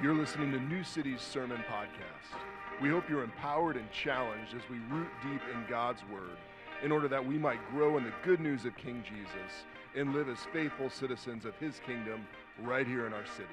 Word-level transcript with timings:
You're 0.00 0.14
listening 0.14 0.52
to 0.52 0.60
New 0.60 0.84
City's 0.84 1.20
Sermon 1.20 1.60
Podcast. 1.68 2.38
We 2.80 2.88
hope 2.88 3.10
you're 3.10 3.24
empowered 3.24 3.76
and 3.76 3.90
challenged 3.90 4.54
as 4.54 4.62
we 4.70 4.78
root 4.96 5.08
deep 5.24 5.40
in 5.52 5.64
God's 5.68 6.02
Word 6.12 6.36
in 6.84 6.92
order 6.92 7.08
that 7.08 7.26
we 7.26 7.36
might 7.36 7.58
grow 7.72 7.96
in 7.96 8.04
the 8.04 8.12
good 8.22 8.38
news 8.38 8.64
of 8.64 8.76
King 8.76 9.02
Jesus 9.02 9.64
and 9.96 10.14
live 10.14 10.28
as 10.28 10.38
faithful 10.52 10.88
citizens 10.88 11.44
of 11.44 11.56
His 11.56 11.80
kingdom 11.84 12.28
right 12.62 12.86
here 12.86 13.08
in 13.08 13.12
our 13.12 13.26
city. 13.26 13.48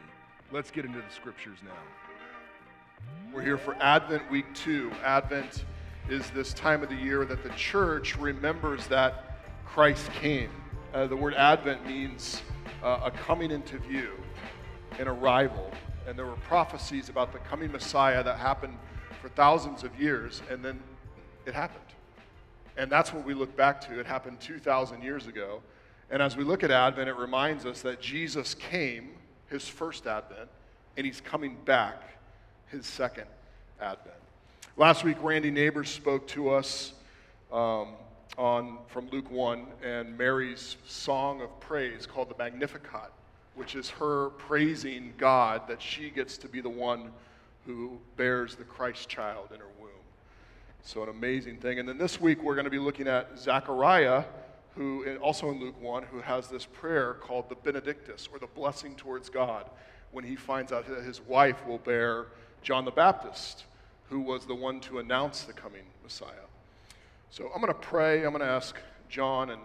Let's 0.52 0.70
get 0.70 0.86
into 0.86 1.00
the 1.00 1.10
scriptures 1.10 1.58
now. 1.66 1.72
We're 3.34 3.42
here 3.42 3.58
for 3.58 3.76
Advent 3.82 4.30
week 4.30 4.46
two. 4.54 4.92
Advent 5.04 5.66
is 6.10 6.30
this 6.30 6.54
time 6.54 6.84
of 6.84 6.90
the 6.90 6.96
year 6.96 7.26
that 7.26 7.42
the 7.42 7.50
church 7.56 8.18
remembers 8.18 8.86
that 8.86 9.40
Christ 9.66 10.12
came. 10.12 10.52
Uh, 10.94 11.08
the 11.08 11.18
word 11.18 11.34
Advent 11.34 11.88
means 11.88 12.44
uh, 12.84 13.00
a 13.06 13.10
coming 13.10 13.50
into 13.50 13.80
view, 13.80 14.12
an 15.00 15.08
arrival. 15.08 15.72
And 16.08 16.17
there 16.17 16.26
were 16.26 16.35
prophecies 16.35 17.09
about 17.09 17.34
the 17.34 17.39
coming 17.39 17.71
Messiah 17.71 18.23
that 18.23 18.38
happened 18.38 18.77
for 19.21 19.30
thousands 19.30 19.84
of 19.84 19.99
years, 19.99 20.41
and 20.49 20.63
then 20.63 20.80
it 21.45 21.53
happened. 21.53 21.81
And 22.77 22.91
that's 22.91 23.13
what 23.13 23.25
we 23.25 23.34
look 23.34 23.55
back 23.55 23.81
to. 23.81 23.99
It 23.99 24.05
happened 24.05 24.39
2,000 24.41 25.02
years 25.02 25.27
ago. 25.27 25.61
And 26.11 26.21
as 26.21 26.38
we 26.38 26.44
look 26.44 26.63
at 26.63 26.71
Advent, 26.71 27.09
it 27.09 27.16
reminds 27.16 27.66
us 27.66 27.81
that 27.81 28.02
Jesus 28.02 28.53
came, 28.53 29.11
his 29.47 29.67
first 29.67 30.05
Advent, 30.05 30.49
and 30.97 31.05
he's 31.05 31.21
coming 31.21 31.57
back, 31.66 32.17
his 32.67 32.85
second 32.85 33.27
Advent. 33.81 34.16
Last 34.77 35.03
week, 35.03 35.17
Randy 35.22 35.52
Neighbors 35.52 35.89
spoke 35.89 36.27
to 36.27 36.49
us 36.49 36.94
um, 37.52 37.94
on, 38.38 38.80
from 38.88 39.09
Luke 39.09 39.31
1 39.31 39.66
and 39.83 40.17
Mary's 40.17 40.75
song 40.85 41.41
of 41.41 41.59
praise 41.59 42.05
called 42.05 42.30
the 42.30 42.38
Magnificat, 42.38 43.11
which 43.55 43.76
is 43.76 43.90
her 43.90 44.30
praising 44.32 45.14
God 45.18 45.68
that 45.68 45.82
she 45.82 46.09
gets 46.09 46.38
to 46.40 46.48
be 46.48 46.62
the 46.62 46.70
one 46.70 47.12
who 47.66 47.98
bears 48.18 48.55
the 48.55 48.64
Christ 48.64 49.09
child 49.09 49.50
in 49.53 49.59
her 49.59 49.67
womb. 49.80 49.89
So, 50.84 51.02
an 51.02 51.09
amazing 51.09 51.58
thing. 51.58 51.80
And 51.80 51.89
then 51.89 51.97
this 51.97 52.22
week, 52.22 52.44
we're 52.44 52.53
going 52.53 52.66
to 52.66 52.72
be 52.72 52.80
looking 52.80 53.08
at 53.08 53.39
Zechariah, 53.39 54.23
who, 54.75 55.17
also 55.17 55.50
in 55.50 55.59
Luke 55.59 55.81
1, 55.81 56.03
who 56.03 56.22
has 56.22 56.47
this 56.47 56.66
prayer 56.66 57.16
called 57.16 57.50
the 57.50 57.56
Benedictus, 57.56 58.30
or 58.31 58.38
the 58.38 58.47
blessing 58.47 58.95
towards 58.95 59.30
God, 59.30 59.69
when 60.12 60.23
he 60.23 60.36
finds 60.36 60.72
out 60.72 60.88
that 60.88 61.03
his 61.03 61.22
wife 61.22 61.66
will 61.66 61.80
bear 61.80 62.28
John 62.62 62.86
the 62.86 62.92
Baptist, 62.92 63.64
who 64.09 64.19
was 64.19 64.45
the 64.45 64.53
one 64.53 64.80
to 64.81 65.00
announce 65.00 65.42
the 65.44 65.53
coming 65.53 65.86
Messiah. 66.03 66.30
So, 67.31 67.50
I'm 67.56 67.62
going 67.62 67.73
to 67.73 67.80
pray. 67.80 68.23
I'm 68.23 68.31
going 68.31 68.42
to 68.42 68.45
ask 68.45 68.75
John 69.09 69.50
and 69.50 69.62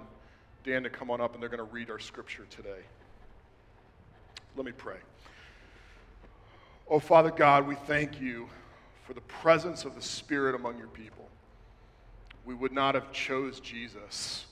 Dan 0.65 0.83
to 0.85 0.91
come 0.91 1.11
on 1.11 1.21
up, 1.21 1.35
and 1.35 1.43
they're 1.43 1.51
going 1.51 1.59
to 1.59 1.75
read 1.75 1.91
our 1.91 1.99
scripture 1.99 2.47
today. 2.49 2.81
Let 4.57 4.67
me 4.67 4.73
pray. 4.73 4.97
Oh, 6.89 6.99
Father 6.99 7.31
God, 7.31 7.67
we 7.67 7.75
thank 7.75 8.21
you 8.21 8.49
for 9.05 9.15
the 9.15 9.21
presence 9.23 9.85
of 9.85 9.95
the 9.95 10.03
Spirit 10.03 10.55
among 10.55 10.79
your 10.79 10.89
people. 10.89 11.29
We 12.45 12.55
would 12.55 12.73
not 12.73 12.95
have 12.95 13.13
chose 13.13 13.61
Jesus 13.61 14.47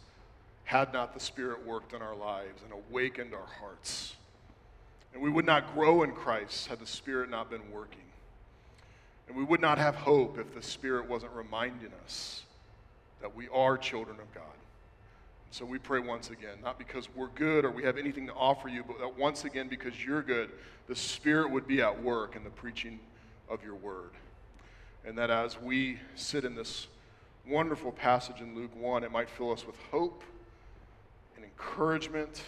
had 0.64 0.92
not 0.92 1.14
the 1.14 1.20
Spirit 1.20 1.66
worked 1.66 1.94
in 1.94 2.02
our 2.02 2.14
lives 2.14 2.60
and 2.62 2.72
awakened 2.90 3.32
our 3.32 3.46
hearts. 3.58 4.14
And 5.14 5.22
we 5.22 5.30
would 5.30 5.46
not 5.46 5.74
grow 5.74 6.02
in 6.02 6.12
Christ 6.12 6.66
had 6.66 6.78
the 6.78 6.86
Spirit 6.86 7.30
not 7.30 7.48
been 7.48 7.72
working. 7.72 8.02
And 9.26 9.36
we 9.36 9.44
would 9.44 9.62
not 9.62 9.78
have 9.78 9.94
hope 9.94 10.38
if 10.38 10.54
the 10.54 10.62
Spirit 10.62 11.08
wasn't 11.08 11.32
reminding 11.32 11.90
us 12.04 12.42
that 13.22 13.34
we 13.34 13.48
are 13.48 13.78
children 13.78 14.18
of 14.20 14.34
God. 14.34 14.44
So 15.50 15.64
we 15.64 15.78
pray 15.78 15.98
once 15.98 16.30
again, 16.30 16.58
not 16.62 16.78
because 16.78 17.08
we're 17.14 17.28
good 17.28 17.64
or 17.64 17.70
we 17.70 17.82
have 17.84 17.96
anything 17.96 18.26
to 18.26 18.34
offer 18.34 18.68
you, 18.68 18.84
but 18.84 18.98
that 18.98 19.18
once 19.18 19.44
again, 19.44 19.68
because 19.68 20.04
you're 20.04 20.22
good, 20.22 20.50
the 20.86 20.94
Spirit 20.94 21.50
would 21.50 21.66
be 21.66 21.80
at 21.80 22.02
work 22.02 22.36
in 22.36 22.44
the 22.44 22.50
preaching 22.50 23.00
of 23.48 23.64
your 23.64 23.74
word. 23.74 24.10
And 25.06 25.16
that 25.16 25.30
as 25.30 25.58
we 25.60 25.98
sit 26.14 26.44
in 26.44 26.54
this 26.54 26.88
wonderful 27.46 27.92
passage 27.92 28.40
in 28.40 28.54
Luke 28.54 28.70
1, 28.76 29.04
it 29.04 29.10
might 29.10 29.30
fill 29.30 29.52
us 29.52 29.66
with 29.66 29.76
hope 29.90 30.22
and 31.34 31.44
encouragement 31.44 32.42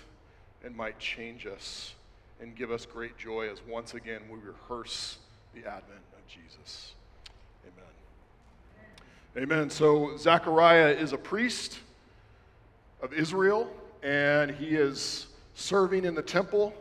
and 0.62 0.76
might 0.76 0.98
change 0.98 1.46
us 1.46 1.94
and 2.40 2.54
give 2.54 2.70
us 2.70 2.84
great 2.84 3.16
joy 3.16 3.48
as 3.50 3.62
once 3.66 3.94
again 3.94 4.20
we 4.30 4.38
rehearse 4.38 5.18
the 5.54 5.60
advent 5.60 6.02
of 6.12 6.26
Jesus. 6.28 6.92
Amen. 7.64 9.42
Amen. 9.42 9.70
So, 9.70 10.16
Zechariah 10.18 10.90
is 10.90 11.12
a 11.14 11.18
priest 11.18 11.78
of 13.02 13.12
Israel, 13.12 13.70
and 14.02 14.50
he 14.50 14.76
is 14.76 15.26
serving 15.54 16.04
in 16.04 16.14
the 16.14 16.22
temple, 16.22 16.74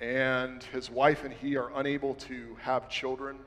and 0.00 0.62
his 0.64 0.90
wife 0.90 1.24
and 1.24 1.32
he 1.32 1.56
are 1.56 1.70
unable 1.76 2.14
to 2.14 2.56
have 2.60 2.88
children. 2.88 3.38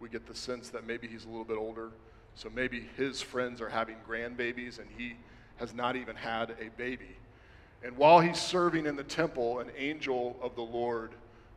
We 0.00 0.08
get 0.08 0.26
the 0.26 0.34
sense 0.34 0.68
that 0.70 0.86
maybe 0.86 1.08
he's 1.08 1.24
a 1.24 1.28
little 1.28 1.44
bit 1.44 1.56
older, 1.56 1.90
so 2.34 2.50
maybe 2.54 2.88
his 2.96 3.22
friends 3.22 3.60
are 3.60 3.68
having 3.68 3.96
grandbabies, 4.08 4.78
and 4.78 4.88
he 4.96 5.16
has 5.56 5.74
not 5.74 5.96
even 5.96 6.16
had 6.16 6.50
a 6.50 6.70
baby. 6.76 7.16
And 7.82 7.96
while 7.96 8.20
he's 8.20 8.40
serving 8.40 8.86
in 8.86 8.96
the 8.96 9.04
temple, 9.04 9.60
an 9.60 9.70
angel 9.76 10.36
of 10.42 10.54
the 10.54 10.62
Lord 10.62 11.12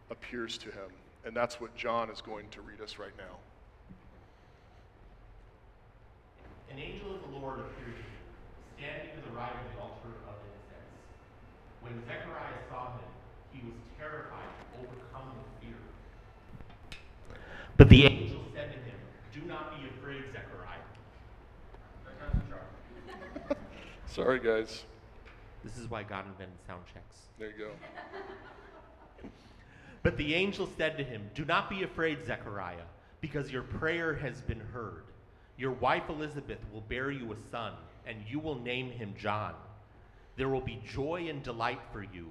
appears 0.10 0.58
to 0.60 0.70
him. 0.70 0.90
And 1.26 1.36
that's 1.36 1.60
what 1.60 1.76
John 1.76 2.10
is 2.10 2.22
going 2.22 2.48
to 2.50 2.62
read 2.62 2.82
us 2.82 2.98
right 2.98 3.16
now. 3.18 3.38
An 6.72 6.80
angel 6.80 7.16
of 7.16 7.22
the 7.32 7.40
Lord 7.40 7.60
appeared 7.60 7.96
to 7.98 8.04
him 8.04 8.09
standing 8.80 9.12
to 9.12 9.22
the 9.28 9.36
right 9.36 9.52
of 9.52 9.76
the 9.76 9.82
altar 9.82 10.16
of 10.24 10.40
incense. 10.40 10.96
When 11.84 12.00
Zechariah 12.08 12.64
saw 12.72 12.96
him, 12.96 13.12
he 13.52 13.60
was 13.68 13.76
terrified, 14.00 14.48
overcome 14.80 15.36
with 15.36 15.52
fear. 15.60 15.76
But 17.76 17.90
the 17.90 18.06
angel 18.06 18.40
said 18.56 18.72
to 18.72 18.80
him, 18.80 18.96
Do 19.34 19.42
not 19.42 19.76
be 19.76 19.86
afraid, 19.90 20.24
Zechariah. 20.32 20.80
Sorry, 24.08 24.40
guys. 24.40 24.86
This 25.66 25.78
is 25.78 25.90
why 25.90 26.04
God 26.04 26.26
invented 26.28 26.56
sound 26.66 26.84
checks. 26.94 27.18
There 27.38 27.52
you 27.52 27.58
go. 27.58 27.72
But 30.02 30.16
the 30.16 30.34
angel 30.34 30.70
said 30.78 30.98
to 30.98 31.04
him, 31.04 31.30
Do 31.36 31.44
not 31.44 31.70
be 31.70 31.84
afraid, 31.84 32.26
Zechariah, 32.26 32.88
because 33.20 33.52
your 33.52 33.64
prayer 33.64 34.14
has 34.16 34.40
been 34.40 34.62
heard. 34.62 35.04
Your 35.58 35.72
wife 35.74 36.08
Elizabeth 36.08 36.60
will 36.72 36.80
bear 36.80 37.12
you 37.12 37.34
a 37.34 37.36
son 37.52 37.74
and 38.06 38.18
you 38.28 38.40
will 38.40 38.60
name 38.60 38.92
him 38.92 39.14
John. 39.18 39.54
There 40.36 40.50
will 40.50 40.62
be 40.62 40.82
joy 40.88 41.28
and 41.30 41.44
delight 41.44 41.82
for 41.92 42.02
you, 42.02 42.30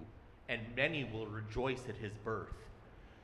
and 0.49 0.61
many 0.75 1.05
will 1.05 1.27
rejoice 1.27 1.83
at 1.89 1.97
his 1.97 2.15
birth. 2.25 2.55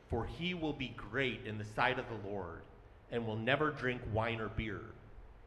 For 0.09 0.27
he 0.27 0.53
will 0.55 0.75
be 0.75 0.95
great 0.97 1.47
in 1.47 1.57
the 1.57 1.65
sight 1.65 1.99
of 1.99 2.05
the 2.09 2.29
Lord, 2.29 2.61
and 3.11 3.27
will 3.27 3.37
never 3.37 3.71
drink 3.71 4.03
wine 4.13 4.41
or 4.41 4.49
beer. 4.49 4.83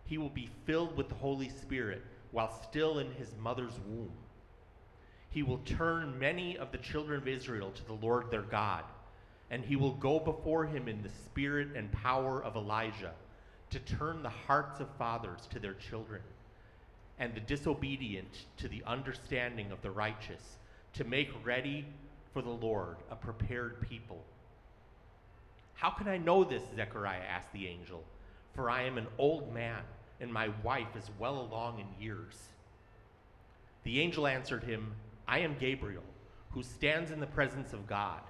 He 0.05 0.17
will 0.17 0.29
be 0.29 0.49
filled 0.65 0.97
with 0.97 1.09
the 1.09 1.15
Holy 1.15 1.49
Spirit 1.49 2.03
while 2.31 2.51
still 2.63 2.99
in 2.99 3.11
his 3.11 3.35
mother's 3.39 3.79
womb. 3.87 4.11
He 5.29 5.43
will 5.43 5.59
turn 5.59 6.17
many 6.17 6.57
of 6.57 6.71
the 6.71 6.77
children 6.77 7.21
of 7.21 7.27
Israel 7.27 7.71
to 7.71 7.85
the 7.85 7.93
Lord 7.93 8.31
their 8.31 8.41
God, 8.41 8.85
and 9.51 9.63
he 9.63 9.75
will 9.75 9.93
go 9.93 10.19
before 10.19 10.65
him 10.65 10.87
in 10.87 11.03
the 11.03 11.09
spirit 11.09 11.75
and 11.75 11.91
power 11.91 12.43
of 12.43 12.55
Elijah 12.55 13.13
to 13.69 13.79
turn 13.79 14.23
the 14.23 14.29
hearts 14.29 14.79
of 14.79 14.89
fathers 14.97 15.47
to 15.51 15.59
their 15.59 15.75
children 15.75 16.21
and 17.19 17.33
the 17.33 17.39
disobedient 17.39 18.45
to 18.57 18.67
the 18.67 18.83
understanding 18.85 19.71
of 19.71 19.81
the 19.81 19.91
righteous, 19.91 20.57
to 20.93 21.03
make 21.03 21.29
ready 21.45 21.85
for 22.33 22.41
the 22.41 22.49
Lord 22.49 22.97
a 23.09 23.15
prepared 23.15 23.81
people. 23.81 24.23
How 25.73 25.89
can 25.89 26.07
I 26.07 26.17
know 26.17 26.43
this? 26.43 26.63
Zechariah 26.75 27.21
asked 27.29 27.51
the 27.53 27.67
angel, 27.67 28.03
for 28.53 28.69
I 28.69 28.83
am 28.83 28.97
an 28.97 29.07
old 29.17 29.53
man, 29.53 29.81
and 30.19 30.31
my 30.31 30.49
wife 30.63 30.95
is 30.95 31.09
well 31.19 31.39
along 31.39 31.79
in 31.79 32.03
years. 32.03 32.35
The 33.83 33.99
angel 33.99 34.27
answered 34.27 34.63
him, 34.63 34.93
I 35.27 35.39
am 35.39 35.55
Gabriel, 35.59 36.03
who 36.51 36.63
stands 36.63 37.11
in 37.11 37.19
the 37.19 37.27
presence 37.27 37.73
of 37.73 37.87
God, 37.87 38.21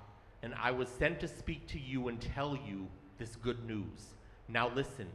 and 0.43 0.53
I 0.55 0.71
was 0.71 0.89
sent 0.89 1.19
to 1.21 1.27
speak 1.27 1.67
to 1.67 1.79
you 1.79 2.09
and 2.09 2.19
tell 2.19 2.55
you 2.55 2.87
this 3.17 3.35
good 3.37 3.65
news. 3.65 4.15
Now 4.47 4.69
listen, 4.73 5.07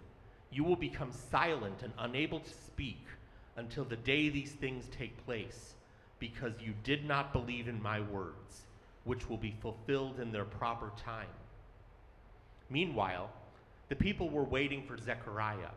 you 0.50 0.64
will 0.64 0.76
become 0.76 1.12
silent 1.12 1.82
and 1.82 1.92
unable 1.98 2.40
to 2.40 2.50
speak 2.50 3.06
until 3.56 3.84
the 3.84 3.96
day 3.96 4.28
these 4.28 4.52
things 4.52 4.84
take 4.96 5.24
place, 5.24 5.74
because 6.18 6.52
you 6.60 6.74
did 6.84 7.04
not 7.04 7.32
believe 7.32 7.68
in 7.68 7.82
my 7.82 8.00
words, 8.00 8.62
which 9.04 9.28
will 9.28 9.36
be 9.36 9.54
fulfilled 9.60 10.20
in 10.20 10.32
their 10.32 10.44
proper 10.44 10.92
time. 10.96 11.26
Meanwhile, 12.70 13.30
the 13.88 13.96
people 13.96 14.30
were 14.30 14.44
waiting 14.44 14.82
for 14.86 14.96
Zechariah, 14.96 15.72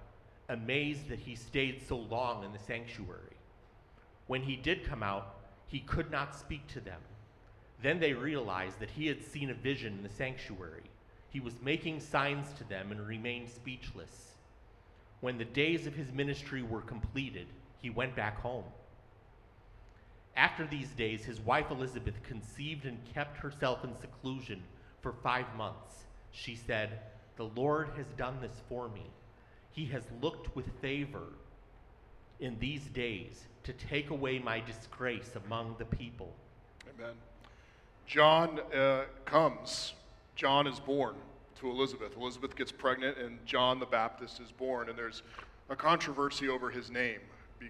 amazed 0.50 1.10
that 1.10 1.20
he 1.20 1.36
stayed 1.36 1.82
so 1.88 1.98
long 1.98 2.44
in 2.44 2.54
the 2.54 2.60
sanctuary. 2.60 3.36
When 4.28 4.42
he 4.42 4.56
did 4.56 4.86
come 4.86 5.04
out, 5.04 5.36
he 5.68 5.80
could 5.80 6.12
not 6.12 6.36
speak 6.36 6.68
to 6.68 6.80
them. 6.80 7.02
Then 7.82 8.00
they 8.00 8.14
realized 8.14 8.80
that 8.80 8.92
he 8.92 9.08
had 9.08 9.24
seen 9.24 9.50
a 9.50 9.54
vision 9.54 9.94
in 9.94 10.04
the 10.04 10.10
sanctuary. 10.10 10.84
He 11.30 11.40
was 11.40 11.62
making 11.62 12.00
signs 12.00 12.48
to 12.58 12.64
them 12.64 12.92
and 12.92 13.06
remained 13.06 13.50
speechless. 13.50 14.32
When 15.20 15.38
the 15.38 15.46
days 15.46 15.86
of 15.86 15.96
his 15.96 16.12
ministry 16.12 16.64
were 16.64 16.82
completed, 16.82 17.48
he 17.86 17.92
went 17.92 18.16
back 18.16 18.42
home. 18.42 18.64
After 20.36 20.66
these 20.66 20.90
days, 20.90 21.24
his 21.24 21.40
wife 21.40 21.70
Elizabeth 21.70 22.16
conceived 22.24 22.86
and 22.86 22.98
kept 23.14 23.38
herself 23.38 23.84
in 23.84 23.96
seclusion 23.96 24.64
for 25.04 25.14
five 25.22 25.46
months. 25.56 25.94
She 26.32 26.56
said, 26.56 27.02
The 27.38 27.46
Lord 27.56 27.90
has 27.96 28.08
done 28.18 28.40
this 28.42 28.64
for 28.68 28.90
me. 28.90 29.06
He 29.72 29.86
has 29.86 30.02
looked 30.20 30.56
with 30.56 30.66
favor 30.82 31.28
in 32.40 32.58
these 32.58 32.86
days 32.86 33.44
to 33.66 33.74
take 33.74 34.10
away 34.10 34.40
my 34.40 34.62
disgrace 34.62 35.30
among 35.46 35.76
the 35.78 35.86
people. 35.86 36.34
Amen. 36.98 37.14
John 38.08 38.62
uh, 38.76 39.04
comes. 39.26 39.94
John 40.36 40.66
is 40.66 40.80
born 40.80 41.14
to 41.60 41.70
Elizabeth. 41.70 42.18
Elizabeth 42.18 42.56
gets 42.56 42.72
pregnant, 42.72 43.20
and 43.20 43.38
John 43.46 43.80
the 43.80 43.86
Baptist 43.86 44.40
is 44.40 44.52
born. 44.52 44.90
And 44.90 44.98
there's 44.98 45.22
a 45.70 45.76
controversy 45.76 46.50
over 46.50 46.72
his 46.72 46.90
name 46.90 47.20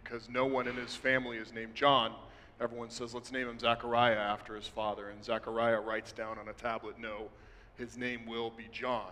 because 0.03 0.29
no 0.29 0.45
one 0.45 0.67
in 0.67 0.75
his 0.75 0.95
family 0.95 1.37
is 1.37 1.53
named 1.53 1.73
John. 1.73 2.13
Everyone 2.59 2.89
says, 2.89 3.13
let's 3.13 3.31
name 3.31 3.47
him 3.47 3.59
Zechariah 3.59 4.15
after 4.15 4.55
his 4.55 4.67
father. 4.67 5.09
And 5.09 5.23
Zechariah 5.23 5.79
writes 5.79 6.11
down 6.11 6.37
on 6.37 6.47
a 6.47 6.53
tablet, 6.53 6.99
no, 6.99 7.29
his 7.77 7.97
name 7.97 8.25
will 8.25 8.49
be 8.49 8.67
John. 8.71 9.11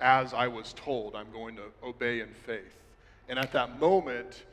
As 0.00 0.32
I 0.32 0.46
was 0.46 0.72
told, 0.74 1.14
I'm 1.14 1.30
going 1.32 1.56
to 1.56 1.64
obey 1.82 2.20
in 2.20 2.28
faith. 2.46 2.74
And 3.28 3.38
at 3.38 3.52
that 3.52 3.80
moment, 3.80 4.44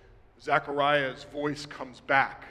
Zechariah's 0.41 1.25
voice 1.25 1.65
comes 1.65 1.99
back 1.99 2.45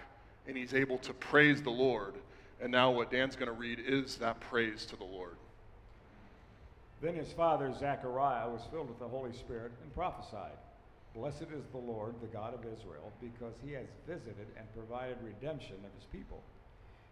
and 0.46 0.56
he's 0.56 0.74
able 0.74 0.98
to 0.98 1.12
praise 1.12 1.62
the 1.62 1.70
Lord. 1.70 2.14
And 2.60 2.70
now, 2.70 2.90
what 2.90 3.10
Dan's 3.10 3.34
going 3.34 3.48
to 3.48 3.52
read 3.52 3.80
is 3.84 4.16
that 4.16 4.40
praise 4.40 4.86
to 4.86 4.96
the 4.96 5.04
Lord. 5.04 5.36
Then 7.02 7.14
his 7.14 7.32
father 7.32 7.72
Zechariah 7.78 8.48
was 8.48 8.62
filled 8.70 8.88
with 8.88 8.98
the 8.98 9.08
Holy 9.08 9.32
Spirit 9.32 9.72
and 9.82 9.94
prophesied 9.94 10.56
Blessed 11.14 11.46
is 11.54 11.62
the 11.70 11.78
Lord, 11.78 12.16
the 12.20 12.26
God 12.26 12.54
of 12.54 12.66
Israel, 12.66 13.12
because 13.22 13.54
he 13.64 13.70
has 13.72 13.86
visited 14.06 14.50
and 14.58 14.74
provided 14.74 15.16
redemption 15.22 15.78
of 15.86 15.94
his 15.94 16.10
people. 16.10 16.42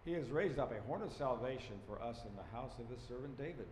He 0.05 0.13
has 0.15 0.29
raised 0.29 0.59
up 0.59 0.73
a 0.73 0.83
horn 0.89 1.03
of 1.03 1.13
salvation 1.13 1.79
for 1.87 2.03
us 2.03 2.19
in 2.27 2.35
the 2.35 2.51
house 2.51 2.75
of 2.83 2.91
his 2.91 2.99
servant 3.07 3.39
David, 3.39 3.71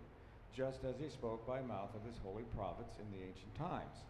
just 0.55 0.85
as 0.85 0.95
he 1.03 1.11
spoke 1.11 1.45
by 1.49 1.61
mouth 1.63 1.91
of 1.97 2.07
his 2.07 2.15
holy 2.23 2.45
prophets 2.55 2.95
in 3.03 3.11
the 3.11 3.27
ancient 3.27 3.55
times. 3.59 4.07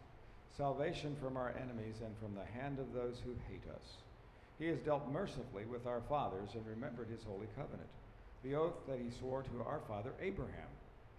Salvation 0.54 1.16
from 1.22 1.38
our 1.38 1.56
enemies 1.56 2.04
and 2.04 2.12
from 2.20 2.34
the 2.34 2.44
hand 2.52 2.78
of 2.78 2.92
those 2.92 3.16
who 3.24 3.32
hate 3.48 3.64
us. 3.72 3.96
He 4.58 4.66
has 4.66 4.78
dealt 4.80 5.08
mercifully 5.08 5.64
with 5.64 5.86
our 5.86 6.02
fathers 6.06 6.50
and 6.52 6.66
remembered 6.66 7.08
his 7.08 7.24
holy 7.24 7.48
covenant, 7.56 7.88
the 8.44 8.56
oath 8.56 8.76
that 8.86 9.00
he 9.00 9.08
swore 9.08 9.42
to 9.42 9.64
our 9.64 9.80
father 9.88 10.12
Abraham. 10.20 10.68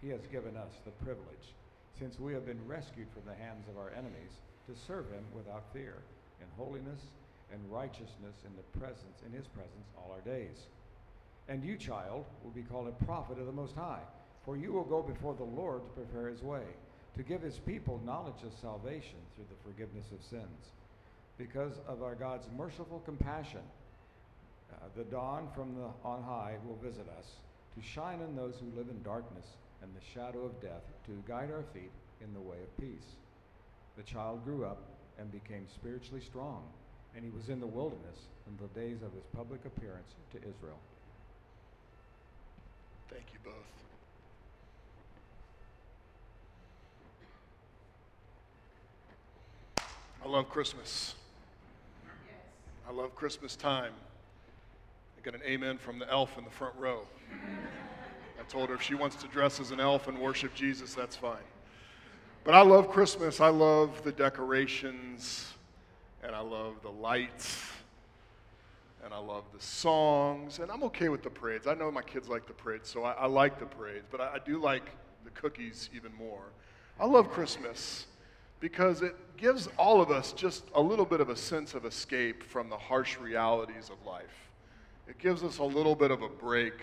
He 0.00 0.10
has 0.10 0.22
given 0.30 0.56
us 0.56 0.78
the 0.84 0.94
privilege, 1.02 1.58
since 1.98 2.20
we 2.20 2.34
have 2.34 2.46
been 2.46 2.68
rescued 2.68 3.08
from 3.10 3.26
the 3.26 3.34
hands 3.34 3.66
of 3.66 3.76
our 3.78 3.90
enemies 3.90 4.38
to 4.66 4.80
serve 4.86 5.10
him 5.10 5.24
without 5.34 5.64
fear, 5.72 5.96
in 6.40 6.46
holiness 6.56 7.00
and 7.52 7.60
righteousness 7.70 8.36
in 8.46 8.52
the 8.56 8.78
presence 8.78 9.20
in 9.26 9.32
his 9.32 9.46
presence 9.48 9.86
all 9.96 10.12
our 10.12 10.20
days. 10.20 10.66
And 11.48 11.64
you, 11.64 11.76
child, 11.76 12.24
will 12.42 12.50
be 12.50 12.62
called 12.62 12.88
a 12.88 13.04
prophet 13.04 13.38
of 13.38 13.46
the 13.46 13.52
Most 13.52 13.74
High, 13.74 14.02
for 14.44 14.56
you 14.56 14.72
will 14.72 14.84
go 14.84 15.02
before 15.02 15.34
the 15.34 15.44
Lord 15.44 15.82
to 15.84 15.90
prepare 15.90 16.28
his 16.28 16.42
way, 16.42 16.62
to 17.16 17.22
give 17.22 17.42
his 17.42 17.58
people 17.58 18.00
knowledge 18.04 18.42
of 18.44 18.52
salvation 18.60 19.18
through 19.34 19.46
the 19.50 19.70
forgiveness 19.70 20.06
of 20.12 20.24
sins. 20.24 20.70
Because 21.38 21.72
of 21.88 22.02
our 22.02 22.14
God's 22.14 22.46
merciful 22.56 23.02
compassion, 23.04 23.60
uh, 24.72 24.76
the 24.96 25.04
dawn 25.04 25.48
from 25.54 25.74
the 25.74 25.88
on 26.08 26.22
high 26.22 26.54
will 26.66 26.78
visit 26.82 27.06
us, 27.18 27.26
to 27.74 27.82
shine 27.82 28.20
on 28.22 28.36
those 28.36 28.54
who 28.60 28.78
live 28.78 28.88
in 28.88 29.02
darkness 29.02 29.46
and 29.82 29.90
the 29.94 30.04
shadow 30.14 30.44
of 30.44 30.60
death, 30.60 30.82
to 31.06 31.12
guide 31.26 31.50
our 31.50 31.64
feet 31.74 31.90
in 32.20 32.32
the 32.34 32.40
way 32.40 32.58
of 32.62 32.76
peace. 32.78 33.16
The 33.96 34.02
child 34.02 34.44
grew 34.44 34.64
up 34.64 34.82
and 35.18 35.30
became 35.30 35.66
spiritually 35.68 36.22
strong, 36.22 36.64
and 37.14 37.24
he 37.24 37.30
was 37.30 37.48
in 37.48 37.60
the 37.60 37.66
wilderness 37.66 38.28
in 38.46 38.56
the 38.56 38.80
days 38.80 39.02
of 39.02 39.12
his 39.12 39.24
public 39.34 39.64
appearance 39.64 40.14
to 40.32 40.38
Israel. 40.38 40.78
Thank 43.10 43.26
you 43.32 43.38
both. 43.44 43.82
I 50.24 50.28
love 50.28 50.48
Christmas. 50.48 51.14
Yes. 52.04 52.12
I 52.88 52.92
love 52.92 53.14
Christmas 53.14 53.56
time. 53.56 53.92
I 55.18 55.20
got 55.22 55.34
an 55.34 55.42
amen 55.44 55.78
from 55.78 55.98
the 55.98 56.10
elf 56.10 56.38
in 56.38 56.44
the 56.44 56.50
front 56.50 56.74
row. 56.78 57.06
I 58.40 58.44
told 58.48 58.70
her 58.70 58.74
if 58.74 58.82
she 58.82 58.94
wants 58.94 59.16
to 59.16 59.28
dress 59.28 59.60
as 59.60 59.70
an 59.70 59.80
elf 59.80 60.08
and 60.08 60.18
worship 60.18 60.54
Jesus, 60.54 60.94
that's 60.94 61.16
fine. 61.16 61.36
But 62.44 62.54
I 62.54 62.62
love 62.62 62.90
Christmas. 62.90 63.40
I 63.40 63.50
love 63.50 64.02
the 64.02 64.10
decorations, 64.10 65.52
and 66.24 66.34
I 66.34 66.40
love 66.40 66.82
the 66.82 66.90
lights, 66.90 67.62
and 69.04 69.14
I 69.14 69.18
love 69.18 69.44
the 69.54 69.62
songs, 69.62 70.58
and 70.58 70.68
I'm 70.68 70.82
okay 70.84 71.08
with 71.08 71.22
the 71.22 71.30
parades. 71.30 71.68
I 71.68 71.74
know 71.74 71.88
my 71.92 72.02
kids 72.02 72.28
like 72.28 72.48
the 72.48 72.52
parades, 72.52 72.88
so 72.88 73.04
I, 73.04 73.12
I 73.12 73.26
like 73.26 73.60
the 73.60 73.66
parades, 73.66 74.06
but 74.10 74.20
I, 74.20 74.34
I 74.34 74.38
do 74.44 74.60
like 74.60 74.90
the 75.22 75.30
cookies 75.30 75.88
even 75.94 76.12
more. 76.14 76.42
I 76.98 77.06
love 77.06 77.30
Christmas 77.30 78.06
because 78.58 79.02
it 79.02 79.14
gives 79.36 79.68
all 79.78 80.00
of 80.00 80.10
us 80.10 80.32
just 80.32 80.64
a 80.74 80.80
little 80.80 81.06
bit 81.06 81.20
of 81.20 81.30
a 81.30 81.36
sense 81.36 81.74
of 81.74 81.84
escape 81.84 82.42
from 82.42 82.68
the 82.68 82.76
harsh 82.76 83.18
realities 83.18 83.88
of 83.88 84.04
life. 84.04 84.50
It 85.06 85.18
gives 85.18 85.44
us 85.44 85.58
a 85.58 85.64
little 85.64 85.94
bit 85.94 86.10
of 86.10 86.22
a 86.22 86.28
break 86.28 86.74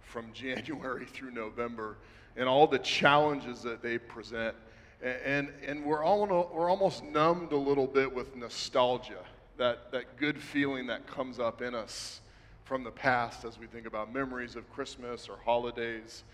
from 0.00 0.30
January 0.32 1.04
through 1.04 1.32
November 1.32 1.98
and 2.38 2.48
all 2.48 2.66
the 2.66 2.78
challenges 2.78 3.62
that 3.62 3.82
they 3.82 3.98
present 3.98 4.56
and, 5.02 5.48
and 5.66 5.84
we're, 5.84 6.02
all, 6.02 6.26
we're 6.52 6.70
almost 6.70 7.04
numbed 7.04 7.52
a 7.52 7.56
little 7.56 7.86
bit 7.86 8.14
with 8.14 8.34
nostalgia, 8.36 9.22
that, 9.56 9.92
that 9.92 10.16
good 10.16 10.40
feeling 10.40 10.86
that 10.86 11.06
comes 11.06 11.38
up 11.38 11.62
in 11.62 11.74
us 11.74 12.20
from 12.64 12.82
the 12.82 12.90
past 12.90 13.44
as 13.44 13.58
we 13.58 13.66
think 13.66 13.86
about 13.86 14.12
memories 14.12 14.56
of 14.56 14.70
Christmas 14.72 15.28
or 15.28 15.36
holidays. 15.44 16.24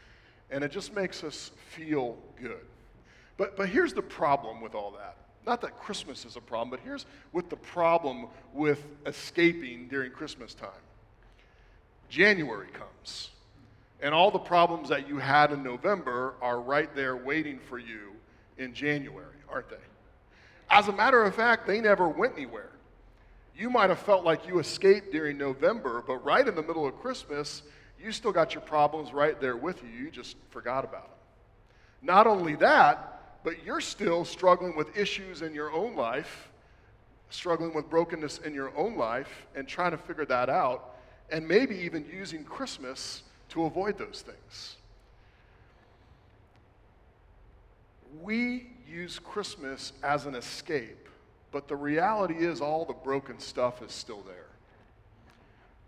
And 0.51 0.65
it 0.65 0.71
just 0.71 0.95
makes 0.95 1.25
us 1.25 1.51
feel 1.71 2.17
good. 2.41 2.65
But, 3.37 3.57
but 3.57 3.69
here's 3.69 3.93
the 3.93 4.03
problem 4.03 4.61
with 4.61 4.75
all 4.75 4.93
that. 4.93 5.17
Not 5.47 5.63
that 5.63 5.79
Christmas 5.79 6.25
is 6.25 6.37
a 6.37 6.41
problem, 6.41 6.71
but 6.71 6.81
here's 6.81 7.07
what 7.33 7.51
the 7.51 7.57
problem 7.57 8.27
with 8.53 8.85
escaping 9.07 9.89
during 9.89 10.13
Christmas 10.13 10.55
time. 10.55 10.71
January 12.09 12.69
comes, 12.73 13.31
and 14.03 14.13
all 14.13 14.31
the 14.31 14.39
problems 14.39 14.89
that 14.89 15.09
you 15.09 15.19
had 15.19 15.53
in 15.53 15.63
November 15.63 16.35
are 16.43 16.61
right 16.61 16.95
there 16.95 17.17
waiting 17.17 17.59
for 17.69 17.79
you 17.79 18.13
in 18.61 18.75
January, 18.75 19.37
aren't 19.49 19.71
they? 19.71 19.77
As 20.69 20.89
a 20.89 20.93
matter 20.93 21.25
of 21.25 21.35
fact, 21.35 21.67
they 21.67 21.81
never 21.81 22.09
went 22.09 22.35
anywhere. 22.35 22.71
You 23.57 23.71
might 23.71 23.91
have 23.91 23.99
felt 23.99 24.25
like 24.25 24.47
you 24.47 24.59
escaped 24.59 25.11
during 25.11 25.37
November, 25.37 26.03
but 26.07 26.25
right 26.25 26.47
in 26.47 26.55
the 26.55 26.63
middle 26.63 26.87
of 26.87 26.99
Christmas, 27.01 27.63
you 28.03 28.13
still 28.13 28.33
got 28.33 28.55
your 28.55 28.63
problems 28.63 29.13
right 29.13 29.39
there 29.41 29.57
with 29.57 29.83
you. 29.83 29.89
You 29.89 30.11
just 30.11 30.37
forgot 30.51 30.85
about 30.85 31.09
them. 31.09 31.19
Not 32.03 32.27
only 32.27 32.55
that, 32.57 33.43
but 33.43 33.65
you're 33.65 33.81
still 33.81 34.25
struggling 34.25 34.77
with 34.77 34.97
issues 34.97 35.43
in 35.43 35.55
your 35.55 35.73
own 35.73 35.97
life, 35.97 36.51
struggling 37.31 37.75
with 37.75 37.91
brokenness 37.91 38.39
in 38.39 38.55
your 38.55 38.77
own 38.77 38.97
life, 38.97 39.47
and 39.55 39.67
trying 39.67 39.91
to 39.91 39.99
figure 39.99 40.27
that 40.27 40.49
out, 40.49 40.97
and 41.31 41.47
maybe 41.47 41.77
even 41.77 42.05
using 42.11 42.45
Christmas 42.45 43.23
to 43.51 43.65
avoid 43.65 43.99
those 43.99 44.23
things. 44.27 44.77
We 48.23 48.71
use 48.89 49.19
Christmas 49.19 49.93
as 50.03 50.27
an 50.27 50.35
escape, 50.35 51.09
but 51.53 51.69
the 51.69 51.77
reality 51.77 52.35
is 52.35 52.61
all 52.61 52.85
the 52.85 52.93
broken 52.93 53.39
stuff 53.39 53.83
is 53.83 53.93
still 53.93 54.23
there. 54.23 54.47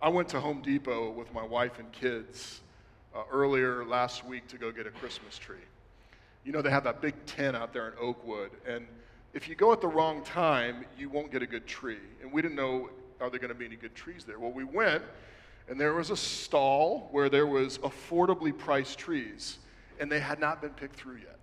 I 0.00 0.08
went 0.08 0.28
to 0.30 0.40
Home 0.40 0.62
Depot 0.62 1.10
with 1.10 1.32
my 1.32 1.44
wife 1.44 1.78
and 1.78 1.90
kids 1.92 2.60
uh, 3.14 3.22
earlier 3.30 3.84
last 3.84 4.24
week 4.24 4.48
to 4.48 4.58
go 4.58 4.72
get 4.72 4.86
a 4.86 4.90
Christmas 4.90 5.38
tree. 5.38 5.56
You 6.44 6.52
know, 6.52 6.62
they 6.62 6.70
have 6.70 6.84
that 6.84 7.00
big 7.00 7.14
tent 7.24 7.56
out 7.56 7.72
there 7.72 7.88
in 7.88 7.94
Oakwood, 8.00 8.50
and 8.66 8.86
if 9.32 9.48
you 9.48 9.54
go 9.54 9.72
at 9.72 9.80
the 9.80 9.88
wrong 9.88 10.22
time, 10.24 10.84
you 10.98 11.08
won't 11.08 11.30
get 11.30 11.42
a 11.42 11.46
good 11.46 11.66
tree. 11.66 12.00
And 12.20 12.32
we 12.32 12.42
didn't 12.42 12.56
know, 12.56 12.90
are 13.20 13.30
there 13.30 13.38
going 13.38 13.52
to 13.52 13.54
be 13.54 13.64
any 13.64 13.76
good 13.76 13.94
trees 13.94 14.24
there? 14.24 14.38
Well, 14.38 14.50
we 14.52 14.64
went, 14.64 15.02
and 15.68 15.80
there 15.80 15.94
was 15.94 16.10
a 16.10 16.16
stall 16.16 17.08
where 17.12 17.28
there 17.28 17.46
was 17.46 17.78
affordably 17.78 18.56
priced 18.56 18.98
trees, 18.98 19.58
and 20.00 20.10
they 20.10 20.20
had 20.20 20.40
not 20.40 20.60
been 20.60 20.70
picked 20.70 20.96
through 20.96 21.16
yet. 21.18 21.38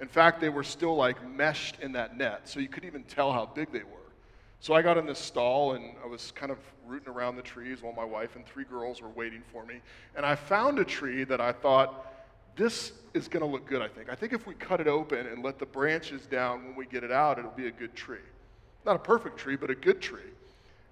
In 0.00 0.08
fact, 0.08 0.40
they 0.40 0.48
were 0.48 0.62
still 0.62 0.94
like 0.94 1.26
meshed 1.28 1.80
in 1.80 1.92
that 1.92 2.16
net, 2.16 2.48
so 2.48 2.60
you 2.60 2.68
couldn't 2.68 2.88
even 2.88 3.04
tell 3.04 3.32
how 3.32 3.46
big 3.46 3.72
they 3.72 3.82
were. 3.82 4.06
So 4.60 4.74
I 4.74 4.82
got 4.82 4.98
in 4.98 5.06
this 5.06 5.18
stall 5.18 5.72
and 5.72 5.92
I 6.02 6.06
was 6.06 6.32
kind 6.32 6.50
of 6.50 6.58
rooting 6.86 7.08
around 7.08 7.36
the 7.36 7.42
trees 7.42 7.82
while 7.82 7.92
my 7.92 8.04
wife 8.04 8.36
and 8.36 8.46
three 8.46 8.64
girls 8.64 9.00
were 9.00 9.08
waiting 9.10 9.42
for 9.52 9.64
me. 9.64 9.80
And 10.16 10.24
I 10.24 10.34
found 10.34 10.78
a 10.78 10.84
tree 10.84 11.24
that 11.24 11.40
I 11.40 11.52
thought, 11.52 12.12
this 12.56 12.92
is 13.12 13.28
going 13.28 13.44
to 13.44 13.50
look 13.50 13.66
good, 13.66 13.82
I 13.82 13.88
think. 13.88 14.08
I 14.08 14.14
think 14.14 14.32
if 14.32 14.46
we 14.46 14.54
cut 14.54 14.80
it 14.80 14.88
open 14.88 15.26
and 15.26 15.44
let 15.44 15.58
the 15.58 15.66
branches 15.66 16.26
down 16.26 16.64
when 16.64 16.74
we 16.74 16.86
get 16.86 17.04
it 17.04 17.12
out, 17.12 17.38
it'll 17.38 17.50
be 17.50 17.66
a 17.66 17.72
good 17.72 17.94
tree. 17.94 18.18
Not 18.84 18.96
a 18.96 19.00
perfect 19.00 19.36
tree, 19.36 19.56
but 19.56 19.70
a 19.70 19.74
good 19.74 20.00
tree. 20.00 20.20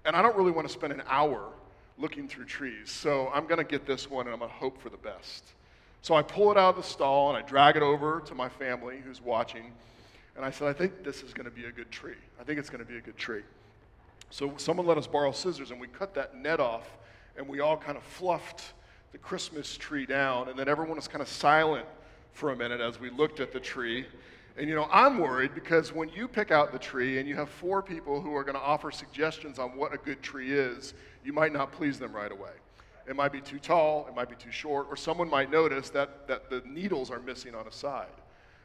And 0.05 0.15
I 0.15 0.21
don't 0.21 0.35
really 0.35 0.51
want 0.51 0.67
to 0.67 0.73
spend 0.73 0.93
an 0.93 1.01
hour 1.07 1.49
looking 1.97 2.27
through 2.27 2.45
trees. 2.45 2.91
So 2.91 3.31
I'm 3.33 3.47
going 3.47 3.57
to 3.57 3.63
get 3.63 3.87
this 3.87 4.09
one 4.09 4.27
and 4.27 4.33
I'm 4.33 4.39
going 4.39 4.51
to 4.51 4.57
hope 4.57 4.79
for 4.81 4.89
the 4.89 4.97
best. 4.97 5.43
So 6.05 6.13
I 6.13 6.21
pull 6.21 6.51
it 6.51 6.57
out 6.57 6.69
of 6.69 6.75
the 6.75 6.87
stall 6.87 7.29
and 7.29 7.37
I 7.43 7.47
drag 7.47 7.75
it 7.75 7.81
over 7.81 8.21
to 8.27 8.35
my 8.35 8.47
family 8.47 8.99
who's 9.03 9.19
watching. 9.19 9.73
And 10.35 10.45
I 10.45 10.51
said, 10.51 10.67
I 10.67 10.73
think 10.73 11.03
this 11.03 11.23
is 11.23 11.33
going 11.33 11.45
to 11.45 11.51
be 11.51 11.65
a 11.65 11.71
good 11.71 11.89
tree. 11.89 12.13
I 12.39 12.43
think 12.43 12.59
it's 12.59 12.69
going 12.69 12.85
to 12.85 12.87
be 12.87 12.99
a 12.99 13.01
good 13.01 13.17
tree. 13.17 13.41
So 14.29 14.53
someone 14.57 14.85
let 14.85 14.99
us 14.99 15.07
borrow 15.07 15.31
scissors 15.31 15.71
and 15.71 15.81
we 15.81 15.87
cut 15.87 16.13
that 16.13 16.35
net 16.35 16.59
off 16.59 16.87
and 17.35 17.47
we 17.47 17.59
all 17.59 17.75
kind 17.75 17.97
of 17.97 18.03
fluffed 18.03 18.73
the 19.13 19.17
Christmas 19.17 19.77
tree 19.77 20.05
down. 20.05 20.47
And 20.47 20.59
then 20.59 20.69
everyone 20.69 20.95
was 20.95 21.07
kind 21.07 21.23
of 21.23 21.27
silent 21.27 21.87
for 22.33 22.51
a 22.51 22.55
minute 22.55 22.81
as 22.81 22.99
we 22.99 23.09
looked 23.09 23.39
at 23.39 23.51
the 23.51 23.59
tree. 23.59 24.05
And 24.59 24.69
you 24.69 24.75
know, 24.75 24.87
I'm 24.91 25.17
worried 25.17 25.55
because 25.55 25.91
when 25.91 26.09
you 26.09 26.27
pick 26.27 26.51
out 26.51 26.71
the 26.71 26.77
tree 26.77 27.17
and 27.17 27.27
you 27.27 27.35
have 27.35 27.49
four 27.49 27.81
people 27.81 28.21
who 28.21 28.35
are 28.35 28.43
going 28.43 28.53
to 28.53 28.61
offer 28.61 28.91
suggestions 28.91 29.57
on 29.57 29.75
what 29.75 29.91
a 29.91 29.97
good 29.97 30.21
tree 30.21 30.53
is, 30.53 30.93
you 31.23 31.33
might 31.33 31.51
not 31.51 31.71
please 31.71 31.97
them 31.97 32.13
right 32.13 32.31
away. 32.31 32.51
It 33.07 33.15
might 33.15 33.31
be 33.31 33.41
too 33.41 33.59
tall, 33.59 34.07
it 34.07 34.15
might 34.15 34.29
be 34.29 34.35
too 34.35 34.51
short, 34.51 34.87
or 34.89 34.95
someone 34.95 35.29
might 35.29 35.51
notice 35.51 35.89
that, 35.91 36.27
that 36.27 36.49
the 36.49 36.63
needles 36.65 37.11
are 37.11 37.19
missing 37.19 37.53
on 37.53 37.67
a 37.67 37.71
side. 37.71 38.07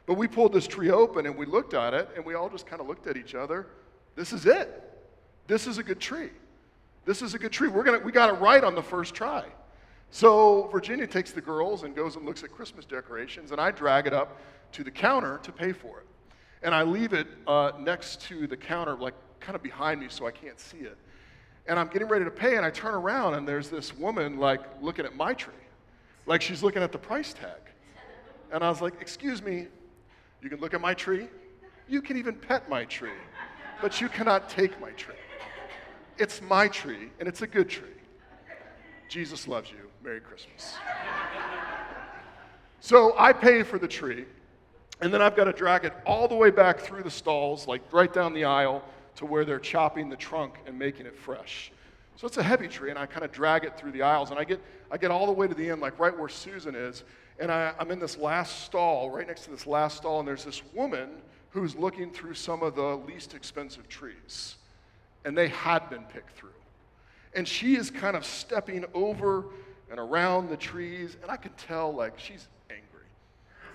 But 0.05 0.15
we 0.15 0.27
pulled 0.27 0.53
this 0.53 0.67
tree 0.67 0.89
open 0.89 1.25
and 1.25 1.37
we 1.37 1.45
looked 1.45 1.73
at 1.73 1.93
it 1.93 2.09
and 2.15 2.25
we 2.25 2.33
all 2.33 2.49
just 2.49 2.65
kind 2.65 2.81
of 2.81 2.87
looked 2.87 3.07
at 3.07 3.17
each 3.17 3.35
other. 3.35 3.67
This 4.15 4.33
is 4.33 4.45
it. 4.45 4.99
This 5.47 5.67
is 5.67 5.77
a 5.77 5.83
good 5.83 5.99
tree. 5.99 6.31
This 7.05 7.21
is 7.21 7.33
a 7.33 7.39
good 7.39 7.51
tree. 7.51 7.67
We're 7.67 7.83
gonna, 7.83 7.99
we 7.99 8.11
got 8.11 8.33
it 8.33 8.39
right 8.39 8.63
on 8.63 8.75
the 8.75 8.81
first 8.81 9.13
try. 9.13 9.45
So 10.11 10.67
Virginia 10.71 11.07
takes 11.07 11.31
the 11.31 11.41
girls 11.41 11.83
and 11.83 11.95
goes 11.95 12.15
and 12.15 12.25
looks 12.25 12.43
at 12.43 12.51
Christmas 12.51 12.83
decorations, 12.85 13.51
and 13.51 13.61
I 13.61 13.71
drag 13.71 14.07
it 14.07 14.13
up 14.13 14.37
to 14.73 14.83
the 14.83 14.91
counter 14.91 15.39
to 15.43 15.51
pay 15.51 15.71
for 15.71 15.99
it. 15.99 16.07
And 16.63 16.75
I 16.75 16.83
leave 16.83 17.13
it 17.13 17.27
uh, 17.47 17.71
next 17.79 18.21
to 18.23 18.45
the 18.45 18.57
counter, 18.57 18.95
like 18.95 19.13
kind 19.39 19.55
of 19.55 19.63
behind 19.63 20.01
me, 20.01 20.07
so 20.09 20.27
I 20.27 20.31
can't 20.31 20.59
see 20.59 20.79
it. 20.79 20.97
And 21.67 21.79
I'm 21.79 21.87
getting 21.87 22.07
ready 22.07 22.25
to 22.25 22.31
pay, 22.31 22.57
and 22.57 22.65
I 22.65 22.69
turn 22.69 22.93
around, 22.93 23.35
and 23.35 23.47
there's 23.47 23.69
this 23.69 23.95
woman 23.95 24.37
like 24.37 24.61
looking 24.81 25.05
at 25.05 25.15
my 25.15 25.33
tree, 25.33 25.53
like 26.25 26.41
she's 26.41 26.63
looking 26.63 26.81
at 26.81 26.91
the 26.91 26.97
price 26.97 27.33
tag. 27.33 27.61
And 28.51 28.63
I 28.63 28.69
was 28.69 28.81
like, 28.81 28.93
Excuse 28.99 29.41
me, 29.41 29.67
you 30.41 30.49
can 30.49 30.59
look 30.59 30.73
at 30.73 30.81
my 30.81 30.93
tree, 30.93 31.27
you 31.87 32.01
can 32.01 32.17
even 32.17 32.35
pet 32.35 32.69
my 32.69 32.85
tree, 32.85 33.11
but 33.81 34.01
you 34.01 34.09
cannot 34.09 34.49
take 34.49 34.79
my 34.81 34.91
tree. 34.91 35.15
It's 36.17 36.41
my 36.41 36.67
tree, 36.67 37.11
and 37.19 37.27
it's 37.27 37.41
a 37.41 37.47
good 37.47 37.69
tree. 37.69 37.87
Jesus 39.07 39.47
loves 39.47 39.71
you. 39.71 39.89
Merry 40.03 40.19
Christmas. 40.19 40.75
So 42.79 43.13
I 43.17 43.33
pay 43.33 43.61
for 43.61 43.77
the 43.77 43.87
tree, 43.87 44.25
and 45.01 45.13
then 45.13 45.21
I've 45.21 45.35
got 45.35 45.43
to 45.43 45.53
drag 45.53 45.85
it 45.85 45.93
all 46.05 46.27
the 46.27 46.35
way 46.35 46.49
back 46.49 46.79
through 46.79 47.03
the 47.03 47.11
stalls, 47.11 47.67
like 47.67 47.81
right 47.91 48.11
down 48.11 48.33
the 48.33 48.45
aisle 48.45 48.83
to 49.21 49.27
where 49.27 49.45
they're 49.45 49.59
chopping 49.59 50.09
the 50.09 50.15
trunk 50.15 50.55
and 50.65 50.77
making 50.77 51.05
it 51.05 51.15
fresh. 51.15 51.71
So 52.15 52.25
it's 52.25 52.37
a 52.37 52.43
heavy 52.43 52.67
tree, 52.67 52.89
and 52.89 52.97
I 52.97 53.05
kind 53.05 53.23
of 53.23 53.31
drag 53.31 53.63
it 53.65 53.77
through 53.77 53.91
the 53.91 54.01
aisles, 54.01 54.31
and 54.31 54.39
I 54.39 54.43
get, 54.43 54.59
I 54.89 54.97
get 54.97 55.11
all 55.11 55.27
the 55.27 55.31
way 55.31 55.47
to 55.47 55.53
the 55.53 55.69
end, 55.69 55.79
like 55.79 55.99
right 55.99 56.17
where 56.17 56.27
Susan 56.27 56.73
is, 56.73 57.03
and 57.39 57.51
I, 57.51 57.71
I'm 57.79 57.91
in 57.91 57.99
this 57.99 58.17
last 58.17 58.63
stall, 58.63 59.11
right 59.11 59.27
next 59.27 59.43
to 59.43 59.51
this 59.51 59.67
last 59.67 59.97
stall, 59.97 60.17
and 60.17 60.27
there's 60.27 60.43
this 60.43 60.63
woman 60.73 61.09
who's 61.51 61.75
looking 61.75 62.09
through 62.09 62.33
some 62.33 62.63
of 62.63 62.73
the 62.73 62.97
least 62.97 63.35
expensive 63.35 63.87
trees, 63.87 64.55
and 65.23 65.37
they 65.37 65.49
had 65.49 65.87
been 65.91 66.03
picked 66.05 66.35
through. 66.35 66.49
And 67.35 67.47
she 67.47 67.75
is 67.75 67.91
kind 67.91 68.17
of 68.17 68.25
stepping 68.25 68.85
over 68.95 69.45
and 69.91 69.99
around 69.99 70.49
the 70.49 70.57
trees, 70.57 71.15
and 71.21 71.29
I 71.29 71.37
can 71.37 71.51
tell, 71.53 71.93
like, 71.93 72.17
she's 72.17 72.47
angry. 72.71 73.05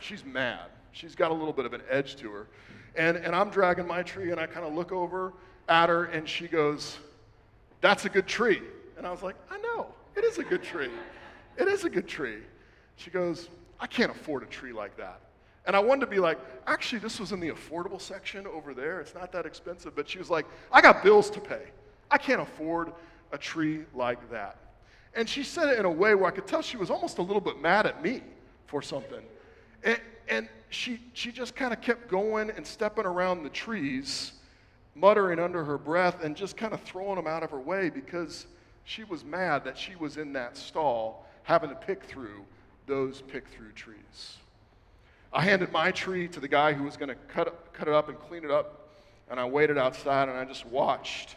She's 0.01 0.25
mad. 0.25 0.67
She's 0.91 1.15
got 1.15 1.31
a 1.31 1.35
little 1.35 1.53
bit 1.53 1.67
of 1.67 1.73
an 1.73 1.83
edge 1.89 2.17
to 2.17 2.33
her. 2.33 2.49
And, 2.97 3.17
and 3.17 3.35
I'm 3.35 3.51
dragging 3.51 3.87
my 3.87 4.03
tree, 4.03 4.31
and 4.31 4.41
I 4.41 4.47
kind 4.47 4.67
of 4.67 4.75
look 4.75 4.91
over 4.91 5.33
at 5.69 5.89
her, 5.89 6.07
and 6.07 6.29
she 6.29 6.49
goes, 6.49 6.99
That's 7.81 8.05
a 8.05 8.09
good 8.09 8.27
tree. 8.27 8.63
And 8.97 9.07
I 9.07 9.11
was 9.11 9.23
like, 9.23 9.37
I 9.51 9.59
know, 9.59 9.87
it 10.15 10.25
is 10.25 10.39
a 10.39 10.45
good 10.45 10.63
tree. 10.63 10.91
It 11.59 11.69
is 11.69 11.85
a 11.85 11.91
good 11.91 12.09
tree. 12.09 12.39
She 12.97 13.11
goes, 13.11 13.49
I 13.79 13.87
can't 13.87 14.11
afford 14.11 14.43
a 14.43 14.47
tree 14.47 14.73
like 14.73 14.97
that. 14.97 15.21
And 15.67 15.75
I 15.75 15.81
wanted 15.81 16.01
to 16.03 16.07
be 16.07 16.19
like, 16.19 16.39
actually, 16.67 17.01
this 17.01 17.19
was 17.21 17.33
in 17.33 17.41
the 17.41 17.51
affordable 17.51 18.01
section 18.01 18.47
over 18.47 18.73
there. 18.73 19.01
It's 19.01 19.15
not 19.15 19.33
that 19.33 19.47
expensive. 19.47 19.95
But 19.95 20.09
she 20.09 20.19
was 20.19 20.31
like, 20.31 20.47
I 20.73 20.81
got 20.81 21.03
bills 21.03 21.29
to 21.31 21.41
pay. 21.41 21.63
I 22.11 22.19
can't 22.19 22.41
afford 22.41 22.93
a 23.33 23.39
tree 23.39 23.85
like 23.95 24.31
that. 24.31 24.59
And 25.15 25.29
she 25.29 25.43
said 25.43 25.69
it 25.69 25.79
in 25.79 25.85
a 25.85 25.91
way 25.91 26.15
where 26.15 26.27
I 26.27 26.31
could 26.31 26.47
tell 26.47 26.63
she 26.63 26.77
was 26.77 26.91
almost 26.91 27.19
a 27.19 27.23
little 27.23 27.41
bit 27.41 27.61
mad 27.61 27.85
at 27.85 28.03
me 28.03 28.23
for 28.67 28.81
something. 28.81 29.23
And, 29.83 29.99
and 30.29 30.49
she, 30.69 31.01
she 31.13 31.33
just 31.33 31.55
kind 31.55 31.73
of 31.73 31.81
kept 31.81 32.09
going 32.09 32.51
and 32.51 32.67
stepping 32.67 33.07
around 33.07 33.43
the 33.43 33.51
trees, 33.51 34.33
muttering 34.95 35.39
under 35.39 35.65
her 35.65 35.79
breath 35.79 36.23
and 36.23 36.37
just 36.37 36.57
kind 36.57 36.73
of 36.73 36.81
throwing 36.83 37.17
them 37.17 37.27
out 37.27 37.43
of 37.43 37.51
her 37.51 37.61
way 37.61 37.91
because 37.91 38.47
she 38.85 39.05
was 39.05 39.25
mad 39.25 39.65
that 39.65 39.79
she 39.79 39.95
was 39.97 40.17
in 40.17 40.33
that 40.33 40.57
stall 40.57 41.27
having 41.43 41.71
to 41.71 41.77
pick 41.77 42.05
through 42.05 42.45
those 42.87 43.23
pick 43.23 43.47
through 43.49 43.73
trees. 43.73 44.37
I 45.33 45.43
handed 45.43 45.71
my 45.73 45.91
tree 45.91 46.29
to 46.29 46.41
the 46.41 46.49
guy 46.49 46.73
who 46.73 46.85
was 46.85 46.97
going 46.97 47.09
to 47.09 47.15
cut, 47.15 47.73
cut 47.73 47.89
it 47.89 47.95
up 47.95 48.09
and 48.09 48.19
clean 48.19 48.45
it 48.45 48.51
up, 48.51 48.89
and 49.31 49.39
I 49.39 49.45
waited 49.45 49.77
outside 49.77 50.29
and 50.29 50.39
I 50.39 50.45
just 50.45 50.67
watched 50.67 51.37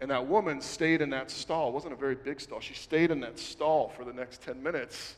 and 0.00 0.10
that 0.10 0.26
woman 0.26 0.60
stayed 0.60 1.02
in 1.02 1.10
that 1.10 1.30
stall. 1.30 1.68
It 1.68 1.74
wasn't 1.74 1.92
a 1.92 1.96
very 1.96 2.14
big 2.14 2.40
stall. 2.40 2.60
She 2.60 2.74
stayed 2.74 3.10
in 3.10 3.20
that 3.20 3.38
stall 3.38 3.90
for 3.90 4.04
the 4.04 4.12
next 4.12 4.42
10 4.42 4.62
minutes, 4.62 5.16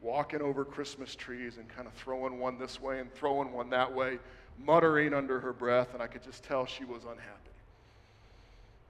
walking 0.00 0.40
over 0.40 0.64
Christmas 0.64 1.14
trees 1.14 1.56
and 1.58 1.68
kind 1.68 1.86
of 1.86 1.92
throwing 1.94 2.38
one 2.38 2.58
this 2.58 2.80
way 2.80 3.00
and 3.00 3.12
throwing 3.14 3.52
one 3.52 3.70
that 3.70 3.92
way, 3.92 4.18
muttering 4.64 5.12
under 5.12 5.40
her 5.40 5.52
breath. 5.52 5.94
And 5.94 6.02
I 6.02 6.06
could 6.06 6.22
just 6.22 6.44
tell 6.44 6.66
she 6.66 6.84
was 6.84 7.02
unhappy. 7.02 7.22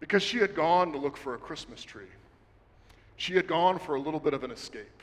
Because 0.00 0.23
she 0.23 0.38
had 0.38 0.55
gone 0.55 0.93
to 0.93 0.99
look 0.99 1.17
for 1.17 1.35
a 1.35 1.38
Christmas 1.38 1.83
tree. 1.83 2.05
She 3.17 3.35
had 3.35 3.49
gone 3.49 3.79
for 3.79 3.97
a 3.97 4.00
little 4.00 4.21
bit 4.21 4.35
of 4.35 4.45
an 4.45 4.50
escape. 4.50 5.03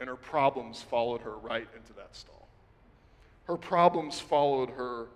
And 0.00 0.08
her 0.08 0.16
problems 0.16 0.82
followed 0.82 1.20
her 1.22 1.36
right 1.38 1.68
into 1.76 1.92
that 1.94 2.14
stall. 2.14 2.48
Her 3.44 3.56
problems 3.56 4.20
followed 4.20 4.70
her 4.70 5.06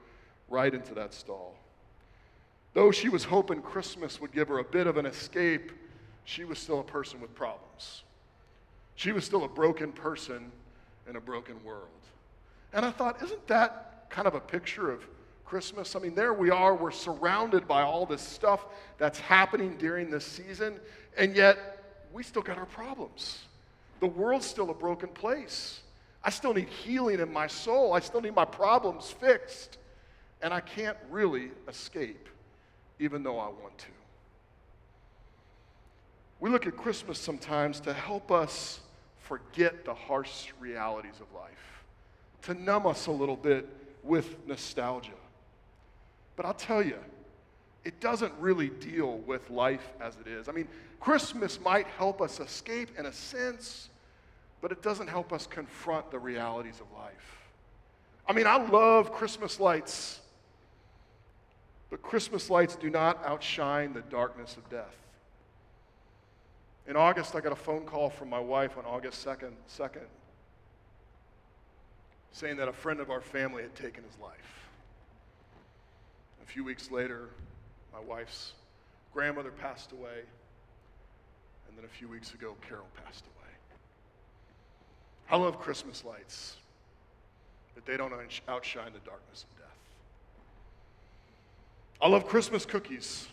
right 0.48 0.72
into 0.72 0.94
that 0.94 1.12
stall. 1.12 1.56
Though 2.72 2.90
she 2.90 3.08
was 3.08 3.24
hoping 3.24 3.62
Christmas 3.62 4.20
would 4.20 4.32
give 4.32 4.48
her 4.48 4.58
a 4.58 4.64
bit 4.64 4.86
of 4.86 4.96
an 4.96 5.06
escape, 5.06 5.72
she 6.24 6.44
was 6.44 6.58
still 6.58 6.80
a 6.80 6.84
person 6.84 7.20
with 7.20 7.34
problems. 7.34 8.02
She 8.96 9.12
was 9.12 9.24
still 9.24 9.44
a 9.44 9.48
broken 9.48 9.92
person 9.92 10.50
in 11.08 11.16
a 11.16 11.20
broken 11.20 11.62
world. 11.64 11.88
And 12.72 12.84
I 12.84 12.90
thought, 12.90 13.22
isn't 13.22 13.46
that 13.46 14.06
kind 14.10 14.26
of 14.26 14.34
a 14.34 14.40
picture 14.40 14.90
of 14.90 15.06
Christmas? 15.44 15.94
I 15.94 16.00
mean, 16.00 16.14
there 16.14 16.34
we 16.34 16.50
are, 16.50 16.74
we're 16.74 16.90
surrounded 16.90 17.68
by 17.68 17.82
all 17.82 18.04
this 18.06 18.22
stuff 18.22 18.66
that's 18.98 19.20
happening 19.20 19.76
during 19.78 20.10
this 20.10 20.24
season, 20.24 20.80
and 21.16 21.36
yet 21.36 21.58
we 22.12 22.22
still 22.22 22.42
got 22.42 22.58
our 22.58 22.66
problems. 22.66 23.38
The 24.00 24.06
world's 24.06 24.46
still 24.46 24.70
a 24.70 24.74
broken 24.74 25.08
place. 25.08 25.80
I 26.22 26.30
still 26.30 26.52
need 26.52 26.68
healing 26.68 27.20
in 27.20 27.32
my 27.32 27.46
soul. 27.46 27.92
I 27.92 28.00
still 28.00 28.20
need 28.20 28.34
my 28.34 28.44
problems 28.44 29.10
fixed. 29.10 29.78
And 30.42 30.52
I 30.52 30.60
can't 30.60 30.98
really 31.10 31.50
escape 31.68 32.28
even 32.98 33.22
though 33.22 33.38
I 33.38 33.46
want 33.46 33.78
to. 33.78 33.86
We 36.40 36.50
look 36.50 36.66
at 36.66 36.76
Christmas 36.76 37.18
sometimes 37.18 37.80
to 37.80 37.92
help 37.92 38.30
us 38.30 38.80
forget 39.26 39.84
the 39.84 39.94
harsh 39.94 40.52
realities 40.60 41.20
of 41.20 41.26
life, 41.34 41.84
to 42.42 42.54
numb 42.54 42.86
us 42.86 43.06
a 43.06 43.12
little 43.12 43.36
bit 43.36 43.68
with 44.02 44.36
nostalgia. 44.46 45.10
But 46.36 46.46
I'll 46.46 46.54
tell 46.54 46.82
you, 46.82 46.98
it 47.84 48.00
doesn't 48.00 48.32
really 48.38 48.68
deal 48.68 49.18
with 49.18 49.48
life 49.50 49.86
as 50.00 50.16
it 50.16 50.26
is. 50.26 50.48
I 50.48 50.52
mean, 50.52 50.68
Christmas 51.00 51.60
might 51.60 51.86
help 51.98 52.20
us 52.20 52.40
escape 52.40 52.90
in 52.98 53.06
a 53.06 53.12
sense, 53.12 53.88
but 54.60 54.72
it 54.72 54.82
doesn't 54.82 55.08
help 55.08 55.32
us 55.32 55.46
confront 55.46 56.10
the 56.10 56.18
realities 56.18 56.80
of 56.80 56.86
life. 56.98 57.36
I 58.28 58.32
mean, 58.32 58.46
I 58.46 58.56
love 58.56 59.12
Christmas 59.12 59.60
lights. 59.60 60.20
But 61.90 62.02
Christmas 62.02 62.50
lights 62.50 62.74
do 62.74 62.90
not 62.90 63.24
outshine 63.24 63.92
the 63.92 64.00
darkness 64.02 64.56
of 64.56 64.68
death. 64.68 64.96
In 66.88 66.94
August, 66.94 67.34
I 67.34 67.40
got 67.40 67.52
a 67.52 67.56
phone 67.56 67.84
call 67.84 68.10
from 68.10 68.30
my 68.30 68.38
wife 68.38 68.78
on 68.78 68.84
August 68.84 69.26
2nd, 69.26 69.52
2nd 69.68 70.06
saying 72.32 72.56
that 72.58 72.68
a 72.68 72.72
friend 72.72 73.00
of 73.00 73.10
our 73.10 73.22
family 73.22 73.62
had 73.62 73.74
taken 73.74 74.04
his 74.04 74.18
life. 74.20 74.68
A 76.42 76.46
few 76.46 76.62
weeks 76.62 76.90
later, 76.90 77.30
my 77.92 77.98
wife's 77.98 78.52
grandmother 79.12 79.50
passed 79.50 79.90
away, 79.92 80.20
and 81.66 81.76
then 81.76 81.84
a 81.86 81.88
few 81.88 82.08
weeks 82.08 82.34
ago, 82.34 82.54
Carol 82.68 82.86
passed 83.02 83.24
away. 83.24 83.54
I 85.30 85.36
love 85.42 85.58
Christmas 85.58 86.04
lights, 86.04 86.56
but 87.74 87.86
they 87.86 87.96
don't 87.96 88.12
outshine 88.46 88.92
the 88.92 89.00
darkness 89.00 89.44
of 89.50 89.58
death. 89.58 89.78
I 92.00 92.08
love 92.08 92.28
Christmas 92.28 92.66
cookies, 92.66 93.28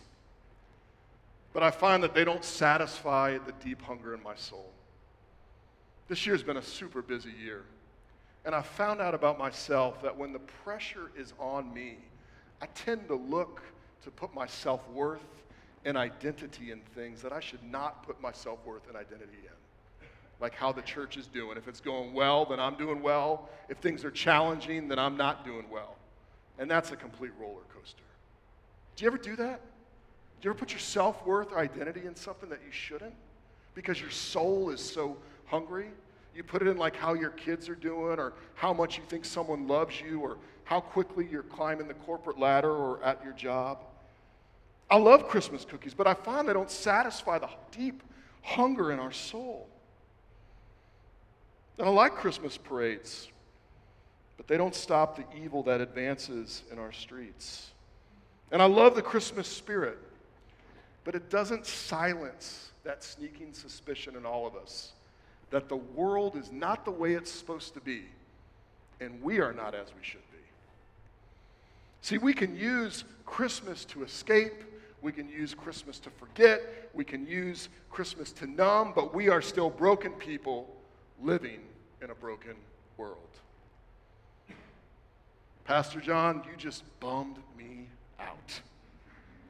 but 1.54 1.62
I 1.62 1.70
find 1.70 2.02
that 2.02 2.14
they 2.14 2.24
don't 2.24 2.44
satisfy 2.44 3.38
the 3.38 3.52
deep 3.64 3.80
hunger 3.80 4.12
in 4.12 4.22
my 4.22 4.34
soul. 4.34 4.70
This 6.08 6.26
year's 6.26 6.42
been 6.42 6.58
a 6.58 6.62
super 6.62 7.00
busy 7.00 7.32
year, 7.42 7.62
and 8.44 8.54
I 8.54 8.60
found 8.60 9.00
out 9.00 9.14
about 9.14 9.38
myself 9.38 10.02
that 10.02 10.18
when 10.18 10.34
the 10.34 10.40
pressure 10.40 11.10
is 11.16 11.32
on 11.38 11.72
me, 11.72 11.96
I 12.60 12.66
tend 12.66 13.08
to 13.08 13.14
look 13.14 13.62
to 14.02 14.10
put 14.10 14.34
my 14.34 14.46
self 14.46 14.86
worth 14.90 15.24
and 15.86 15.96
identity 15.96 16.72
in 16.72 16.80
things 16.94 17.22
that 17.22 17.32
I 17.32 17.40
should 17.40 17.62
not 17.62 18.02
put 18.02 18.20
my 18.20 18.32
self 18.32 18.58
worth 18.66 18.86
and 18.88 18.96
identity 18.96 19.38
in. 19.44 20.06
Like 20.40 20.54
how 20.54 20.72
the 20.72 20.82
church 20.82 21.16
is 21.16 21.28
doing. 21.28 21.56
If 21.56 21.68
it's 21.68 21.80
going 21.80 22.12
well, 22.12 22.44
then 22.44 22.58
I'm 22.58 22.74
doing 22.74 23.00
well. 23.00 23.48
If 23.68 23.78
things 23.78 24.04
are 24.04 24.10
challenging, 24.10 24.88
then 24.88 24.98
I'm 24.98 25.16
not 25.16 25.44
doing 25.44 25.66
well. 25.70 25.94
And 26.58 26.70
that's 26.70 26.90
a 26.90 26.96
complete 26.96 27.32
roller 27.38 27.62
coaster. 27.74 28.02
Do 28.96 29.04
you 29.04 29.08
ever 29.08 29.18
do 29.18 29.36
that? 29.36 29.60
Do 30.40 30.46
you 30.46 30.50
ever 30.50 30.58
put 30.58 30.72
your 30.72 30.80
self 30.80 31.24
worth 31.26 31.52
or 31.52 31.58
identity 31.58 32.06
in 32.06 32.14
something 32.14 32.48
that 32.50 32.60
you 32.64 32.72
shouldn't? 32.72 33.14
Because 33.74 34.00
your 34.00 34.10
soul 34.10 34.70
is 34.70 34.80
so 34.80 35.16
hungry? 35.46 35.88
You 36.34 36.42
put 36.42 36.62
it 36.62 36.68
in 36.68 36.76
like 36.76 36.96
how 36.96 37.14
your 37.14 37.30
kids 37.30 37.68
are 37.68 37.74
doing, 37.74 38.18
or 38.18 38.32
how 38.54 38.72
much 38.72 38.98
you 38.98 39.04
think 39.08 39.24
someone 39.24 39.68
loves 39.68 40.00
you, 40.00 40.20
or 40.20 40.38
how 40.64 40.80
quickly 40.80 41.26
you're 41.30 41.42
climbing 41.42 41.88
the 41.88 41.94
corporate 41.94 42.38
ladder 42.38 42.70
or 42.70 43.02
at 43.02 43.22
your 43.22 43.34
job. 43.34 43.78
I 44.90 44.96
love 44.96 45.28
Christmas 45.28 45.64
cookies, 45.64 45.94
but 45.94 46.06
I 46.06 46.14
find 46.14 46.48
they 46.48 46.52
don't 46.52 46.70
satisfy 46.70 47.38
the 47.38 47.48
deep 47.70 48.02
hunger 48.42 48.92
in 48.92 48.98
our 48.98 49.12
soul. 49.12 49.68
And 51.78 51.88
I 51.88 51.90
like 51.90 52.14
Christmas 52.14 52.56
parades, 52.56 53.28
but 54.36 54.46
they 54.46 54.56
don't 54.56 54.74
stop 54.74 55.16
the 55.16 55.24
evil 55.42 55.62
that 55.64 55.80
advances 55.80 56.62
in 56.70 56.78
our 56.78 56.92
streets. 56.92 57.70
And 58.52 58.62
I 58.62 58.66
love 58.66 58.94
the 58.94 59.02
Christmas 59.02 59.48
spirit, 59.48 59.98
but 61.04 61.14
it 61.14 61.30
doesn't 61.30 61.66
silence 61.66 62.70
that 62.82 63.04
sneaking 63.04 63.52
suspicion 63.52 64.16
in 64.16 64.26
all 64.26 64.46
of 64.46 64.56
us 64.56 64.92
that 65.50 65.68
the 65.68 65.76
world 65.76 66.36
is 66.36 66.50
not 66.50 66.84
the 66.84 66.90
way 66.90 67.12
it's 67.12 67.30
supposed 67.30 67.74
to 67.74 67.80
be, 67.80 68.02
and 69.00 69.22
we 69.22 69.38
are 69.38 69.52
not 69.52 69.74
as 69.74 69.86
we 69.96 70.02
should 70.02 70.28
be. 70.32 70.38
See, 72.00 72.18
we 72.18 72.34
can 72.34 72.56
use 72.56 73.04
Christmas 73.24 73.84
to 73.86 74.02
escape, 74.02 74.64
we 75.00 75.12
can 75.12 75.28
use 75.28 75.54
Christmas 75.54 75.98
to 76.00 76.10
forget, 76.10 76.60
we 76.92 77.04
can 77.04 77.26
use 77.26 77.68
Christmas 77.90 78.32
to 78.32 78.46
numb, 78.46 78.92
but 78.94 79.14
we 79.14 79.28
are 79.28 79.40
still 79.40 79.70
broken 79.70 80.12
people 80.12 80.74
living 81.22 81.60
in 82.02 82.10
a 82.10 82.14
broken 82.14 82.54
world. 82.96 83.18
Pastor 85.64 86.00
John, 86.00 86.42
you 86.50 86.56
just 86.56 86.82
bummed 87.00 87.38
me 87.56 87.86
out. 88.18 88.60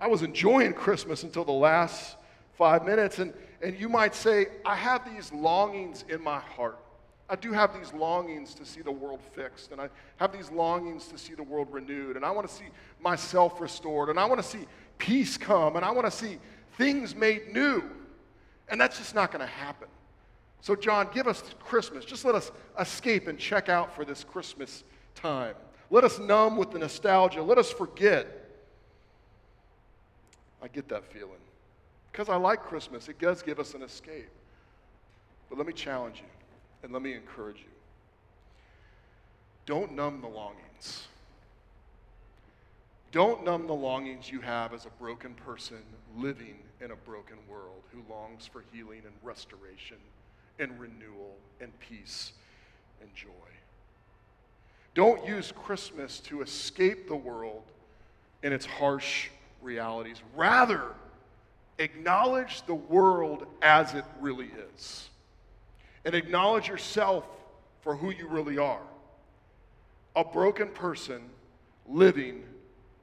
I 0.05 0.07
was 0.07 0.21
enjoying 0.21 0.75
Christmas 0.75 1.23
until 1.23 1.47
the 1.47 1.53
last 1.53 2.19
five 2.59 2.85
minutes, 2.85 3.21
and, 3.21 3.33
and 3.63 3.81
you 3.81 3.89
might 3.89 4.15
say, 4.15 4.49
I 4.63 4.77
have 4.77 5.03
these 5.11 5.33
longings 5.33 6.05
in 6.11 6.23
my 6.23 6.41
heart. 6.41 6.79
I 7.27 7.37
do 7.37 7.53
have 7.53 7.73
these 7.73 7.91
longings 7.95 8.53
to 8.57 8.67
see 8.67 8.83
the 8.83 8.93
world 8.93 9.21
fixed, 9.33 9.73
and 9.73 9.81
I 9.81 9.89
have 10.19 10.31
these 10.31 10.51
longings 10.51 11.07
to 11.07 11.17
see 11.17 11.33
the 11.33 11.43
world 11.43 11.69
renewed, 11.71 12.17
and 12.17 12.25
I 12.25 12.33
want 12.33 12.47
to 12.47 12.55
see 12.55 12.67
myself 13.01 13.63
restored, 13.63 14.11
and 14.11 14.21
I 14.21 14.27
want 14.27 14.43
to 14.43 14.47
see 14.47 14.67
peace 14.99 15.39
come, 15.39 15.75
and 15.75 15.87
I 15.87 15.91
want 15.91 16.05
to 16.05 16.11
see 16.11 16.37
things 16.77 17.17
made 17.17 17.55
new. 17.55 17.83
And 18.69 18.79
that's 18.79 18.99
just 18.99 19.15
not 19.15 19.33
going 19.33 19.41
to 19.41 19.51
happen. 19.51 19.89
So, 20.61 20.77
John, 20.77 21.09
give 21.15 21.27
us 21.27 21.43
Christmas. 21.61 22.05
Just 22.05 22.27
let 22.27 22.35
us 22.35 22.53
escape 22.79 23.27
and 23.27 23.39
check 23.39 23.71
out 23.71 23.95
for 23.95 24.05
this 24.05 24.23
Christmas 24.23 24.85
time. 25.15 25.55
Let 25.89 26.05
us 26.05 26.19
numb 26.19 26.59
with 26.59 26.73
the 26.73 26.79
nostalgia. 26.79 27.43
Let 27.43 27.57
us 27.57 27.71
forget. 27.71 28.43
I 30.65 30.69
get 30.69 30.89
that 30.89 31.05
feeling. 31.13 31.43
Because 32.11 32.31
I 32.31 32.37
like 32.37 32.63
Christmas, 32.63 33.09
it 33.09 33.19
does 33.19 33.43
give 33.43 33.61
us 33.61 33.75
an 33.75 33.83
escape. 33.83 34.31
But 35.51 35.59
let 35.59 35.67
me 35.67 35.75
challenge 35.75 36.19
you 36.19 36.31
and 36.83 36.91
let 36.91 37.03
me 37.03 37.13
encourage 37.13 37.59
you. 37.59 37.75
Don't 39.67 39.93
numb 39.93 40.23
the 40.23 40.29
longings. 40.29 41.09
Don't 43.13 43.45
numb 43.45 43.67
the 43.67 43.75
longings 43.75 44.31
you 44.31 44.41
have 44.41 44.73
as 44.73 44.87
a 44.87 44.91
broken 44.91 45.35
person 45.35 45.83
living 46.17 46.57
in 46.81 46.91
a 46.91 46.97
broken 46.97 47.37
world 47.49 47.83
who 47.93 48.03
longs 48.13 48.47
for 48.47 48.65
healing 48.73 49.03
and 49.05 49.15
restoration 49.23 49.99
and 50.59 50.81
renewal 50.81 51.37
and 51.61 51.79
peace 51.79 52.33
and 53.01 53.15
joy. 53.15 53.29
Don't 54.95 55.27
use 55.27 55.53
Christmas 55.53 56.21
to 56.21 56.41
escape 56.41 57.07
the 57.07 57.17
world 57.17 57.65
and 58.43 58.55
its 58.55 58.67
harsh 58.67 59.29
realities. 59.65 60.23
Rather, 60.37 60.83
acknowledge 61.79 62.63
the 62.67 62.75
world 62.75 63.47
as 63.63 63.95
it 63.95 64.05
really 64.21 64.51
is. 64.77 65.09
And 66.05 66.15
acknowledge 66.15 66.69
yourself 66.69 67.25
for 67.81 67.97
who 67.97 68.11
you 68.11 68.29
really 68.29 68.59
are 68.59 68.83
a 70.17 70.25
broken 70.25 70.69
person 70.69 71.21
living 71.89 72.45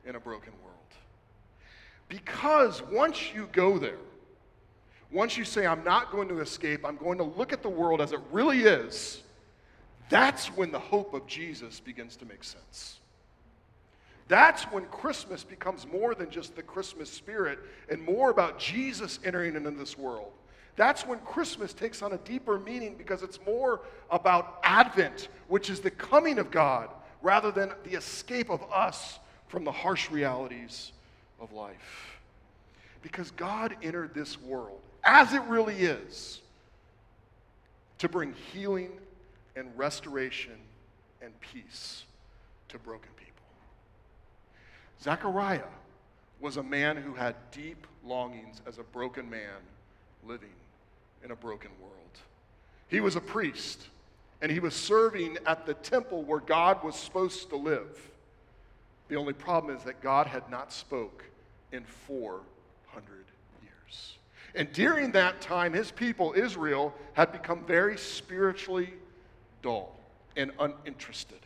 in 0.05 0.15
a 0.15 0.19
broken 0.19 0.53
world. 0.63 0.77
Because 2.07 2.81
once 2.83 3.33
you 3.33 3.49
go 3.51 3.77
there, 3.77 3.97
once 5.11 5.35
you 5.35 5.43
say, 5.43 5.67
I'm 5.67 5.83
not 5.83 6.09
going 6.09 6.29
to 6.29 6.39
escape, 6.39 6.85
I'm 6.85 6.95
going 6.95 7.17
to 7.17 7.25
look 7.25 7.51
at 7.51 7.61
the 7.61 7.69
world 7.69 7.99
as 7.99 8.13
it 8.13 8.21
really 8.31 8.61
is, 8.61 9.23
that's 10.07 10.47
when 10.47 10.71
the 10.71 10.79
hope 10.79 11.13
of 11.13 11.27
Jesus 11.27 11.81
begins 11.81 12.15
to 12.17 12.25
make 12.25 12.45
sense. 12.45 13.00
That's 14.31 14.63
when 14.71 14.85
Christmas 14.85 15.43
becomes 15.43 15.85
more 15.85 16.15
than 16.15 16.29
just 16.29 16.55
the 16.55 16.63
Christmas 16.63 17.11
spirit 17.11 17.59
and 17.89 18.01
more 18.01 18.29
about 18.29 18.57
Jesus 18.57 19.19
entering 19.25 19.57
into 19.57 19.71
this 19.71 19.97
world. 19.97 20.31
That's 20.77 21.05
when 21.05 21.19
Christmas 21.19 21.73
takes 21.73 22.01
on 22.01 22.13
a 22.13 22.17
deeper 22.19 22.57
meaning 22.57 22.95
because 22.97 23.23
it's 23.23 23.39
more 23.45 23.81
about 24.09 24.61
Advent, 24.63 25.27
which 25.49 25.69
is 25.69 25.81
the 25.81 25.91
coming 25.91 26.39
of 26.39 26.49
God, 26.49 26.87
rather 27.21 27.51
than 27.51 27.73
the 27.83 27.97
escape 27.97 28.49
of 28.49 28.63
us 28.71 29.19
from 29.49 29.65
the 29.65 29.71
harsh 29.73 30.09
realities 30.09 30.93
of 31.41 31.51
life. 31.51 32.17
Because 33.01 33.31
God 33.31 33.75
entered 33.83 34.13
this 34.13 34.39
world 34.39 34.79
as 35.03 35.33
it 35.33 35.41
really 35.49 35.75
is 35.75 36.39
to 37.97 38.07
bring 38.07 38.33
healing 38.53 38.91
and 39.57 39.67
restoration 39.75 40.55
and 41.21 41.33
peace 41.41 42.05
to 42.69 42.79
broken 42.79 43.09
people. 43.17 43.20
Zechariah 45.01 45.63
was 46.39 46.57
a 46.57 46.63
man 46.63 46.97
who 46.97 47.13
had 47.13 47.35
deep 47.51 47.87
longings 48.05 48.61
as 48.67 48.77
a 48.77 48.83
broken 48.83 49.29
man 49.29 49.59
living 50.25 50.49
in 51.23 51.31
a 51.31 51.35
broken 51.35 51.71
world. 51.81 51.95
He 52.87 52.99
was 52.99 53.15
a 53.15 53.21
priest, 53.21 53.87
and 54.41 54.51
he 54.51 54.59
was 54.59 54.75
serving 54.75 55.37
at 55.45 55.65
the 55.65 55.73
temple 55.75 56.23
where 56.23 56.39
God 56.39 56.83
was 56.83 56.95
supposed 56.95 57.49
to 57.49 57.55
live. 57.55 58.11
The 59.07 59.15
only 59.15 59.33
problem 59.33 59.75
is 59.75 59.83
that 59.83 60.01
God 60.01 60.27
had 60.27 60.49
not 60.49 60.71
spoke 60.71 61.23
in 61.71 61.83
400 61.83 63.25
years. 63.63 64.17
And 64.55 64.71
during 64.71 65.11
that 65.13 65.41
time, 65.41 65.73
his 65.73 65.91
people, 65.91 66.33
Israel, 66.35 66.93
had 67.13 67.31
become 67.31 67.63
very 67.65 67.97
spiritually 67.97 68.93
dull 69.61 69.95
and 70.35 70.51
uninterested. 70.59 71.39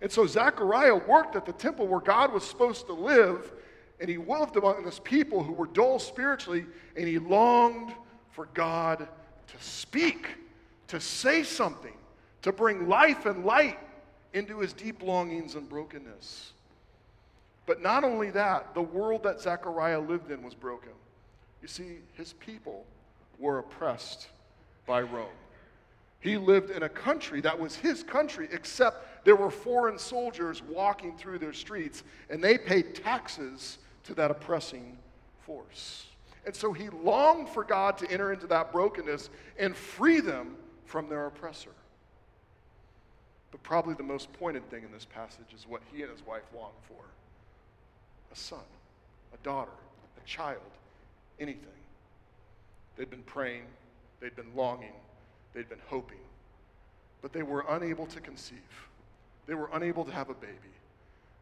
And 0.00 0.10
so 0.10 0.26
Zechariah 0.26 0.94
worked 0.94 1.34
at 1.34 1.44
the 1.44 1.52
temple 1.52 1.86
where 1.86 2.00
God 2.00 2.32
was 2.32 2.44
supposed 2.44 2.86
to 2.86 2.92
live, 2.92 3.52
and 4.00 4.08
he 4.08 4.16
lived 4.16 4.56
among 4.56 4.84
this 4.84 5.00
people 5.02 5.42
who 5.42 5.52
were 5.52 5.66
dull 5.66 5.98
spiritually, 5.98 6.66
and 6.96 7.08
he 7.08 7.18
longed 7.18 7.92
for 8.30 8.46
God 8.54 8.98
to 8.98 9.64
speak, 9.64 10.28
to 10.88 11.00
say 11.00 11.42
something, 11.42 11.94
to 12.42 12.52
bring 12.52 12.88
life 12.88 13.26
and 13.26 13.44
light 13.44 13.78
into 14.34 14.60
his 14.60 14.72
deep 14.72 15.02
longings 15.02 15.56
and 15.56 15.68
brokenness. 15.68 16.52
But 17.66 17.82
not 17.82 18.04
only 18.04 18.30
that, 18.30 18.74
the 18.74 18.82
world 18.82 19.24
that 19.24 19.40
Zechariah 19.40 20.00
lived 20.00 20.30
in 20.30 20.42
was 20.42 20.54
broken. 20.54 20.92
You 21.60 21.68
see, 21.68 21.98
his 22.14 22.34
people 22.34 22.86
were 23.38 23.58
oppressed 23.58 24.28
by 24.86 25.02
Rome. 25.02 25.26
He 26.20 26.36
lived 26.36 26.70
in 26.70 26.84
a 26.84 26.88
country 26.88 27.40
that 27.42 27.58
was 27.58 27.76
his 27.76 28.02
country, 28.02 28.48
except 28.52 29.04
there 29.24 29.36
were 29.36 29.50
foreign 29.50 29.98
soldiers 29.98 30.62
walking 30.62 31.16
through 31.16 31.38
their 31.38 31.52
streets, 31.52 32.04
and 32.30 32.42
they 32.42 32.58
paid 32.58 32.94
taxes 32.94 33.78
to 34.04 34.14
that 34.14 34.30
oppressing 34.30 34.96
force. 35.40 36.06
And 36.46 36.54
so 36.54 36.72
he 36.72 36.88
longed 36.88 37.48
for 37.48 37.64
God 37.64 37.98
to 37.98 38.10
enter 38.10 38.32
into 38.32 38.46
that 38.46 38.72
brokenness 38.72 39.28
and 39.58 39.76
free 39.76 40.20
them 40.20 40.56
from 40.86 41.08
their 41.08 41.26
oppressor. 41.26 41.70
But 43.50 43.62
probably 43.62 43.94
the 43.94 44.02
most 44.02 44.32
pointed 44.34 44.68
thing 44.70 44.82
in 44.82 44.92
this 44.92 45.04
passage 45.04 45.54
is 45.54 45.66
what 45.68 45.82
he 45.92 46.02
and 46.02 46.10
his 46.10 46.26
wife 46.26 46.44
longed 46.54 46.74
for 46.86 47.04
a 48.32 48.36
son, 48.36 48.64
a 49.32 49.36
daughter, 49.44 49.70
a 50.22 50.26
child, 50.26 50.60
anything. 51.40 51.64
They'd 52.96 53.10
been 53.10 53.22
praying, 53.22 53.62
they'd 54.20 54.36
been 54.36 54.54
longing, 54.54 54.92
they'd 55.54 55.68
been 55.68 55.80
hoping, 55.86 56.18
but 57.22 57.32
they 57.32 57.42
were 57.42 57.64
unable 57.68 58.06
to 58.06 58.20
conceive. 58.20 58.87
They 59.48 59.54
were 59.54 59.70
unable 59.72 60.04
to 60.04 60.12
have 60.12 60.28
a 60.28 60.34
baby. 60.34 60.54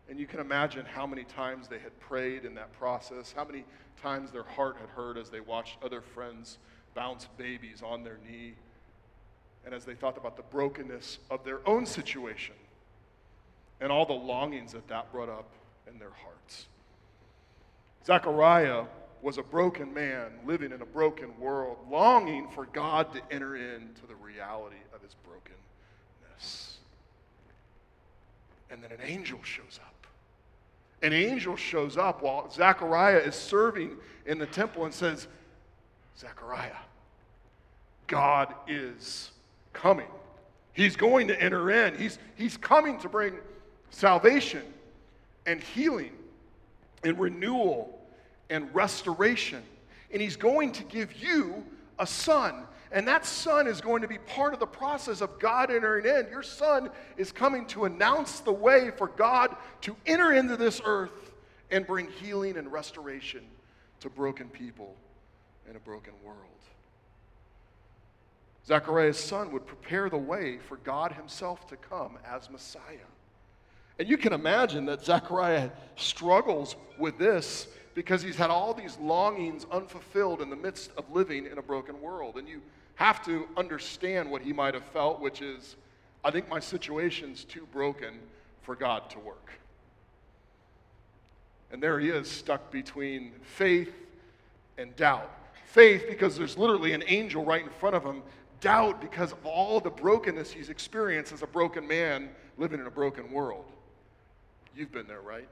And 0.08 0.18
you 0.18 0.26
can 0.26 0.38
imagine 0.38 0.86
how 0.86 1.06
many 1.06 1.24
times 1.24 1.66
they 1.66 1.80
had 1.80 1.98
prayed 1.98 2.44
in 2.44 2.54
that 2.54 2.72
process, 2.78 3.34
how 3.36 3.44
many 3.44 3.64
times 4.00 4.30
their 4.30 4.44
heart 4.44 4.76
had 4.80 4.88
hurt 4.90 5.18
as 5.18 5.28
they 5.28 5.40
watched 5.40 5.76
other 5.84 6.00
friends 6.00 6.58
bounce 6.94 7.28
babies 7.36 7.82
on 7.84 8.04
their 8.04 8.18
knee, 8.26 8.54
and 9.64 9.74
as 9.74 9.84
they 9.84 9.94
thought 9.94 10.16
about 10.16 10.36
the 10.36 10.44
brokenness 10.44 11.18
of 11.30 11.44
their 11.44 11.58
own 11.68 11.84
situation 11.84 12.54
and 13.80 13.90
all 13.90 14.06
the 14.06 14.12
longings 14.12 14.72
that 14.72 14.86
that 14.86 15.10
brought 15.12 15.28
up 15.28 15.50
in 15.90 15.98
their 15.98 16.12
hearts. 16.22 16.66
Zechariah 18.06 18.84
was 19.20 19.38
a 19.38 19.42
broken 19.42 19.92
man 19.92 20.30
living 20.46 20.70
in 20.70 20.80
a 20.80 20.86
broken 20.86 21.38
world, 21.40 21.78
longing 21.90 22.48
for 22.50 22.66
God 22.66 23.12
to 23.14 23.20
enter 23.32 23.56
into 23.56 24.06
the 24.06 24.14
reality 24.14 24.76
of 24.94 25.02
his 25.02 25.16
brokenness. 25.24 26.75
And 28.70 28.82
then 28.82 28.92
an 28.92 29.00
angel 29.04 29.38
shows 29.42 29.78
up. 29.82 30.06
An 31.02 31.12
angel 31.12 31.56
shows 31.56 31.96
up 31.96 32.22
while 32.22 32.50
Zechariah 32.50 33.18
is 33.18 33.34
serving 33.34 33.96
in 34.24 34.38
the 34.38 34.46
temple 34.46 34.84
and 34.84 34.94
says, 34.94 35.28
Zechariah, 36.18 36.72
God 38.06 38.54
is 38.66 39.30
coming. 39.72 40.08
He's 40.72 40.96
going 40.96 41.28
to 41.28 41.42
enter 41.42 41.70
in. 41.70 41.96
He's, 41.96 42.18
he's 42.34 42.56
coming 42.56 42.98
to 43.00 43.08
bring 43.08 43.34
salvation 43.90 44.62
and 45.46 45.62
healing 45.62 46.12
and 47.04 47.18
renewal 47.18 47.98
and 48.50 48.74
restoration. 48.74 49.62
And 50.12 50.20
he's 50.20 50.36
going 50.36 50.72
to 50.72 50.84
give 50.84 51.14
you 51.14 51.64
a 51.98 52.06
son. 52.06 52.64
And 52.92 53.06
that 53.08 53.26
son 53.26 53.66
is 53.66 53.80
going 53.80 54.02
to 54.02 54.08
be 54.08 54.18
part 54.18 54.54
of 54.54 54.60
the 54.60 54.66
process 54.66 55.20
of 55.20 55.38
God 55.38 55.70
entering 55.70 56.06
in. 56.06 56.30
Your 56.30 56.42
son 56.42 56.90
is 57.16 57.32
coming 57.32 57.66
to 57.66 57.84
announce 57.84 58.40
the 58.40 58.52
way 58.52 58.90
for 58.96 59.08
God 59.08 59.56
to 59.82 59.96
enter 60.06 60.32
into 60.32 60.56
this 60.56 60.80
earth 60.84 61.32
and 61.70 61.86
bring 61.86 62.08
healing 62.08 62.56
and 62.56 62.70
restoration 62.70 63.42
to 64.00 64.10
broken 64.10 64.48
people 64.48 64.94
in 65.68 65.76
a 65.76 65.80
broken 65.80 66.12
world. 66.24 66.38
Zechariah's 68.66 69.18
son 69.18 69.52
would 69.52 69.66
prepare 69.66 70.10
the 70.10 70.16
way 70.16 70.58
for 70.58 70.76
God 70.78 71.12
himself 71.12 71.66
to 71.68 71.76
come 71.76 72.18
as 72.28 72.50
Messiah. 72.50 72.82
And 73.98 74.08
you 74.08 74.16
can 74.16 74.32
imagine 74.32 74.86
that 74.86 75.04
Zechariah 75.04 75.70
struggles 75.94 76.76
with 76.98 77.16
this 77.18 77.68
because 77.96 78.20
he's 78.20 78.36
had 78.36 78.50
all 78.50 78.74
these 78.74 78.98
longings 78.98 79.64
unfulfilled 79.72 80.42
in 80.42 80.50
the 80.50 80.56
midst 80.56 80.90
of 80.98 81.10
living 81.10 81.46
in 81.46 81.56
a 81.56 81.62
broken 81.62 81.98
world. 82.02 82.36
And 82.36 82.46
you 82.46 82.60
have 82.96 83.24
to 83.24 83.48
understand 83.56 84.30
what 84.30 84.42
he 84.42 84.52
might 84.52 84.74
have 84.74 84.84
felt, 84.84 85.18
which 85.18 85.40
is, 85.40 85.76
I 86.22 86.30
think 86.30 86.46
my 86.46 86.60
situation's 86.60 87.42
too 87.42 87.66
broken 87.72 88.18
for 88.60 88.76
God 88.76 89.08
to 89.10 89.18
work. 89.18 89.50
And 91.72 91.82
there 91.82 91.98
he 91.98 92.10
is, 92.10 92.30
stuck 92.30 92.70
between 92.70 93.32
faith 93.42 93.94
and 94.76 94.94
doubt. 94.96 95.30
Faith, 95.64 96.04
because 96.06 96.36
there's 96.36 96.58
literally 96.58 96.92
an 96.92 97.02
angel 97.06 97.46
right 97.46 97.64
in 97.64 97.70
front 97.70 97.96
of 97.96 98.04
him. 98.04 98.22
Doubt, 98.60 99.00
because 99.00 99.32
of 99.32 99.44
all 99.46 99.80
the 99.80 99.90
brokenness 99.90 100.50
he's 100.50 100.68
experienced 100.68 101.32
as 101.32 101.42
a 101.42 101.46
broken 101.46 101.88
man 101.88 102.28
living 102.58 102.78
in 102.78 102.86
a 102.86 102.90
broken 102.90 103.32
world. 103.32 103.64
You've 104.76 104.92
been 104.92 105.06
there, 105.06 105.22
right? 105.22 105.48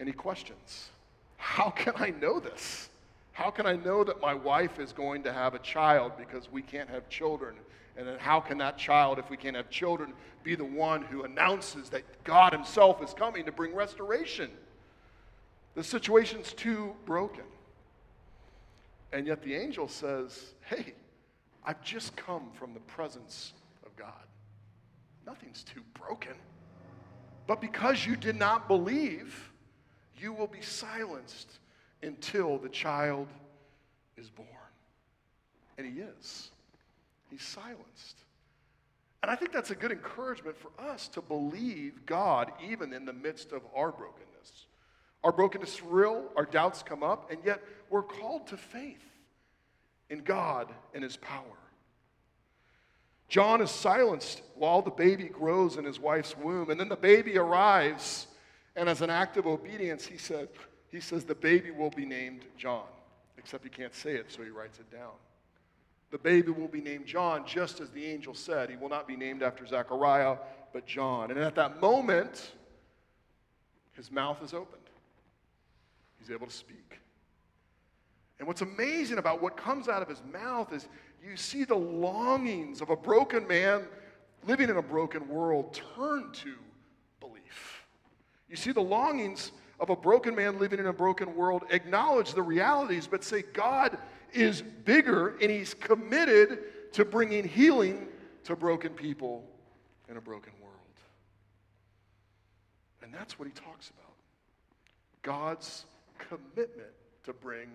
Any 0.00 0.12
questions? 0.12 0.88
How 1.36 1.68
can 1.70 1.92
I 1.96 2.10
know 2.10 2.40
this? 2.40 2.88
How 3.32 3.50
can 3.50 3.66
I 3.66 3.76
know 3.76 4.02
that 4.02 4.20
my 4.20 4.34
wife 4.34 4.78
is 4.78 4.92
going 4.92 5.22
to 5.24 5.32
have 5.32 5.54
a 5.54 5.58
child 5.58 6.12
because 6.18 6.50
we 6.50 6.62
can't 6.62 6.88
have 6.88 7.08
children? 7.08 7.54
And 7.96 8.08
then 8.08 8.18
how 8.18 8.40
can 8.40 8.56
that 8.58 8.78
child, 8.78 9.18
if 9.18 9.28
we 9.28 9.36
can't 9.36 9.56
have 9.56 9.68
children, 9.68 10.14
be 10.42 10.54
the 10.54 10.64
one 10.64 11.02
who 11.02 11.24
announces 11.24 11.90
that 11.90 12.02
God 12.24 12.52
Himself 12.52 13.02
is 13.02 13.12
coming 13.12 13.44
to 13.44 13.52
bring 13.52 13.74
restoration? 13.74 14.50
The 15.74 15.84
situation's 15.84 16.54
too 16.54 16.94
broken. 17.04 17.44
And 19.12 19.26
yet 19.26 19.42
the 19.42 19.54
angel 19.54 19.86
says, 19.86 20.54
Hey, 20.62 20.94
I've 21.64 21.82
just 21.82 22.16
come 22.16 22.50
from 22.54 22.72
the 22.72 22.80
presence 22.80 23.52
of 23.84 23.94
God. 23.96 24.12
Nothing's 25.26 25.62
too 25.62 25.82
broken. 25.94 26.34
But 27.46 27.60
because 27.60 28.06
you 28.06 28.16
did 28.16 28.36
not 28.36 28.66
believe, 28.68 29.49
you 30.20 30.32
will 30.32 30.46
be 30.46 30.60
silenced 30.60 31.58
until 32.02 32.58
the 32.58 32.68
child 32.68 33.28
is 34.16 34.30
born. 34.30 34.48
And 35.78 35.86
he 35.86 36.00
is. 36.00 36.50
He's 37.30 37.42
silenced. 37.42 38.24
And 39.22 39.30
I 39.30 39.36
think 39.36 39.52
that's 39.52 39.70
a 39.70 39.74
good 39.74 39.92
encouragement 39.92 40.56
for 40.56 40.70
us 40.82 41.08
to 41.08 41.20
believe 41.20 42.06
God 42.06 42.52
even 42.62 42.92
in 42.92 43.04
the 43.04 43.12
midst 43.12 43.52
of 43.52 43.62
our 43.74 43.92
brokenness. 43.92 44.66
Our 45.22 45.32
brokenness 45.32 45.74
is 45.74 45.82
real, 45.82 46.24
our 46.36 46.46
doubts 46.46 46.82
come 46.82 47.02
up, 47.02 47.30
and 47.30 47.38
yet 47.44 47.62
we're 47.90 48.02
called 48.02 48.46
to 48.48 48.56
faith 48.56 49.04
in 50.08 50.20
God 50.20 50.72
and 50.94 51.04
His 51.04 51.18
power. 51.18 51.44
John 53.30 53.62
is 53.62 53.70
silenced 53.70 54.42
while 54.56 54.82
the 54.82 54.90
baby 54.90 55.24
grows 55.24 55.76
in 55.76 55.84
his 55.84 56.00
wife's 56.00 56.36
womb, 56.36 56.68
and 56.68 56.80
then 56.80 56.88
the 56.88 56.96
baby 56.96 57.38
arrives, 57.38 58.26
and 58.80 58.88
as 58.88 59.02
an 59.02 59.10
act 59.10 59.36
of 59.36 59.46
obedience, 59.46 60.06
he 60.06 60.16
said, 60.16 60.48
he 60.90 61.00
says 61.00 61.26
the 61.26 61.34
baby 61.34 61.70
will 61.70 61.90
be 61.90 62.06
named 62.06 62.46
John, 62.56 62.86
except 63.36 63.62
he 63.62 63.68
can't 63.68 63.94
say 63.94 64.12
it, 64.12 64.32
so 64.32 64.42
he 64.42 64.48
writes 64.48 64.78
it 64.78 64.90
down. 64.90 65.12
The 66.10 66.16
baby 66.16 66.50
will 66.50 66.66
be 66.66 66.80
named 66.80 67.04
John, 67.04 67.46
just 67.46 67.80
as 67.80 67.90
the 67.90 68.06
angel 68.06 68.32
said. 68.32 68.70
He 68.70 68.76
will 68.76 68.88
not 68.88 69.06
be 69.06 69.16
named 69.16 69.42
after 69.42 69.66
Zechariah, 69.66 70.38
but 70.72 70.86
John. 70.86 71.30
And 71.30 71.38
at 71.38 71.54
that 71.56 71.78
moment, 71.78 72.52
his 73.92 74.10
mouth 74.10 74.42
is 74.42 74.54
opened. 74.54 74.80
He's 76.18 76.30
able 76.30 76.46
to 76.46 76.52
speak. 76.52 76.98
And 78.38 78.48
what's 78.48 78.62
amazing 78.62 79.18
about 79.18 79.42
what 79.42 79.58
comes 79.58 79.88
out 79.88 80.00
of 80.00 80.08
his 80.08 80.22
mouth 80.32 80.72
is 80.72 80.88
you 81.22 81.36
see 81.36 81.64
the 81.64 81.76
longings 81.76 82.80
of 82.80 82.88
a 82.88 82.96
broken 82.96 83.46
man 83.46 83.82
living 84.46 84.70
in 84.70 84.78
a 84.78 84.82
broken 84.82 85.28
world 85.28 85.78
turn 85.94 86.32
to. 86.32 86.54
You 88.50 88.56
see 88.56 88.72
the 88.72 88.82
longings 88.82 89.52
of 89.78 89.90
a 89.90 89.96
broken 89.96 90.34
man 90.34 90.58
living 90.58 90.80
in 90.80 90.86
a 90.86 90.92
broken 90.92 91.34
world 91.34 91.62
acknowledge 91.70 92.34
the 92.34 92.42
realities, 92.42 93.06
but 93.06 93.24
say, 93.24 93.42
God 93.42 93.96
is 94.32 94.62
bigger 94.84 95.36
and 95.40 95.50
he's 95.50 95.72
committed 95.72 96.92
to 96.92 97.04
bringing 97.04 97.46
healing 97.46 98.08
to 98.44 98.56
broken 98.56 98.92
people 98.92 99.44
in 100.08 100.16
a 100.16 100.20
broken 100.20 100.52
world. 100.60 100.74
And 103.02 103.14
that's 103.14 103.38
what 103.38 103.46
he 103.46 103.54
talks 103.54 103.90
about 103.90 104.14
God's 105.22 105.84
commitment 106.18 106.90
to 107.24 107.32
bring 107.32 107.68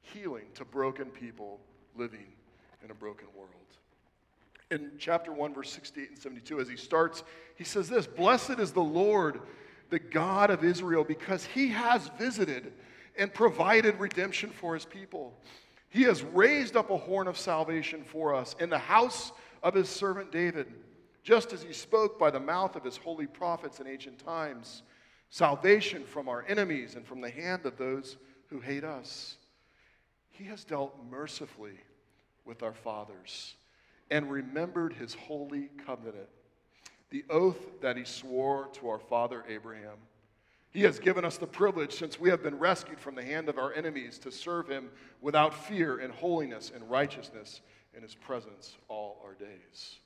healing 0.00 0.46
to 0.54 0.64
broken 0.64 1.06
people 1.06 1.60
living 1.96 2.26
in 2.84 2.90
a 2.90 2.94
broken 2.94 3.26
world. 3.36 3.50
In 4.70 4.92
chapter 4.98 5.32
1, 5.32 5.54
verse 5.54 5.70
68 5.70 6.08
and 6.08 6.18
72, 6.18 6.60
as 6.60 6.68
he 6.68 6.76
starts, 6.76 7.24
he 7.56 7.64
says 7.64 7.88
this 7.88 8.06
Blessed 8.06 8.58
is 8.58 8.72
the 8.72 8.82
Lord, 8.82 9.40
the 9.92 9.98
God 9.98 10.50
of 10.50 10.64
Israel, 10.64 11.04
because 11.04 11.44
he 11.44 11.68
has 11.68 12.08
visited 12.18 12.72
and 13.16 13.32
provided 13.32 14.00
redemption 14.00 14.48
for 14.48 14.72
his 14.72 14.86
people. 14.86 15.38
He 15.90 16.02
has 16.04 16.22
raised 16.22 16.76
up 16.76 16.88
a 16.88 16.96
horn 16.96 17.28
of 17.28 17.36
salvation 17.36 18.02
for 18.02 18.34
us 18.34 18.56
in 18.58 18.70
the 18.70 18.78
house 18.78 19.32
of 19.62 19.74
his 19.74 19.90
servant 19.90 20.32
David, 20.32 20.66
just 21.22 21.52
as 21.52 21.62
he 21.62 21.74
spoke 21.74 22.18
by 22.18 22.30
the 22.30 22.40
mouth 22.40 22.74
of 22.74 22.84
his 22.84 22.96
holy 22.96 23.26
prophets 23.26 23.80
in 23.80 23.86
ancient 23.86 24.18
times 24.18 24.82
salvation 25.28 26.04
from 26.04 26.26
our 26.26 26.44
enemies 26.48 26.94
and 26.94 27.06
from 27.06 27.20
the 27.20 27.30
hand 27.30 27.66
of 27.66 27.76
those 27.76 28.16
who 28.48 28.60
hate 28.60 28.84
us. 28.84 29.36
He 30.30 30.44
has 30.44 30.64
dealt 30.64 30.94
mercifully 31.10 31.78
with 32.46 32.62
our 32.62 32.74
fathers 32.74 33.56
and 34.10 34.30
remembered 34.30 34.94
his 34.94 35.14
holy 35.14 35.68
covenant, 35.86 36.28
the 37.12 37.24
oath 37.28 37.80
that 37.82 37.96
he 37.96 38.04
swore 38.04 38.68
to 38.72 38.88
our 38.88 38.98
father 38.98 39.44
Abraham. 39.46 39.98
He 40.70 40.80
has 40.82 40.98
given 40.98 41.26
us 41.26 41.36
the 41.36 41.46
privilege, 41.46 41.92
since 41.92 42.18
we 42.18 42.30
have 42.30 42.42
been 42.42 42.58
rescued 42.58 42.98
from 42.98 43.14
the 43.14 43.22
hand 43.22 43.50
of 43.50 43.58
our 43.58 43.74
enemies, 43.74 44.18
to 44.20 44.32
serve 44.32 44.66
him 44.66 44.88
without 45.20 45.54
fear 45.54 46.00
in 46.00 46.10
holiness 46.10 46.72
and 46.74 46.90
righteousness 46.90 47.60
in 47.94 48.02
his 48.02 48.14
presence 48.14 48.76
all 48.88 49.20
our 49.22 49.34
days. 49.34 49.98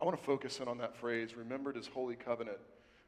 I 0.00 0.04
want 0.04 0.18
to 0.18 0.22
focus 0.22 0.60
in 0.60 0.68
on 0.68 0.76
that 0.78 0.94
phrase 0.94 1.34
remembered 1.34 1.74
his 1.74 1.86
holy 1.86 2.16
covenant, 2.16 2.58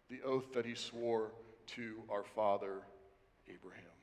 the 0.09 0.22
oath 0.22 0.54
that 0.54 0.64
he 0.64 0.74
swore 0.74 1.33
to 1.74 2.02
our 2.09 2.24
father 2.24 2.80
Abraham. 3.46 3.93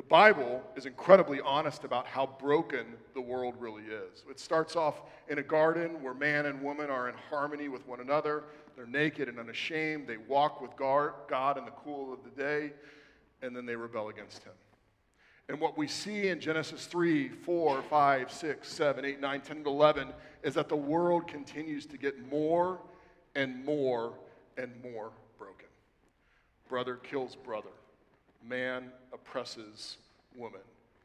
The 0.00 0.06
Bible 0.06 0.62
is 0.76 0.86
incredibly 0.86 1.42
honest 1.42 1.84
about 1.84 2.06
how 2.06 2.24
broken 2.40 2.86
the 3.12 3.20
world 3.20 3.54
really 3.58 3.82
is. 3.82 4.24
It 4.30 4.40
starts 4.40 4.74
off 4.74 5.02
in 5.28 5.36
a 5.36 5.42
garden 5.42 6.02
where 6.02 6.14
man 6.14 6.46
and 6.46 6.62
woman 6.62 6.88
are 6.88 7.10
in 7.10 7.14
harmony 7.28 7.68
with 7.68 7.86
one 7.86 8.00
another. 8.00 8.44
They're 8.76 8.86
naked 8.86 9.28
and 9.28 9.38
unashamed. 9.38 10.06
They 10.06 10.16
walk 10.16 10.62
with 10.62 10.74
God 10.74 11.58
in 11.58 11.66
the 11.66 11.70
cool 11.72 12.14
of 12.14 12.20
the 12.24 12.30
day, 12.30 12.72
and 13.42 13.54
then 13.54 13.66
they 13.66 13.76
rebel 13.76 14.08
against 14.08 14.42
Him. 14.42 14.54
And 15.50 15.60
what 15.60 15.76
we 15.76 15.86
see 15.86 16.28
in 16.28 16.40
Genesis 16.40 16.86
3, 16.86 17.28
4, 17.28 17.82
5, 17.82 18.32
6, 18.32 18.68
7, 18.72 19.04
8, 19.04 19.20
9, 19.20 19.40
10, 19.42 19.56
and 19.58 19.66
11 19.66 20.08
is 20.42 20.54
that 20.54 20.70
the 20.70 20.76
world 20.76 21.28
continues 21.28 21.84
to 21.84 21.98
get 21.98 22.26
more 22.30 22.80
and 23.34 23.62
more 23.66 24.14
and 24.56 24.72
more 24.82 25.10
broken. 25.36 25.68
Brother 26.70 26.96
kills 26.96 27.36
brother 27.36 27.68
man 28.46 28.90
oppresses 29.12 29.98
woman. 30.36 30.60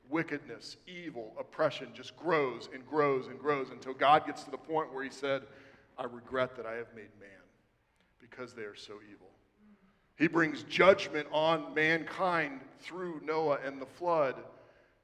Wickedness, 0.09 0.77
evil, 0.87 1.33
oppression 1.39 1.89
just 1.93 2.15
grows 2.15 2.69
and 2.73 2.85
grows 2.87 3.27
and 3.27 3.39
grows 3.39 3.69
until 3.69 3.93
God 3.93 4.25
gets 4.25 4.43
to 4.43 4.51
the 4.51 4.57
point 4.57 4.93
where 4.93 5.03
he 5.03 5.09
said, 5.09 5.43
I 5.97 6.03
regret 6.03 6.55
that 6.57 6.65
I 6.65 6.73
have 6.73 6.93
made 6.95 7.09
man 7.19 7.29
because 8.19 8.53
they 8.53 8.63
are 8.63 8.75
so 8.75 8.93
evil. 9.11 9.29
He 10.17 10.27
brings 10.27 10.63
judgment 10.63 11.27
on 11.31 11.73
mankind 11.73 12.61
through 12.79 13.21
Noah 13.23 13.59
and 13.65 13.81
the 13.81 13.85
flood. 13.85 14.35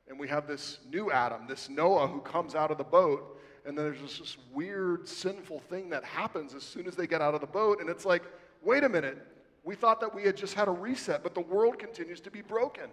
And 0.07 0.19
we 0.19 0.27
have 0.27 0.47
this 0.47 0.79
new 0.89 1.11
Adam, 1.11 1.47
this 1.47 1.69
Noah 1.69 2.07
who 2.07 2.21
comes 2.21 2.55
out 2.55 2.71
of 2.71 2.77
the 2.77 2.83
boat. 2.83 3.39
And 3.65 3.77
then 3.77 3.85
there's 3.85 4.19
this, 4.19 4.37
weird, 4.53 5.07
sinful 5.07 5.59
thing 5.59 5.89
that 5.89 6.03
happens 6.03 6.53
as 6.53 6.63
soon 6.63 6.87
as 6.87 6.95
they 6.95 7.07
get 7.07 7.21
out 7.21 7.35
of 7.35 7.41
the 7.41 7.47
boat. 7.47 7.79
And 7.79 7.89
it's 7.89 8.05
like, 8.05 8.23
wait 8.61 8.83
a 8.83 8.89
minute, 8.89 9.17
we 9.63 9.75
thought 9.75 9.99
that 10.01 10.13
we 10.13 10.23
had 10.23 10.35
just 10.35 10.53
had 10.53 10.67
a 10.67 10.71
reset, 10.71 11.23
but 11.23 11.35
the 11.35 11.41
world 11.41 11.77
continues 11.77 12.19
to 12.21 12.31
be 12.31 12.41
broken. 12.41 12.85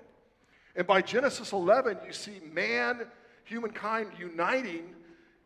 And 0.76 0.86
by 0.86 1.02
Genesis 1.02 1.52
11, 1.52 1.98
you 2.06 2.12
see 2.12 2.40
man, 2.52 3.06
humankind 3.44 4.10
uniting 4.18 4.94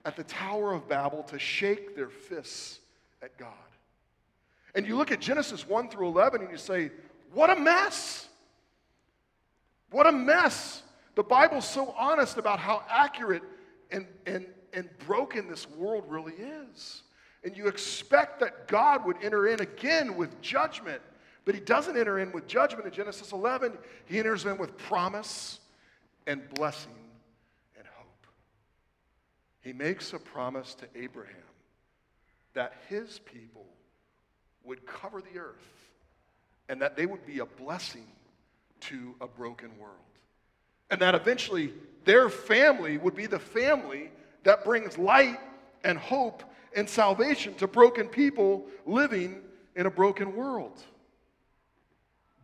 at 0.05 0.17
the 0.17 0.25
Tower 0.25 0.73
of 0.73 0.89
Babel 0.89 1.23
to 1.25 1.39
shake 1.39 1.95
their 1.95 2.09
fists 2.09 2.81
at 3.23 3.37
God. 3.39 3.49
And 4.75 4.87
you 4.87 4.97
look 4.97 5.13
at 5.13 5.21
Genesis 5.21 5.67
1 5.67 5.91
through 5.91 6.09
11 6.09 6.43
and 6.43 6.51
you 6.51 6.57
say, 6.57 6.91
what 7.33 7.51
a 7.51 7.57
mess! 7.57 8.29
What 9.91 10.07
a 10.07 10.13
mess! 10.13 10.83
The 11.15 11.23
Bible's 11.23 11.69
so 11.69 11.95
honest 11.97 12.39
about 12.39 12.59
how 12.59 12.83
accurate 12.89 13.43
and, 13.91 14.07
and, 14.27 14.47
and 14.73 14.89
broken 15.07 15.49
this 15.49 15.69
world 15.71 16.05
really 16.09 16.33
is. 16.33 17.03
And 17.45 17.57
you 17.57 17.69
expect 17.69 18.41
that 18.41 18.69
God 18.69 19.05
would 19.05 19.17
enter 19.23 19.49
in 19.49 19.61
again 19.61 20.17
with 20.17 20.41
judgment, 20.41 21.03
but 21.45 21.55
He 21.55 21.61
doesn't 21.61 21.97
enter 21.97 22.19
in 22.19 22.33
with 22.33 22.47
judgment 22.47 22.87
in 22.87 22.93
Genesis 22.93 23.33
11. 23.33 23.73
He 24.07 24.19
enters 24.19 24.45
in 24.45 24.59
with 24.59 24.77
promise 24.77 25.61
and 26.27 26.43
blessing 26.55 26.93
and 27.77 27.87
hope. 27.87 28.27
He 29.61 29.73
makes 29.73 30.13
a 30.13 30.19
promise 30.19 30.75
to 30.77 30.87
Abraham 30.95 31.37
that 32.55 32.75
his 32.89 33.19
people 33.21 33.67
would 34.65 34.87
cover 34.87 35.21
the 35.21 35.39
earth 35.39 35.57
and 36.69 36.81
that 36.81 36.97
they 36.97 37.07
would 37.07 37.27
be 37.27 37.41
a 37.41 37.47
blessing 37.47 38.07
to 38.81 39.15
a 39.21 39.27
broken 39.27 39.71
world. 39.79 39.97
And 40.91 41.01
that 41.01 41.15
eventually 41.15 41.73
their 42.05 42.29
family 42.29 42.99
would 42.99 43.15
be 43.15 43.27
the 43.27 43.39
family 43.39 44.11
that 44.45 44.65
brings 44.65 44.99
light 44.99 45.39
and 45.85 45.99
hope 45.99 46.43
and 46.77 46.89
salvation 46.89 47.55
to 47.55 47.67
broken 47.67 48.09
people 48.09 48.67
living 48.87 49.41
in 49.77 49.87
a 49.87 49.91
broken 49.91 50.37
world. 50.37 50.83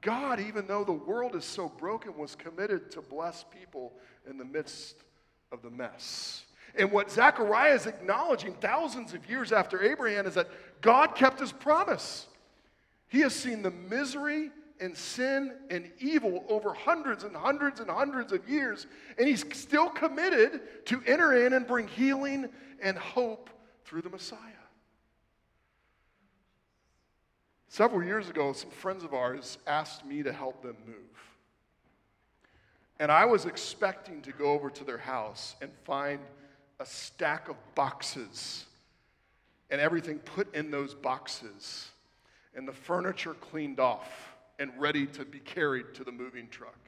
God, 0.08 0.40
even 0.40 0.66
though 0.66 0.84
the 0.84 0.92
world 0.92 1.36
is 1.36 1.44
so 1.44 1.68
broken, 1.68 2.16
was 2.16 2.34
committed 2.34 2.90
to 2.92 3.02
bless 3.02 3.44
people 3.44 3.92
in 4.26 4.38
the 4.38 4.44
midst 4.44 4.96
of 5.52 5.60
the 5.60 5.68
mess. 5.68 6.46
And 6.78 6.90
what 6.90 7.10
Zechariah 7.10 7.74
is 7.74 7.84
acknowledging 7.84 8.54
thousands 8.54 9.12
of 9.12 9.28
years 9.28 9.52
after 9.52 9.82
Abraham 9.82 10.26
is 10.26 10.32
that 10.32 10.48
God 10.80 11.14
kept 11.14 11.38
his 11.40 11.52
promise. 11.52 12.26
He 13.08 13.20
has 13.20 13.34
seen 13.34 13.60
the 13.60 13.70
misery 13.70 14.50
and 14.80 14.96
sin 14.96 15.52
and 15.68 15.90
evil 15.98 16.42
over 16.48 16.72
hundreds 16.72 17.24
and 17.24 17.36
hundreds 17.36 17.80
and 17.80 17.90
hundreds 17.90 18.32
of 18.32 18.48
years, 18.48 18.86
and 19.18 19.28
he's 19.28 19.44
still 19.54 19.90
committed 19.90 20.86
to 20.86 21.02
enter 21.06 21.44
in 21.44 21.52
and 21.52 21.66
bring 21.66 21.86
healing 21.86 22.48
and 22.80 22.96
hope 22.96 23.50
through 23.84 24.00
the 24.00 24.08
Messiah. 24.08 24.38
Several 27.68 28.02
years 28.02 28.28
ago, 28.30 28.52
some 28.52 28.70
friends 28.70 29.04
of 29.04 29.12
ours 29.12 29.58
asked 29.66 30.04
me 30.04 30.22
to 30.22 30.32
help 30.32 30.62
them 30.62 30.76
move. 30.86 30.96
And 32.98 33.12
I 33.12 33.26
was 33.26 33.44
expecting 33.44 34.22
to 34.22 34.32
go 34.32 34.52
over 34.52 34.70
to 34.70 34.84
their 34.84 34.98
house 34.98 35.54
and 35.60 35.70
find 35.84 36.18
a 36.80 36.86
stack 36.86 37.48
of 37.48 37.56
boxes 37.74 38.64
and 39.70 39.80
everything 39.80 40.18
put 40.18 40.52
in 40.54 40.70
those 40.70 40.94
boxes 40.94 41.88
and 42.54 42.66
the 42.66 42.72
furniture 42.72 43.34
cleaned 43.34 43.78
off 43.78 44.34
and 44.58 44.72
ready 44.78 45.06
to 45.06 45.24
be 45.24 45.38
carried 45.38 45.94
to 45.94 46.04
the 46.04 46.10
moving 46.10 46.48
truck. 46.48 46.78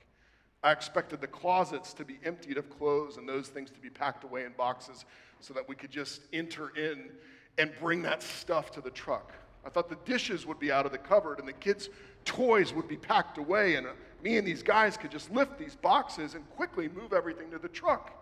I 0.62 0.72
expected 0.72 1.20
the 1.20 1.26
closets 1.26 1.94
to 1.94 2.04
be 2.04 2.18
emptied 2.24 2.58
of 2.58 2.68
clothes 2.70 3.16
and 3.16 3.28
those 3.28 3.48
things 3.48 3.70
to 3.70 3.80
be 3.80 3.90
packed 3.90 4.24
away 4.24 4.44
in 4.44 4.52
boxes 4.52 5.04
so 5.40 5.54
that 5.54 5.68
we 5.68 5.74
could 5.74 5.90
just 5.90 6.22
enter 6.32 6.70
in 6.76 7.10
and 7.58 7.70
bring 7.80 8.02
that 8.02 8.22
stuff 8.22 8.70
to 8.72 8.80
the 8.80 8.90
truck. 8.90 9.32
I 9.64 9.68
thought 9.68 9.88
the 9.88 9.98
dishes 10.04 10.46
would 10.46 10.58
be 10.58 10.72
out 10.72 10.86
of 10.86 10.92
the 10.92 10.98
cupboard 10.98 11.38
and 11.38 11.46
the 11.46 11.52
kids' 11.52 11.90
toys 12.24 12.72
would 12.72 12.88
be 12.88 12.96
packed 12.96 13.38
away, 13.38 13.76
and 13.76 13.86
uh, 13.86 13.90
me 14.22 14.36
and 14.36 14.46
these 14.46 14.62
guys 14.62 14.96
could 14.96 15.10
just 15.10 15.30
lift 15.30 15.58
these 15.58 15.76
boxes 15.76 16.34
and 16.34 16.48
quickly 16.50 16.88
move 16.88 17.12
everything 17.12 17.50
to 17.50 17.58
the 17.58 17.68
truck. 17.68 18.12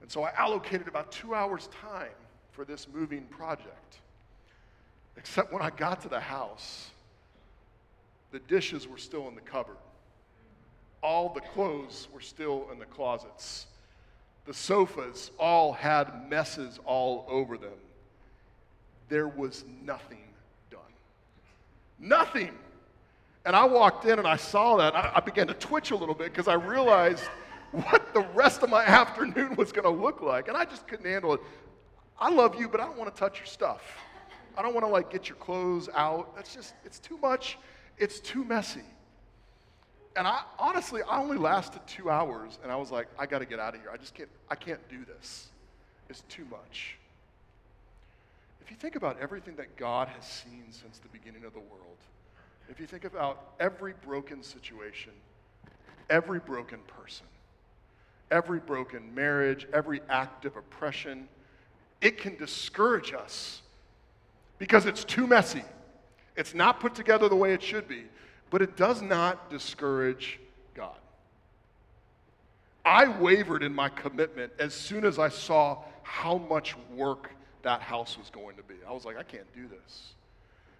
And 0.00 0.10
so 0.10 0.22
I 0.22 0.32
allocated 0.36 0.88
about 0.88 1.10
two 1.10 1.34
hours' 1.34 1.68
time 1.80 2.14
for 2.52 2.64
this 2.64 2.86
moving 2.92 3.24
project. 3.24 3.98
Except 5.16 5.52
when 5.52 5.62
I 5.62 5.70
got 5.70 6.02
to 6.02 6.08
the 6.08 6.20
house, 6.20 6.90
the 8.32 8.38
dishes 8.40 8.86
were 8.86 8.98
still 8.98 9.28
in 9.28 9.34
the 9.34 9.40
cupboard. 9.40 9.76
All 11.02 11.28
the 11.32 11.40
clothes 11.40 12.08
were 12.12 12.20
still 12.20 12.66
in 12.72 12.78
the 12.78 12.84
closets. 12.84 13.66
The 14.44 14.54
sofas 14.54 15.30
all 15.38 15.72
had 15.72 16.28
messes 16.28 16.78
all 16.84 17.26
over 17.28 17.56
them. 17.56 17.78
There 19.08 19.28
was 19.28 19.64
nothing 19.82 20.24
done. 20.70 20.80
Nothing. 21.98 22.52
And 23.44 23.54
I 23.54 23.64
walked 23.64 24.04
in 24.04 24.18
and 24.18 24.26
I 24.26 24.36
saw 24.36 24.76
that. 24.76 24.94
I, 24.96 25.12
I 25.16 25.20
began 25.20 25.46
to 25.46 25.54
twitch 25.54 25.92
a 25.92 25.96
little 25.96 26.14
bit 26.14 26.32
because 26.32 26.48
I 26.48 26.54
realized 26.54 27.24
what 27.70 28.12
the 28.12 28.22
rest 28.34 28.62
of 28.62 28.70
my 28.70 28.84
afternoon 28.86 29.56
was 29.56 29.72
going 29.72 29.84
to 29.84 30.02
look 30.02 30.20
like. 30.20 30.48
And 30.48 30.56
I 30.56 30.64
just 30.64 30.86
couldn't 30.88 31.06
handle 31.06 31.34
it. 31.34 31.40
I 32.18 32.30
love 32.30 32.58
you, 32.58 32.68
but 32.68 32.80
I 32.80 32.86
don't 32.86 32.98
want 32.98 33.14
to 33.14 33.18
touch 33.18 33.38
your 33.38 33.46
stuff. 33.46 33.82
I 34.56 34.62
don't 34.62 34.74
want 34.74 34.86
to 34.86 34.90
like 34.90 35.10
get 35.10 35.28
your 35.28 35.36
clothes 35.36 35.88
out. 35.94 36.34
That's 36.34 36.54
just, 36.54 36.74
it's 36.84 36.98
too 36.98 37.18
much. 37.18 37.58
It's 37.98 38.20
too 38.20 38.44
messy. 38.44 38.82
And 40.16 40.26
I 40.26 40.40
honestly, 40.58 41.02
I 41.02 41.18
only 41.18 41.36
lasted 41.36 41.82
two 41.86 42.08
hours 42.08 42.58
and 42.62 42.72
I 42.72 42.76
was 42.76 42.90
like, 42.90 43.06
I 43.18 43.26
got 43.26 43.40
to 43.40 43.46
get 43.46 43.60
out 43.60 43.74
of 43.74 43.82
here. 43.82 43.90
I 43.92 43.98
just 43.98 44.14
can't, 44.14 44.30
I 44.50 44.54
can't 44.54 44.80
do 44.88 45.04
this. 45.04 45.48
It's 46.08 46.22
too 46.22 46.46
much. 46.50 46.96
If 48.66 48.72
you 48.72 48.76
think 48.76 48.96
about 48.96 49.16
everything 49.20 49.54
that 49.56 49.76
God 49.76 50.08
has 50.08 50.26
seen 50.26 50.64
since 50.70 50.98
the 50.98 51.06
beginning 51.08 51.44
of 51.44 51.52
the 51.52 51.60
world, 51.60 51.98
if 52.68 52.80
you 52.80 52.86
think 52.88 53.04
about 53.04 53.52
every 53.60 53.94
broken 54.04 54.42
situation, 54.42 55.12
every 56.10 56.40
broken 56.40 56.80
person, 56.88 57.26
every 58.32 58.58
broken 58.58 59.14
marriage, 59.14 59.68
every 59.72 60.00
act 60.08 60.46
of 60.46 60.56
oppression, 60.56 61.28
it 62.00 62.18
can 62.18 62.36
discourage 62.38 63.12
us 63.12 63.62
because 64.58 64.84
it's 64.84 65.04
too 65.04 65.28
messy. 65.28 65.62
It's 66.36 66.52
not 66.52 66.80
put 66.80 66.96
together 66.96 67.28
the 67.28 67.36
way 67.36 67.54
it 67.54 67.62
should 67.62 67.86
be, 67.86 68.02
but 68.50 68.62
it 68.62 68.76
does 68.76 69.00
not 69.00 69.48
discourage 69.48 70.40
God. 70.74 70.98
I 72.84 73.06
wavered 73.06 73.62
in 73.62 73.72
my 73.72 73.90
commitment 73.90 74.50
as 74.58 74.74
soon 74.74 75.04
as 75.04 75.20
I 75.20 75.28
saw 75.28 75.84
how 76.02 76.38
much 76.38 76.74
work 76.92 77.30
that 77.66 77.82
house 77.82 78.16
was 78.16 78.30
going 78.30 78.56
to 78.56 78.62
be. 78.62 78.76
I 78.88 78.92
was 78.92 79.04
like, 79.04 79.18
I 79.18 79.24
can't 79.24 79.52
do 79.52 79.66
this. 79.66 80.12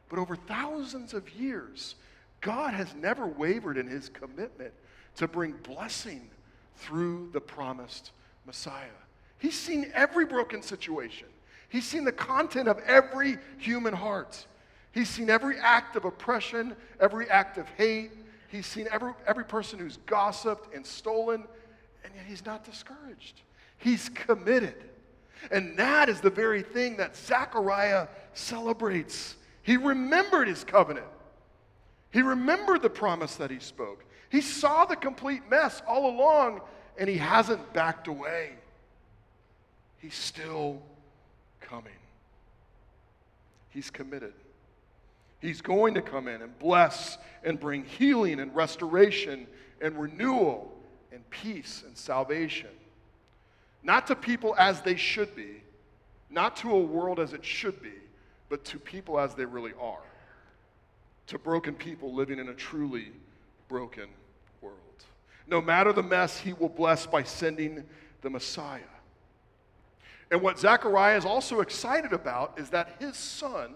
But 0.09 0.21
over 0.21 0.37
thousands 0.37 1.15
of 1.15 1.29
years, 1.35 1.97
God 2.41 2.75
has 2.75 2.95
never 2.95 3.27
wavered 3.27 3.77
in 3.77 3.89
his 3.89 4.09
commitment 4.09 4.73
to 5.17 5.27
bring 5.27 5.53
blessing 5.65 6.31
through 6.77 7.31
the 7.33 7.41
promised 7.41 8.13
Messiah. 8.47 8.85
He's 9.41 9.59
seen 9.59 9.91
every 9.95 10.27
broken 10.27 10.63
situation. 10.63 11.27
He's 11.69 11.85
seen 11.85 12.05
the 12.05 12.13
content 12.13 12.69
of 12.69 12.79
every 12.87 13.39
human 13.59 13.93
heart. 13.93 14.47
He's 14.93 15.09
seen 15.09 15.29
every 15.29 15.59
act 15.59 15.97
of 15.97 16.05
oppression, 16.05 16.77
every 17.01 17.29
act 17.29 17.59
of 17.59 17.67
hate. 17.71 18.13
He's 18.47 18.65
seen 18.65 18.87
every, 18.93 19.13
every 19.27 19.45
person 19.45 19.81
who's 19.81 19.97
gossiped 20.07 20.73
and 20.73 20.87
stolen, 20.87 21.43
and 22.05 22.15
yet 22.15 22.27
he's 22.29 22.47
not 22.47 22.65
discouraged. 22.65 23.41
He's 23.79 24.09
committed. 24.09 24.77
And 25.51 25.77
that 25.79 26.09
is 26.09 26.21
the 26.21 26.31
very 26.31 26.63
thing 26.63 26.97
that 26.97 27.17
Zechariah 27.17 28.09
celebrates. 28.35 29.37
He 29.63 29.77
remembered 29.77 30.49
his 30.49 30.65
covenant, 30.65 31.07
he 32.11 32.23
remembered 32.23 32.83
the 32.83 32.91
promise 32.91 33.37
that 33.37 33.51
he 33.51 33.59
spoke. 33.59 34.05
He 34.29 34.41
saw 34.41 34.85
the 34.85 34.97
complete 34.97 35.43
mess 35.49 35.83
all 35.87 36.11
along, 36.11 36.61
and 36.99 37.09
he 37.09 37.17
hasn't 37.17 37.73
backed 37.73 38.09
away. 38.09 38.53
He's 39.99 40.15
still 40.15 40.83
coming. 41.61 41.93
He's 43.71 43.91
committed. 43.91 44.33
He's 45.41 45.61
going 45.61 45.95
to 45.95 46.03
come 46.03 46.29
in 46.29 46.43
and 46.43 46.59
bless 46.59 47.19
and 47.45 47.61
bring 47.61 47.85
healing 47.85 48.41
and 48.41 48.55
restoration 48.55 49.47
and 49.81 50.01
renewal 50.01 50.73
and 51.13 51.29
peace 51.31 51.83
and 51.87 51.97
salvation. 51.97 52.71
Not 53.83 54.07
to 54.09 54.17
people 54.17 54.55
as 54.59 54.81
they 54.83 54.97
should 54.97 55.35
be, 55.37 55.63
not 56.31 56.57
to 56.57 56.73
a 56.73 56.81
world 56.81 57.21
as 57.21 57.33
it 57.33 57.45
should 57.45 57.81
be, 57.83 57.93
but 58.49 58.65
to 58.67 58.79
people 58.79 59.19
as 59.19 59.35
they 59.35 59.45
really 59.45 59.73
are. 59.81 60.03
To 61.29 61.39
broken 61.39 61.75
people 61.75 62.15
living 62.15 62.39
in 62.39 62.49
a 62.49 62.55
truly 62.55 63.13
broken 63.69 64.09
world. 64.61 64.77
No 65.47 65.61
matter 65.61 65.93
the 65.93 66.03
mess, 66.03 66.39
he 66.39 66.53
will 66.53 66.69
bless 66.69 67.07
by 67.07 67.23
sending 67.23 67.85
the 68.23 68.31
Messiah. 68.31 68.81
And 70.31 70.43
what 70.43 70.59
Zechariah 70.59 71.17
is 71.17 71.25
also 71.25 71.61
excited 71.61 72.13
about 72.13 72.59
is 72.59 72.71
that 72.71 72.97
his 72.99 73.17
son, 73.17 73.75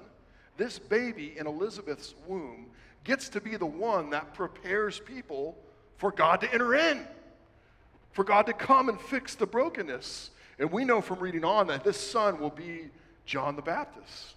this 0.56 0.78
baby 0.78 1.34
in 1.38 1.46
Elizabeth's 1.46 2.14
womb, 2.26 2.66
gets 3.04 3.28
to 3.30 3.40
be 3.40 3.56
the 3.56 3.66
one 3.66 4.10
that 4.10 4.34
prepares 4.34 5.00
people 5.00 5.56
for 5.96 6.10
God 6.10 6.40
to 6.40 6.52
enter 6.52 6.74
in, 6.74 7.06
for 8.12 8.24
God 8.24 8.46
to 8.46 8.52
come 8.52 8.88
and 8.88 9.00
fix 9.00 9.34
the 9.34 9.46
brokenness. 9.46 10.30
And 10.58 10.70
we 10.70 10.84
know 10.84 11.00
from 11.00 11.20
reading 11.20 11.44
on 11.44 11.68
that 11.68 11.84
this 11.84 11.96
son 11.96 12.38
will 12.38 12.50
be 12.50 12.90
John 13.24 13.56
the 13.56 13.62
Baptist, 13.62 14.34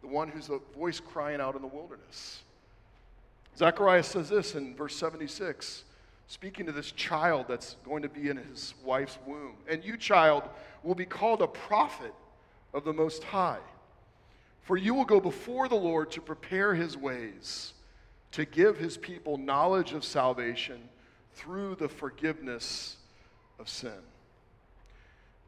the 0.00 0.08
one 0.08 0.28
who's 0.28 0.48
a 0.48 0.58
voice 0.76 1.00
crying 1.00 1.40
out 1.40 1.54
in 1.54 1.62
the 1.62 1.68
wilderness. 1.68 2.42
Zechariah 3.56 4.02
says 4.02 4.28
this 4.28 4.54
in 4.54 4.74
verse 4.74 4.96
76 4.96 5.84
speaking 6.26 6.64
to 6.64 6.72
this 6.72 6.92
child 6.92 7.44
that's 7.46 7.76
going 7.84 8.00
to 8.00 8.08
be 8.08 8.30
in 8.30 8.38
his 8.38 8.72
wife's 8.82 9.18
womb. 9.26 9.54
And 9.68 9.84
you, 9.84 9.98
child, 9.98 10.44
will 10.82 10.94
be 10.94 11.04
called 11.04 11.42
a 11.42 11.46
prophet 11.46 12.14
of 12.72 12.84
the 12.84 12.92
Most 12.92 13.22
High. 13.22 13.58
For 14.62 14.78
you 14.78 14.94
will 14.94 15.04
go 15.04 15.20
before 15.20 15.68
the 15.68 15.74
Lord 15.74 16.10
to 16.12 16.22
prepare 16.22 16.74
his 16.74 16.96
ways, 16.96 17.74
to 18.30 18.46
give 18.46 18.78
his 18.78 18.96
people 18.96 19.36
knowledge 19.36 19.92
of 19.92 20.04
salvation 20.04 20.88
through 21.34 21.74
the 21.74 21.88
forgiveness 21.88 22.96
of 23.58 23.68
sin. 23.68 23.92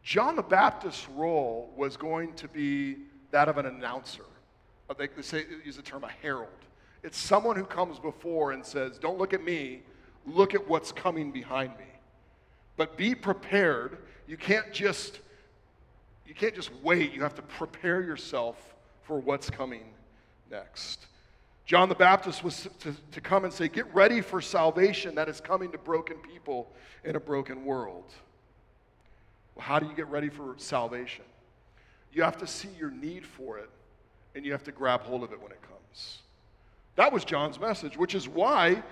John 0.02 0.36
the 0.36 0.42
Baptist's 0.42 1.08
role 1.08 1.72
was 1.76 1.96
going 1.96 2.34
to 2.34 2.48
be 2.48 2.96
that 3.30 3.48
of 3.48 3.58
an 3.58 3.66
announcer. 3.66 4.24
They 4.98 5.08
say, 5.22 5.44
use 5.64 5.76
the 5.76 5.82
term 5.82 6.04
a 6.04 6.10
herald. 6.22 6.48
It's 7.02 7.18
someone 7.18 7.56
who 7.56 7.64
comes 7.64 7.98
before 7.98 8.52
and 8.52 8.64
says, 8.64 8.98
Don't 8.98 9.18
look 9.18 9.32
at 9.32 9.42
me, 9.42 9.82
look 10.26 10.54
at 10.54 10.68
what's 10.68 10.92
coming 10.92 11.32
behind 11.32 11.70
me. 11.78 11.86
But 12.76 12.96
be 12.96 13.14
prepared. 13.14 13.98
You 14.26 14.36
can't 14.36 14.72
just 14.72 15.20
you 16.26 16.34
can't 16.34 16.54
just 16.54 16.70
wait. 16.82 17.12
You 17.12 17.22
have 17.22 17.34
to 17.34 17.42
prepare 17.42 18.02
yourself 18.02 18.74
for 19.02 19.18
what's 19.18 19.50
coming 19.50 19.82
next. 20.50 21.06
John 21.66 21.88
the 21.88 21.94
Baptist 21.94 22.44
was 22.44 22.68
to, 22.80 22.94
to 23.12 23.20
come 23.20 23.44
and 23.44 23.52
say, 23.52 23.68
Get 23.68 23.92
ready 23.94 24.20
for 24.20 24.40
salvation 24.40 25.14
that 25.14 25.28
is 25.28 25.40
coming 25.40 25.72
to 25.72 25.78
broken 25.78 26.16
people 26.18 26.70
in 27.04 27.16
a 27.16 27.20
broken 27.20 27.64
world. 27.64 28.12
Well, 29.54 29.64
how 29.64 29.78
do 29.78 29.86
you 29.86 29.94
get 29.94 30.08
ready 30.08 30.28
for 30.28 30.54
salvation? 30.58 31.24
You 32.12 32.22
have 32.22 32.36
to 32.38 32.46
see 32.46 32.68
your 32.78 32.90
need 32.90 33.26
for 33.26 33.58
it, 33.58 33.70
and 34.34 34.44
you 34.44 34.52
have 34.52 34.64
to 34.64 34.72
grab 34.72 35.02
hold 35.02 35.22
of 35.22 35.32
it 35.32 35.40
when 35.40 35.52
it 35.52 35.62
comes. 35.62 36.18
That 36.96 37.12
was 37.12 37.24
John's 37.24 37.58
message, 37.58 37.96
which 37.96 38.14
is 38.14 38.28
why 38.28 38.82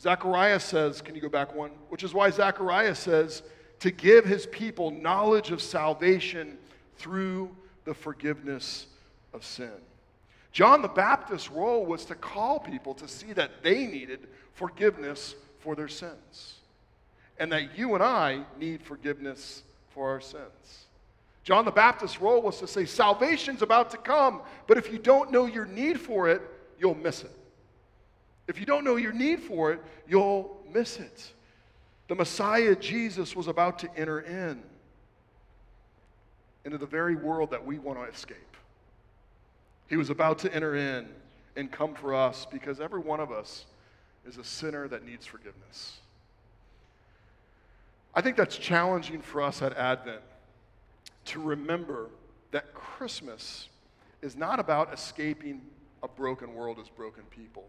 Zechariah 0.00 0.60
says, 0.60 1.00
Can 1.00 1.14
you 1.14 1.20
go 1.20 1.28
back 1.28 1.54
one? 1.54 1.70
Which 1.88 2.02
is 2.02 2.12
why 2.12 2.30
Zechariah 2.30 2.94
says, 2.94 3.42
to 3.80 3.90
give 3.90 4.24
his 4.24 4.46
people 4.46 4.90
knowledge 4.90 5.50
of 5.50 5.60
salvation 5.60 6.58
through 6.96 7.54
the 7.84 7.94
forgiveness 7.94 8.86
of 9.32 9.44
sin. 9.44 9.70
John 10.56 10.80
the 10.80 10.88
Baptist's 10.88 11.50
role 11.50 11.84
was 11.84 12.06
to 12.06 12.14
call 12.14 12.58
people 12.58 12.94
to 12.94 13.06
see 13.06 13.34
that 13.34 13.62
they 13.62 13.86
needed 13.86 14.20
forgiveness 14.54 15.34
for 15.58 15.74
their 15.74 15.86
sins 15.86 16.54
and 17.38 17.52
that 17.52 17.76
you 17.76 17.92
and 17.92 18.02
I 18.02 18.42
need 18.58 18.80
forgiveness 18.80 19.64
for 19.90 20.08
our 20.08 20.20
sins. 20.22 20.86
John 21.44 21.66
the 21.66 21.70
Baptist's 21.70 22.22
role 22.22 22.40
was 22.40 22.58
to 22.60 22.66
say, 22.66 22.86
Salvation's 22.86 23.60
about 23.60 23.90
to 23.90 23.98
come, 23.98 24.40
but 24.66 24.78
if 24.78 24.90
you 24.90 24.98
don't 24.98 25.30
know 25.30 25.44
your 25.44 25.66
need 25.66 26.00
for 26.00 26.30
it, 26.30 26.40
you'll 26.78 26.94
miss 26.94 27.22
it. 27.22 27.36
If 28.48 28.58
you 28.58 28.64
don't 28.64 28.82
know 28.82 28.96
your 28.96 29.12
need 29.12 29.40
for 29.40 29.72
it, 29.72 29.82
you'll 30.08 30.58
miss 30.72 30.98
it. 30.98 31.32
The 32.08 32.14
Messiah, 32.14 32.74
Jesus, 32.74 33.36
was 33.36 33.46
about 33.46 33.80
to 33.80 33.94
enter 33.94 34.20
in 34.20 34.62
into 36.64 36.78
the 36.78 36.86
very 36.86 37.14
world 37.14 37.50
that 37.50 37.66
we 37.66 37.78
want 37.78 37.98
to 37.98 38.06
escape. 38.06 38.55
He 39.88 39.96
was 39.96 40.10
about 40.10 40.38
to 40.40 40.54
enter 40.54 40.74
in 40.74 41.06
and 41.56 41.70
come 41.70 41.94
for 41.94 42.14
us 42.14 42.46
because 42.50 42.80
every 42.80 43.00
one 43.00 43.20
of 43.20 43.30
us 43.30 43.66
is 44.26 44.36
a 44.36 44.44
sinner 44.44 44.88
that 44.88 45.04
needs 45.04 45.24
forgiveness. 45.26 45.98
I 48.14 48.20
think 48.20 48.36
that's 48.36 48.56
challenging 48.56 49.20
for 49.20 49.42
us 49.42 49.62
at 49.62 49.76
Advent 49.76 50.22
to 51.26 51.40
remember 51.40 52.08
that 52.50 52.72
Christmas 52.72 53.68
is 54.22 54.36
not 54.36 54.58
about 54.58 54.92
escaping 54.92 55.60
a 56.02 56.08
broken 56.08 56.54
world 56.54 56.78
as 56.80 56.88
broken 56.88 57.24
people. 57.30 57.64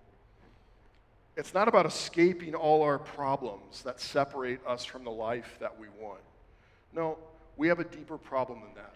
It's 1.36 1.54
not 1.54 1.68
about 1.68 1.86
escaping 1.86 2.56
all 2.56 2.82
our 2.82 2.98
problems 2.98 3.84
that 3.84 4.00
separate 4.00 4.60
us 4.66 4.86
from 4.86 5.04
the 5.04 5.12
life 5.12 5.58
that 5.60 5.80
we 5.80 5.88
want. 6.00 6.22
No, 6.94 7.18
we 7.58 7.68
have 7.68 7.80
a 7.80 7.84
deeper 7.84 8.18
problem 8.18 8.62
than 8.62 8.74
that. 8.76 8.94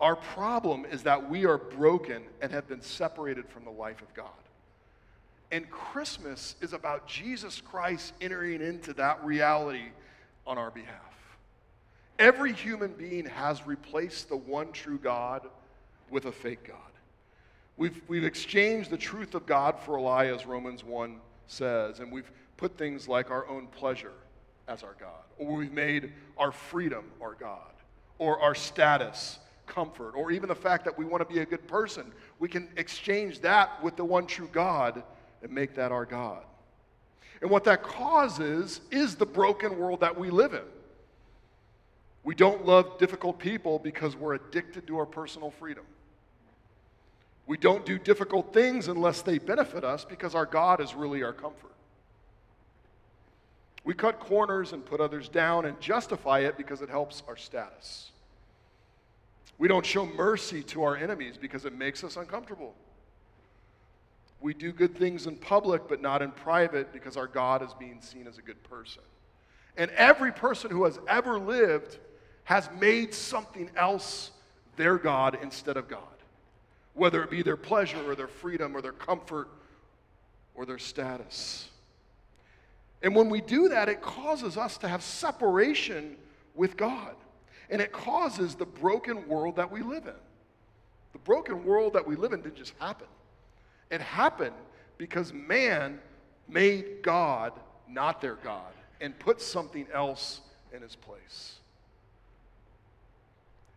Our 0.00 0.16
problem 0.16 0.84
is 0.84 1.02
that 1.02 1.28
we 1.28 1.44
are 1.44 1.58
broken 1.58 2.22
and 2.40 2.52
have 2.52 2.68
been 2.68 2.82
separated 2.82 3.48
from 3.48 3.64
the 3.64 3.70
life 3.70 4.00
of 4.00 4.14
God. 4.14 4.26
And 5.50 5.68
Christmas 5.70 6.56
is 6.60 6.72
about 6.72 7.06
Jesus 7.06 7.60
Christ 7.60 8.12
entering 8.20 8.60
into 8.60 8.92
that 8.94 9.24
reality 9.24 9.86
on 10.46 10.58
our 10.58 10.70
behalf. 10.70 10.94
Every 12.18 12.52
human 12.52 12.92
being 12.92 13.26
has 13.26 13.66
replaced 13.66 14.28
the 14.28 14.36
one 14.36 14.72
true 14.72 14.98
God 14.98 15.48
with 16.10 16.26
a 16.26 16.32
fake 16.32 16.64
God. 16.64 16.76
We've, 17.76 18.00
we've 18.08 18.24
exchanged 18.24 18.90
the 18.90 18.96
truth 18.96 19.34
of 19.34 19.46
God 19.46 19.78
for 19.78 19.96
a 19.96 20.02
lie, 20.02 20.26
as 20.26 20.44
Romans 20.44 20.82
1 20.84 21.20
says, 21.46 22.00
and 22.00 22.10
we've 22.10 22.30
put 22.56 22.76
things 22.76 23.06
like 23.06 23.30
our 23.30 23.48
own 23.48 23.68
pleasure 23.68 24.12
as 24.66 24.82
our 24.82 24.96
God, 24.98 25.22
or 25.38 25.56
we've 25.56 25.72
made 25.72 26.12
our 26.36 26.50
freedom 26.50 27.04
our 27.22 27.34
God, 27.34 27.72
or 28.18 28.40
our 28.40 28.54
status 28.54 29.38
comfort, 29.68 30.14
or 30.16 30.30
even 30.32 30.48
the 30.48 30.54
fact 30.54 30.84
that 30.84 30.98
we 30.98 31.04
want 31.04 31.26
to 31.26 31.32
be 31.32 31.40
a 31.40 31.46
good 31.46 31.66
person. 31.68 32.10
We 32.38 32.48
can 32.48 32.68
exchange 32.76 33.40
that 33.40 33.82
with 33.82 33.96
the 33.96 34.04
one 34.04 34.26
true 34.26 34.48
God 34.50 35.02
and 35.42 35.52
make 35.52 35.74
that 35.76 35.92
our 35.92 36.04
God. 36.04 36.42
And 37.40 37.50
what 37.50 37.64
that 37.64 37.82
causes 37.82 38.80
is 38.90 39.14
the 39.14 39.26
broken 39.26 39.78
world 39.78 40.00
that 40.00 40.18
we 40.18 40.30
live 40.30 40.54
in. 40.54 40.64
We 42.24 42.34
don't 42.34 42.66
love 42.66 42.98
difficult 42.98 43.38
people 43.38 43.78
because 43.78 44.16
we're 44.16 44.34
addicted 44.34 44.86
to 44.88 44.98
our 44.98 45.06
personal 45.06 45.50
freedom. 45.50 45.84
We 47.46 47.56
don't 47.56 47.86
do 47.86 47.98
difficult 47.98 48.52
things 48.52 48.88
unless 48.88 49.22
they 49.22 49.38
benefit 49.38 49.84
us 49.84 50.04
because 50.04 50.34
our 50.34 50.44
God 50.44 50.80
is 50.80 50.94
really 50.94 51.22
our 51.22 51.32
comfort. 51.32 51.72
We 53.84 53.94
cut 53.94 54.20
corners 54.20 54.74
and 54.74 54.84
put 54.84 55.00
others 55.00 55.30
down 55.30 55.64
and 55.64 55.80
justify 55.80 56.40
it 56.40 56.58
because 56.58 56.82
it 56.82 56.90
helps 56.90 57.22
our 57.26 57.38
status. 57.38 58.10
We 59.58 59.66
don't 59.68 59.84
show 59.84 60.06
mercy 60.06 60.62
to 60.64 60.84
our 60.84 60.96
enemies 60.96 61.36
because 61.36 61.64
it 61.64 61.76
makes 61.76 62.04
us 62.04 62.16
uncomfortable. 62.16 62.74
We 64.40 64.54
do 64.54 64.72
good 64.72 64.96
things 64.96 65.26
in 65.26 65.36
public 65.36 65.88
but 65.88 66.00
not 66.00 66.22
in 66.22 66.30
private 66.30 66.92
because 66.92 67.16
our 67.16 67.26
God 67.26 67.62
is 67.62 67.74
being 67.74 68.00
seen 68.00 68.26
as 68.28 68.38
a 68.38 68.42
good 68.42 68.62
person. 68.64 69.02
And 69.76 69.90
every 69.92 70.32
person 70.32 70.70
who 70.70 70.84
has 70.84 70.98
ever 71.08 71.38
lived 71.38 71.98
has 72.44 72.68
made 72.80 73.12
something 73.12 73.70
else 73.76 74.30
their 74.76 74.96
God 74.96 75.38
instead 75.42 75.76
of 75.76 75.88
God, 75.88 76.00
whether 76.94 77.22
it 77.22 77.30
be 77.30 77.42
their 77.42 77.56
pleasure 77.56 78.00
or 78.10 78.14
their 78.14 78.28
freedom 78.28 78.76
or 78.76 78.80
their 78.80 78.92
comfort 78.92 79.48
or 80.54 80.64
their 80.64 80.78
status. 80.78 81.68
And 83.02 83.14
when 83.14 83.28
we 83.28 83.40
do 83.40 83.68
that, 83.68 83.88
it 83.88 84.00
causes 84.00 84.56
us 84.56 84.78
to 84.78 84.88
have 84.88 85.02
separation 85.02 86.16
with 86.54 86.76
God. 86.76 87.14
And 87.70 87.82
it 87.82 87.92
causes 87.92 88.54
the 88.54 88.66
broken 88.66 89.28
world 89.28 89.56
that 89.56 89.70
we 89.70 89.82
live 89.82 90.06
in. 90.06 90.14
The 91.12 91.18
broken 91.18 91.64
world 91.64 91.94
that 91.94 92.06
we 92.06 92.16
live 92.16 92.32
in 92.32 92.42
didn't 92.42 92.56
just 92.56 92.74
happen, 92.78 93.08
it 93.90 94.00
happened 94.00 94.54
because 94.98 95.32
man 95.32 96.00
made 96.48 97.02
God 97.02 97.52
not 97.88 98.20
their 98.20 98.34
God 98.36 98.72
and 99.00 99.18
put 99.18 99.40
something 99.40 99.86
else 99.92 100.40
in 100.72 100.82
his 100.82 100.96
place. 100.96 101.54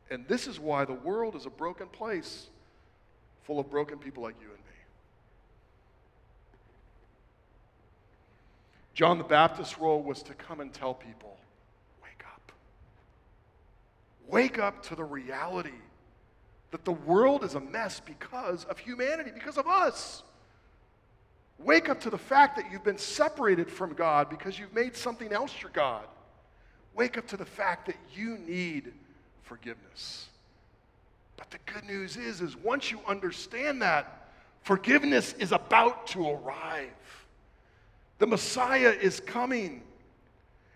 And 0.10 0.28
this 0.28 0.48
is 0.48 0.60
why 0.60 0.84
the 0.84 0.94
world 0.94 1.36
is 1.36 1.46
a 1.46 1.50
broken 1.50 1.88
place 1.88 2.48
full 3.44 3.60
of 3.60 3.70
broken 3.70 3.98
people 3.98 4.24
like 4.24 4.36
you 4.42 4.48
and 4.48 4.58
me. 4.58 4.64
John 8.94 9.18
the 9.18 9.24
Baptist's 9.24 9.80
role 9.80 10.02
was 10.02 10.22
to 10.24 10.34
come 10.34 10.60
and 10.60 10.74
tell 10.74 10.94
people 10.94 11.38
wake 14.28 14.60
up 14.60 14.84
to 14.84 14.96
the 14.96 15.04
reality 15.04 15.72
that 16.72 16.86
the 16.86 16.92
world 16.92 17.44
is 17.44 17.56
a 17.56 17.60
mess 17.60 18.00
because 18.00 18.64
of 18.66 18.80
humanity, 18.80 19.32
because 19.34 19.58
of 19.58 19.68
us. 19.68 20.24
Wake 21.60 21.90
up 21.90 22.00
to 22.02 22.10
the 22.10 22.18
fact 22.18 22.56
that 22.56 22.72
you've 22.72 22.84
been 22.84 22.98
separated 22.98 23.70
from 23.70 23.94
God 23.94 24.30
because 24.30 24.58
you've 24.58 24.74
made 24.74 24.96
something 24.96 25.32
else 25.32 25.54
your 25.62 25.72
God. 25.72 26.06
Wake 26.96 27.18
up 27.18 27.28
to 27.28 27.38
the 27.38 27.46
fact 27.46 27.86
that 27.86 27.98
you 28.16 28.38
need 28.38 28.94
forgiveness. 29.44 30.28
But 31.38 31.52
the 31.52 31.60
good 31.72 31.86
news 31.86 32.18
is 32.18 32.42
is 32.42 32.56
once 32.56 32.90
you 32.90 33.00
understand 33.08 33.82
that, 33.82 34.30
forgiveness 34.64 35.34
is 35.34 35.52
about 35.52 36.08
to 36.08 36.30
arrive. 36.30 36.90
The 38.20 38.28
Messiah 38.28 38.92
is 38.92 39.20
coming. 39.20 39.84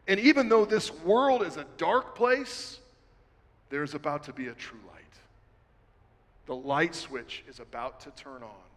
And 0.08 0.20
even 0.20 0.50
though 0.50 0.66
this 0.66 0.92
world 0.92 1.42
is 1.44 1.58
a 1.58 1.66
dark 1.78 2.16
place, 2.16 2.80
there's 3.76 3.94
about 3.94 4.24
to 4.24 4.32
be 4.32 4.48
a 4.48 4.54
true 4.54 4.80
light. 4.88 5.04
The 6.46 6.56
light 6.56 6.96
switch 6.96 7.44
is 7.46 7.60
about 7.60 8.00
to 8.02 8.12
turn 8.12 8.42
on. 8.42 8.70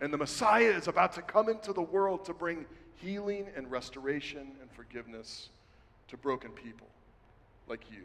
And 0.00 0.10
the 0.10 0.16
Messiah 0.16 0.70
is 0.70 0.88
about 0.88 1.12
to 1.16 1.22
come 1.22 1.50
into 1.50 1.74
the 1.74 1.82
world 1.82 2.24
to 2.24 2.32
bring 2.32 2.64
healing 2.94 3.44
and 3.54 3.70
restoration 3.70 4.52
and 4.62 4.70
forgiveness 4.72 5.50
to 6.08 6.16
broken 6.16 6.50
people 6.52 6.86
like 7.68 7.90
you 7.90 8.04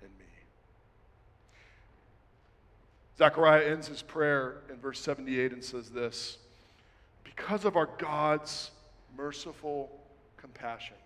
and 0.00 0.10
me. 0.18 0.24
Zechariah 3.18 3.72
ends 3.72 3.86
his 3.86 4.00
prayer 4.00 4.62
in 4.70 4.76
verse 4.78 5.00
78 5.00 5.52
and 5.52 5.62
says 5.62 5.90
this 5.90 6.38
Because 7.24 7.66
of 7.66 7.76
our 7.76 7.90
God's 7.98 8.70
merciful 9.18 9.90
compassion. 10.38 10.96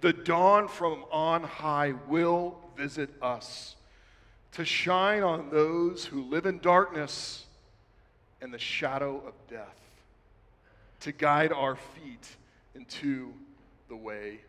The 0.00 0.12
dawn 0.12 0.68
from 0.68 1.04
on 1.10 1.42
high 1.42 1.94
will 2.06 2.58
visit 2.76 3.10
us 3.20 3.74
to 4.52 4.64
shine 4.64 5.22
on 5.22 5.50
those 5.50 6.04
who 6.04 6.22
live 6.22 6.46
in 6.46 6.58
darkness 6.60 7.46
and 8.40 8.54
the 8.54 8.58
shadow 8.58 9.22
of 9.26 9.34
death, 9.48 9.76
to 11.00 11.12
guide 11.12 11.52
our 11.52 11.76
feet 11.76 12.28
into 12.74 13.32
the 13.88 13.96
way 13.96 14.40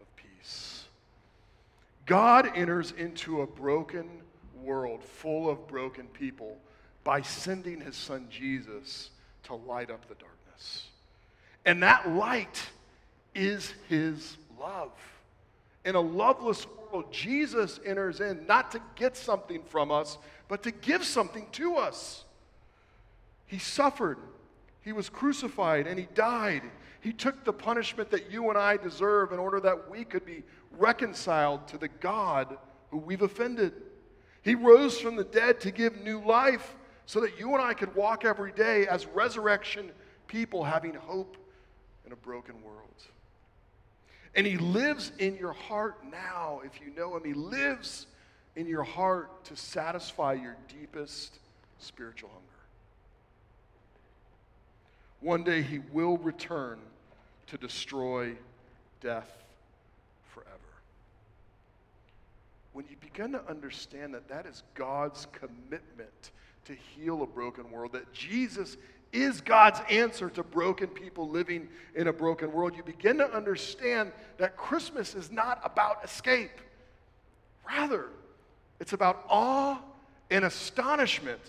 of 0.00 0.16
peace. 0.16 0.84
God 2.06 2.50
enters 2.54 2.92
into 2.92 3.42
a 3.42 3.46
broken 3.46 4.08
world 4.62 5.02
full 5.02 5.50
of 5.50 5.66
broken 5.66 6.06
people 6.08 6.56
by 7.02 7.22
sending 7.22 7.80
his 7.80 7.96
son 7.96 8.26
Jesus 8.30 9.10
to 9.44 9.54
light 9.54 9.90
up 9.90 10.08
the 10.08 10.14
darkness. 10.14 10.86
And 11.64 11.82
that 11.82 12.08
light 12.08 12.62
is 13.34 13.74
his 13.88 14.36
love. 14.58 14.92
In 15.84 15.94
a 15.94 16.00
loveless 16.00 16.66
world, 16.66 17.12
Jesus 17.12 17.78
enters 17.84 18.20
in 18.20 18.46
not 18.46 18.72
to 18.72 18.80
get 18.96 19.16
something 19.16 19.62
from 19.62 19.90
us, 19.90 20.18
but 20.48 20.62
to 20.64 20.70
give 20.70 21.04
something 21.04 21.46
to 21.52 21.76
us. 21.76 22.24
He 23.46 23.58
suffered, 23.58 24.18
he 24.82 24.92
was 24.92 25.08
crucified, 25.08 25.86
and 25.86 25.98
he 25.98 26.08
died. 26.14 26.62
He 27.00 27.12
took 27.12 27.44
the 27.44 27.52
punishment 27.52 28.10
that 28.10 28.32
you 28.32 28.48
and 28.48 28.58
I 28.58 28.76
deserve 28.76 29.32
in 29.32 29.38
order 29.38 29.60
that 29.60 29.88
we 29.90 30.04
could 30.04 30.26
be 30.26 30.42
reconciled 30.72 31.68
to 31.68 31.78
the 31.78 31.88
God 31.88 32.56
who 32.90 32.98
we've 32.98 33.22
offended. 33.22 33.72
He 34.42 34.54
rose 34.54 34.98
from 34.98 35.16
the 35.16 35.24
dead 35.24 35.60
to 35.60 35.70
give 35.70 36.02
new 36.02 36.20
life 36.20 36.74
so 37.06 37.20
that 37.20 37.38
you 37.38 37.52
and 37.52 37.62
I 37.62 37.74
could 37.74 37.94
walk 37.94 38.24
every 38.24 38.52
day 38.52 38.86
as 38.88 39.06
resurrection 39.06 39.92
people 40.26 40.64
having 40.64 40.94
hope 40.94 41.36
in 42.04 42.12
a 42.12 42.16
broken 42.16 42.60
world. 42.62 42.76
And 44.36 44.46
He 44.46 44.58
lives 44.58 45.12
in 45.18 45.36
your 45.36 45.54
heart 45.54 45.96
now, 46.10 46.60
if 46.64 46.78
you 46.80 46.94
know 46.94 47.16
Him. 47.16 47.24
He 47.24 47.32
lives 47.32 48.06
in 48.54 48.66
your 48.66 48.84
heart 48.84 49.44
to 49.46 49.56
satisfy 49.56 50.34
your 50.34 50.56
deepest 50.68 51.38
spiritual 51.78 52.28
hunger. 52.28 52.44
One 55.20 55.42
day 55.42 55.62
He 55.62 55.80
will 55.90 56.18
return 56.18 56.78
to 57.46 57.56
destroy 57.56 58.34
death 59.00 59.30
forever. 60.34 60.50
When 62.74 62.84
you 62.90 62.96
begin 63.00 63.32
to 63.32 63.48
understand 63.48 64.12
that 64.14 64.28
that 64.28 64.44
is 64.44 64.62
God's 64.74 65.26
commitment 65.32 66.30
to 66.66 66.74
heal 66.74 67.22
a 67.22 67.26
broken 67.26 67.70
world, 67.70 67.92
that 67.92 68.12
Jesus 68.12 68.76
is 69.12 69.40
God's 69.40 69.80
answer 69.90 70.28
to 70.30 70.42
broken 70.42 70.88
people 70.88 71.28
living 71.28 71.68
in 71.94 72.08
a 72.08 72.12
broken 72.12 72.52
world, 72.52 72.76
you 72.76 72.82
begin 72.82 73.18
to 73.18 73.34
understand 73.34 74.12
that 74.38 74.56
Christmas 74.56 75.14
is 75.14 75.30
not 75.30 75.60
about 75.64 76.04
escape. 76.04 76.60
Rather, 77.66 78.06
it's 78.80 78.92
about 78.92 79.24
awe 79.28 79.78
and 80.30 80.44
astonishment 80.44 81.40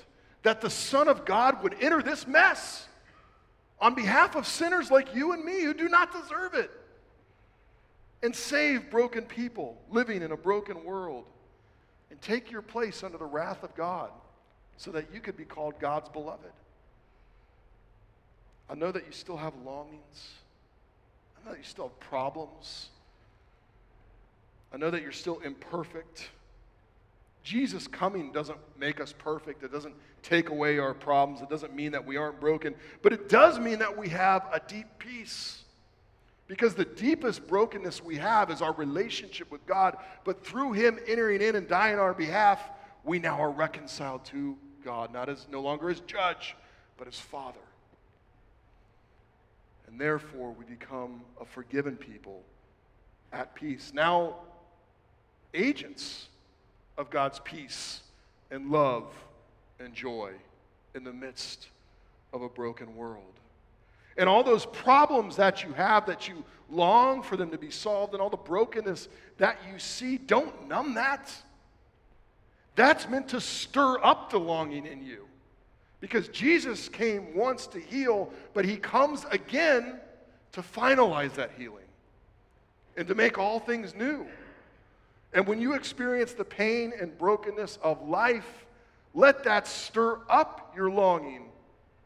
that 0.43 0.61
the 0.61 0.69
Son 0.69 1.07
of 1.07 1.25
God 1.25 1.61
would 1.63 1.75
enter 1.81 2.01
this 2.01 2.25
mess 2.27 2.87
on 3.79 3.93
behalf 3.95 4.35
of 4.35 4.47
sinners 4.47 4.89
like 4.89 5.13
you 5.13 5.33
and 5.33 5.43
me 5.43 5.61
who 5.61 5.73
do 5.73 5.89
not 5.89 6.11
deserve 6.11 6.53
it 6.53 6.71
and 8.23 8.35
save 8.35 8.89
broken 8.89 9.23
people 9.23 9.77
living 9.91 10.21
in 10.21 10.31
a 10.31 10.37
broken 10.37 10.83
world 10.83 11.25
and 12.09 12.21
take 12.21 12.49
your 12.49 12.61
place 12.61 13.03
under 13.03 13.17
the 13.17 13.25
wrath 13.25 13.63
of 13.63 13.75
God 13.75 14.09
so 14.77 14.91
that 14.91 15.13
you 15.13 15.19
could 15.19 15.37
be 15.37 15.45
called 15.45 15.79
God's 15.79 16.09
beloved. 16.09 16.51
I 18.69 18.75
know 18.75 18.91
that 18.91 19.05
you 19.05 19.11
still 19.11 19.37
have 19.37 19.53
longings. 19.65 20.31
I 21.37 21.45
know 21.45 21.51
that 21.51 21.59
you 21.59 21.63
still 21.63 21.87
have 21.87 21.99
problems. 21.99 22.89
I 24.73 24.77
know 24.77 24.89
that 24.89 25.01
you're 25.01 25.11
still 25.11 25.39
imperfect. 25.39 26.29
Jesus 27.43 27.87
coming 27.87 28.33
doesn't 28.33 28.57
make 28.77 28.99
us 28.99 29.13
perfect. 29.17 29.63
It 29.63 29.71
doesn't 29.71 29.95
take 30.21 30.49
away 30.49 30.79
our 30.79 30.93
problems. 30.93 31.41
It 31.41 31.49
doesn't 31.49 31.73
mean 31.73 31.93
that 31.93 32.05
we 32.05 32.17
aren't 32.17 32.41
broken. 32.41 32.75
But 33.01 33.13
it 33.13 33.29
does 33.29 33.57
mean 33.57 33.79
that 33.79 33.97
we 33.97 34.09
have 34.09 34.45
a 34.51 34.59
deep 34.67 34.87
peace. 34.99 35.63
Because 36.47 36.75
the 36.75 36.85
deepest 36.85 37.47
brokenness 37.47 38.03
we 38.03 38.17
have 38.17 38.51
is 38.51 38.61
our 38.61 38.73
relationship 38.73 39.49
with 39.49 39.65
God. 39.65 39.97
But 40.25 40.45
through 40.45 40.73
Him 40.73 40.99
entering 41.07 41.41
in 41.41 41.55
and 41.55 41.67
dying 41.67 41.93
on 41.93 41.99
our 41.99 42.13
behalf, 42.13 42.61
we 43.05 43.19
now 43.19 43.39
are 43.41 43.51
reconciled 43.51 44.25
to 44.25 44.57
God, 44.83 45.13
not 45.13 45.29
as 45.29 45.47
no 45.49 45.61
longer 45.61 45.89
as 45.89 46.01
judge, 46.01 46.55
but 46.97 47.07
as 47.07 47.17
Father. 47.17 47.59
And 49.87 49.99
therefore, 49.99 50.51
we 50.51 50.65
become 50.65 51.21
a 51.39 51.45
forgiven 51.45 51.95
people 51.95 52.43
at 53.31 53.55
peace. 53.55 53.91
Now, 53.93 54.35
agents 55.53 56.27
of 56.97 57.09
God's 57.09 57.39
peace 57.39 58.01
and 58.51 58.69
love 58.69 59.05
and 59.79 59.93
joy 59.93 60.31
in 60.95 61.03
the 61.03 61.13
midst 61.13 61.67
of 62.33 62.41
a 62.41 62.49
broken 62.49 62.95
world. 62.95 63.23
And 64.17 64.27
all 64.27 64.43
those 64.43 64.65
problems 64.65 65.35
that 65.35 65.63
you 65.63 65.73
have 65.73 66.07
that 66.07 66.27
you 66.27 66.43
long 66.69 67.21
for 67.21 67.37
them 67.37 67.51
to 67.51 67.57
be 67.57 67.69
solved 67.69 68.13
and 68.13 68.21
all 68.21 68.29
the 68.29 68.37
brokenness 68.37 69.07
that 69.37 69.59
you 69.71 69.77
see, 69.77 70.17
don't 70.17 70.67
numb 70.67 70.95
that. 70.95 71.31
That's 72.75 73.07
meant 73.07 73.29
to 73.29 73.41
stir 73.41 74.03
up 74.03 74.31
the 74.31 74.39
longing 74.39 74.85
in 74.85 75.05
you. 75.05 75.26
Because 75.99 76.27
Jesus 76.27 76.89
came 76.89 77.35
once 77.35 77.67
to 77.67 77.79
heal, 77.79 78.31
but 78.53 78.65
he 78.65 78.77
comes 78.77 79.25
again 79.31 79.99
to 80.51 80.61
finalize 80.61 81.33
that 81.33 81.51
healing 81.57 81.85
and 82.95 83.07
to 83.07 83.15
make 83.15 83.37
all 83.37 83.59
things 83.59 83.95
new. 83.95 84.25
And 85.33 85.45
when 85.47 85.61
you 85.61 85.73
experience 85.73 86.33
the 86.33 86.45
pain 86.45 86.93
and 86.99 87.17
brokenness 87.17 87.77
of 87.81 88.07
life, 88.07 88.65
let 89.13 89.43
that 89.43 89.67
stir 89.67 90.19
up 90.29 90.73
your 90.75 90.89
longing 90.89 91.49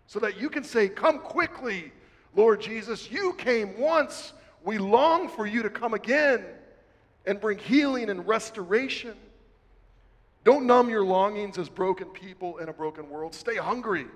so 0.07 0.19
that 0.19 0.39
you 0.39 0.49
can 0.49 0.63
say, 0.63 0.89
Come 0.89 1.19
quickly, 1.19 1.91
Lord 2.35 2.61
Jesus. 2.61 3.11
You 3.11 3.33
came 3.33 3.77
once. 3.79 4.33
We 4.63 4.77
long 4.77 5.27
for 5.27 5.47
you 5.47 5.63
to 5.63 5.69
come 5.69 5.93
again 5.93 6.43
and 7.25 7.39
bring 7.39 7.57
healing 7.57 8.09
and 8.09 8.27
restoration. 8.27 9.15
Don't 10.43 10.65
numb 10.65 10.89
your 10.89 11.03
longings 11.03 11.57
as 11.57 11.69
broken 11.69 12.07
people 12.07 12.57
in 12.57 12.69
a 12.69 12.73
broken 12.73 13.09
world. 13.09 13.35
Stay 13.35 13.57
hungry 13.57 14.07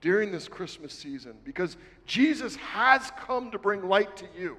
during 0.00 0.32
this 0.32 0.48
Christmas 0.48 0.94
season 0.94 1.34
because 1.44 1.76
Jesus 2.06 2.56
has 2.56 3.12
come 3.18 3.50
to 3.50 3.58
bring 3.58 3.86
light 3.86 4.16
to 4.16 4.26
you 4.38 4.56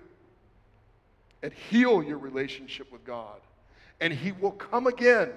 and 1.41 1.51
heal 1.51 2.03
your 2.03 2.20
relationship 2.20 2.91
with 2.91 3.03
God. 3.03 3.39
And 3.99 4.14
He 4.14 4.32
will 4.32 4.51
come 4.51 4.88
again 4.88 5.32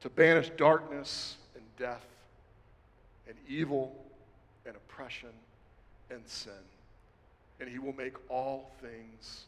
to 0.00 0.08
banish 0.10 0.50
darkness 0.56 1.36
and 1.54 1.64
death 1.76 2.06
and 3.26 3.36
evil 3.48 3.94
and 4.64 4.76
oppression 4.76 5.30
and 6.10 6.20
sin. 6.26 6.52
And 7.58 7.68
He 7.68 7.78
will 7.78 7.94
make 7.94 8.14
all 8.30 8.70
things 8.80 9.46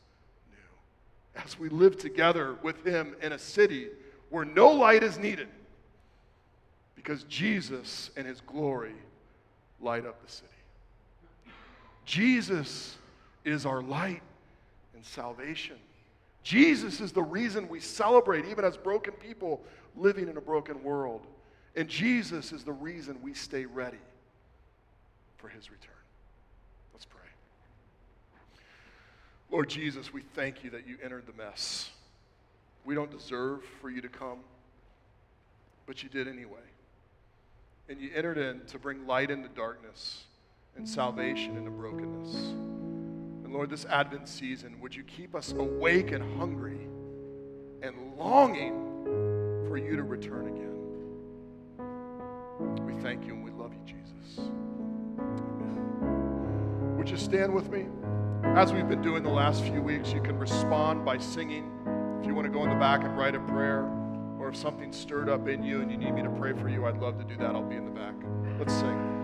as 1.37 1.59
we 1.59 1.69
live 1.69 1.97
together 1.97 2.57
with 2.63 2.85
Him 2.85 3.15
in 3.23 3.33
a 3.33 3.39
city 3.39 3.89
where 4.31 4.45
no 4.45 4.69
light 4.69 5.03
is 5.03 5.19
needed 5.19 5.49
because 6.95 7.23
Jesus 7.25 8.11
and 8.17 8.27
His 8.27 8.41
glory 8.41 8.95
light 9.81 10.05
up 10.05 10.25
the 10.25 10.31
city. 10.31 10.49
Jesus 12.05 12.97
is 13.45 13.67
our 13.67 13.83
light 13.83 14.23
and 14.95 15.05
salvation. 15.05 15.77
Jesus 16.43 17.01
is 17.01 17.13
the 17.13 17.23
reason 17.23 17.69
we 17.69 17.81
celebrate, 17.81 18.47
even 18.47 18.65
as 18.65 18.77
broken 18.77 19.13
people 19.13 19.63
living 19.97 20.29
in 20.29 20.37
a 20.37 20.41
broken 20.41 20.83
world. 20.83 21.27
And 21.77 21.89
Jesus 21.89 22.53
is 22.53 22.65
the 22.65 22.73
reason 22.73 23.19
we 23.23 23.35
stay 23.35 23.67
ready 23.67 23.99
for 25.37 25.49
his 25.49 25.71
return. 25.71 25.93
Lord 29.51 29.69
Jesus, 29.69 30.13
we 30.13 30.23
thank 30.35 30.63
you 30.63 30.71
that 30.71 30.87
you 30.87 30.99
entered 31.03 31.27
the 31.27 31.33
mess. 31.33 31.91
We 32.85 32.95
don't 32.95 33.11
deserve 33.11 33.63
for 33.81 33.89
you 33.91 34.01
to 34.03 34.09
come, 34.09 34.39
but 35.87 36.03
you 36.03 36.09
did 36.09 36.29
anyway. 36.29 36.61
And 37.89 38.01
you 38.01 38.11
entered 38.15 38.37
in 38.37 38.61
to 38.67 38.79
bring 38.79 39.07
light 39.07 39.31
into 39.31 39.49
darkness 39.49 40.25
and 40.77 40.87
salvation 40.89 41.57
into 41.57 41.71
brokenness. 41.71 42.35
And 42.35 43.53
Lord, 43.53 43.71
this 43.71 43.87
Advent 43.87 44.29
season, 44.29 44.79
would 44.81 44.95
you 44.95 45.03
keep 45.05 45.35
us 45.35 45.53
awake 45.53 46.13
and 46.13 46.23
hungry 46.39 46.87
and 47.83 48.15
longing 48.19 49.05
for 49.69 49.79
you 49.79 49.97
to 49.97 50.03
return 50.03 50.49
again? 50.49 50.67
We 52.87 52.93
thank 53.01 53.25
you 53.25 53.33
and 53.33 53.43
we 53.43 53.51
love 53.51 53.73
you, 53.73 53.81
Jesus. 53.87 54.39
Amen. 55.19 56.97
Would 56.99 57.09
you 57.09 57.17
stand 57.17 57.55
with 57.55 57.71
me? 57.71 57.87
As 58.45 58.73
we've 58.73 58.89
been 58.89 59.03
doing 59.03 59.23
the 59.23 59.31
last 59.31 59.63
few 59.63 59.81
weeks, 59.83 60.13
you 60.13 60.21
can 60.21 60.39
respond 60.39 61.05
by 61.05 61.19
singing. 61.19 61.71
If 62.21 62.27
you 62.27 62.35
want 62.35 62.47
to 62.47 62.53
go 62.53 62.65
in 62.65 62.71
the 62.71 62.77
back 62.77 63.05
and 63.05 63.17
write 63.17 63.35
a 63.35 63.41
prayer, 63.41 63.83
or 64.39 64.49
if 64.49 64.57
something 64.57 64.93
stirred 64.93 65.29
up 65.29 65.49
in 65.49 65.63
you 65.63 65.81
and 65.81 65.91
you 65.91 65.97
need 65.97 66.13
me 66.13 66.23
to 66.23 66.31
pray 66.31 66.53
for 66.53 66.69
you, 66.69 66.87
I'd 66.87 66.99
love 66.99 67.19
to 67.19 67.25
do 67.25 67.37
that. 67.37 67.55
I'll 67.55 67.63
be 67.63 67.77
in 67.77 67.85
the 67.85 67.91
back. 67.91 68.15
Let's 68.59 68.75
sing. 68.75 69.18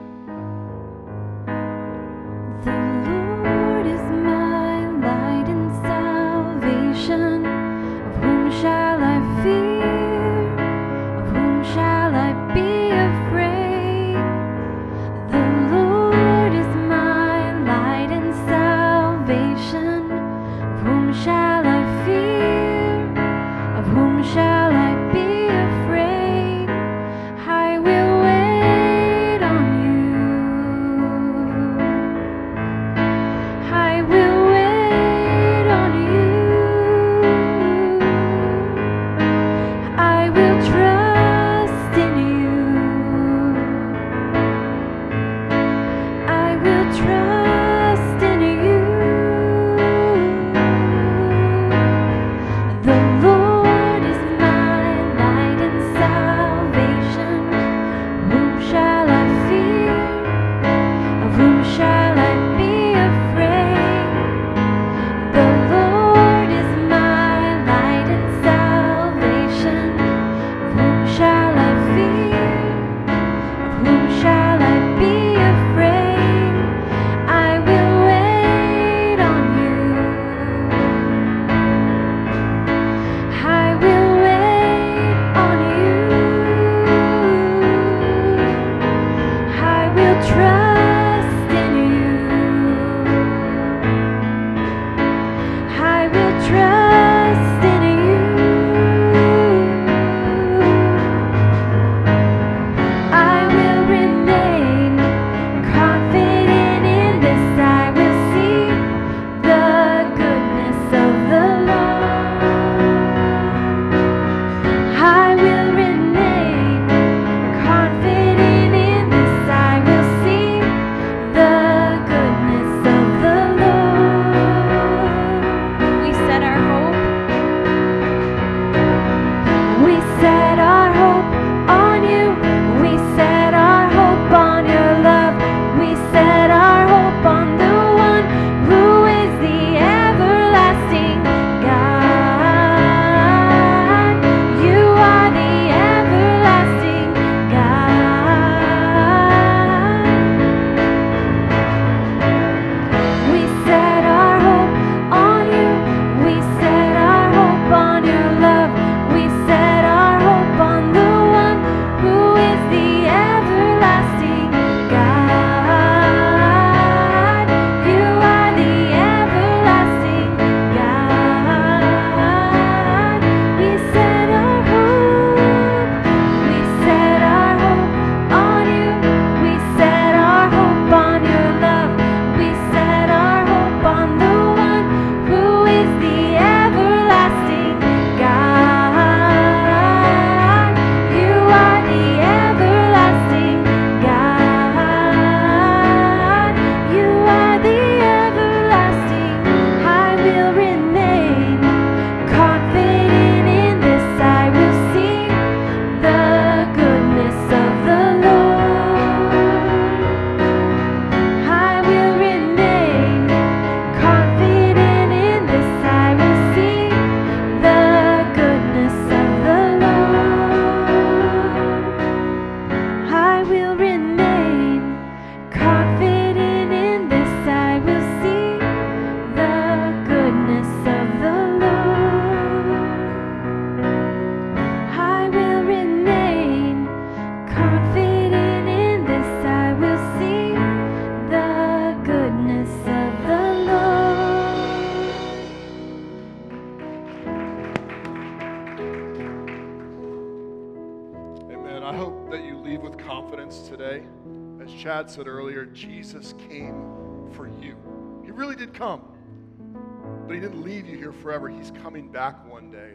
Leave 260.65 260.87
you 260.87 260.97
here 260.97 261.13
forever. 261.13 261.51
He's 261.51 261.71
coming 261.83 262.09
back 262.09 262.51
one 262.51 262.71
day 262.71 262.95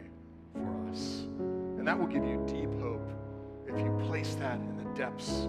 for 0.52 0.90
us. 0.90 1.20
And 1.78 1.86
that 1.86 1.96
will 1.96 2.08
give 2.08 2.24
you 2.24 2.44
deep 2.48 2.68
hope 2.80 3.08
if 3.68 3.78
you 3.78 3.96
place 4.06 4.34
that 4.34 4.58
in 4.58 4.76
the 4.76 4.84
depths 4.98 5.46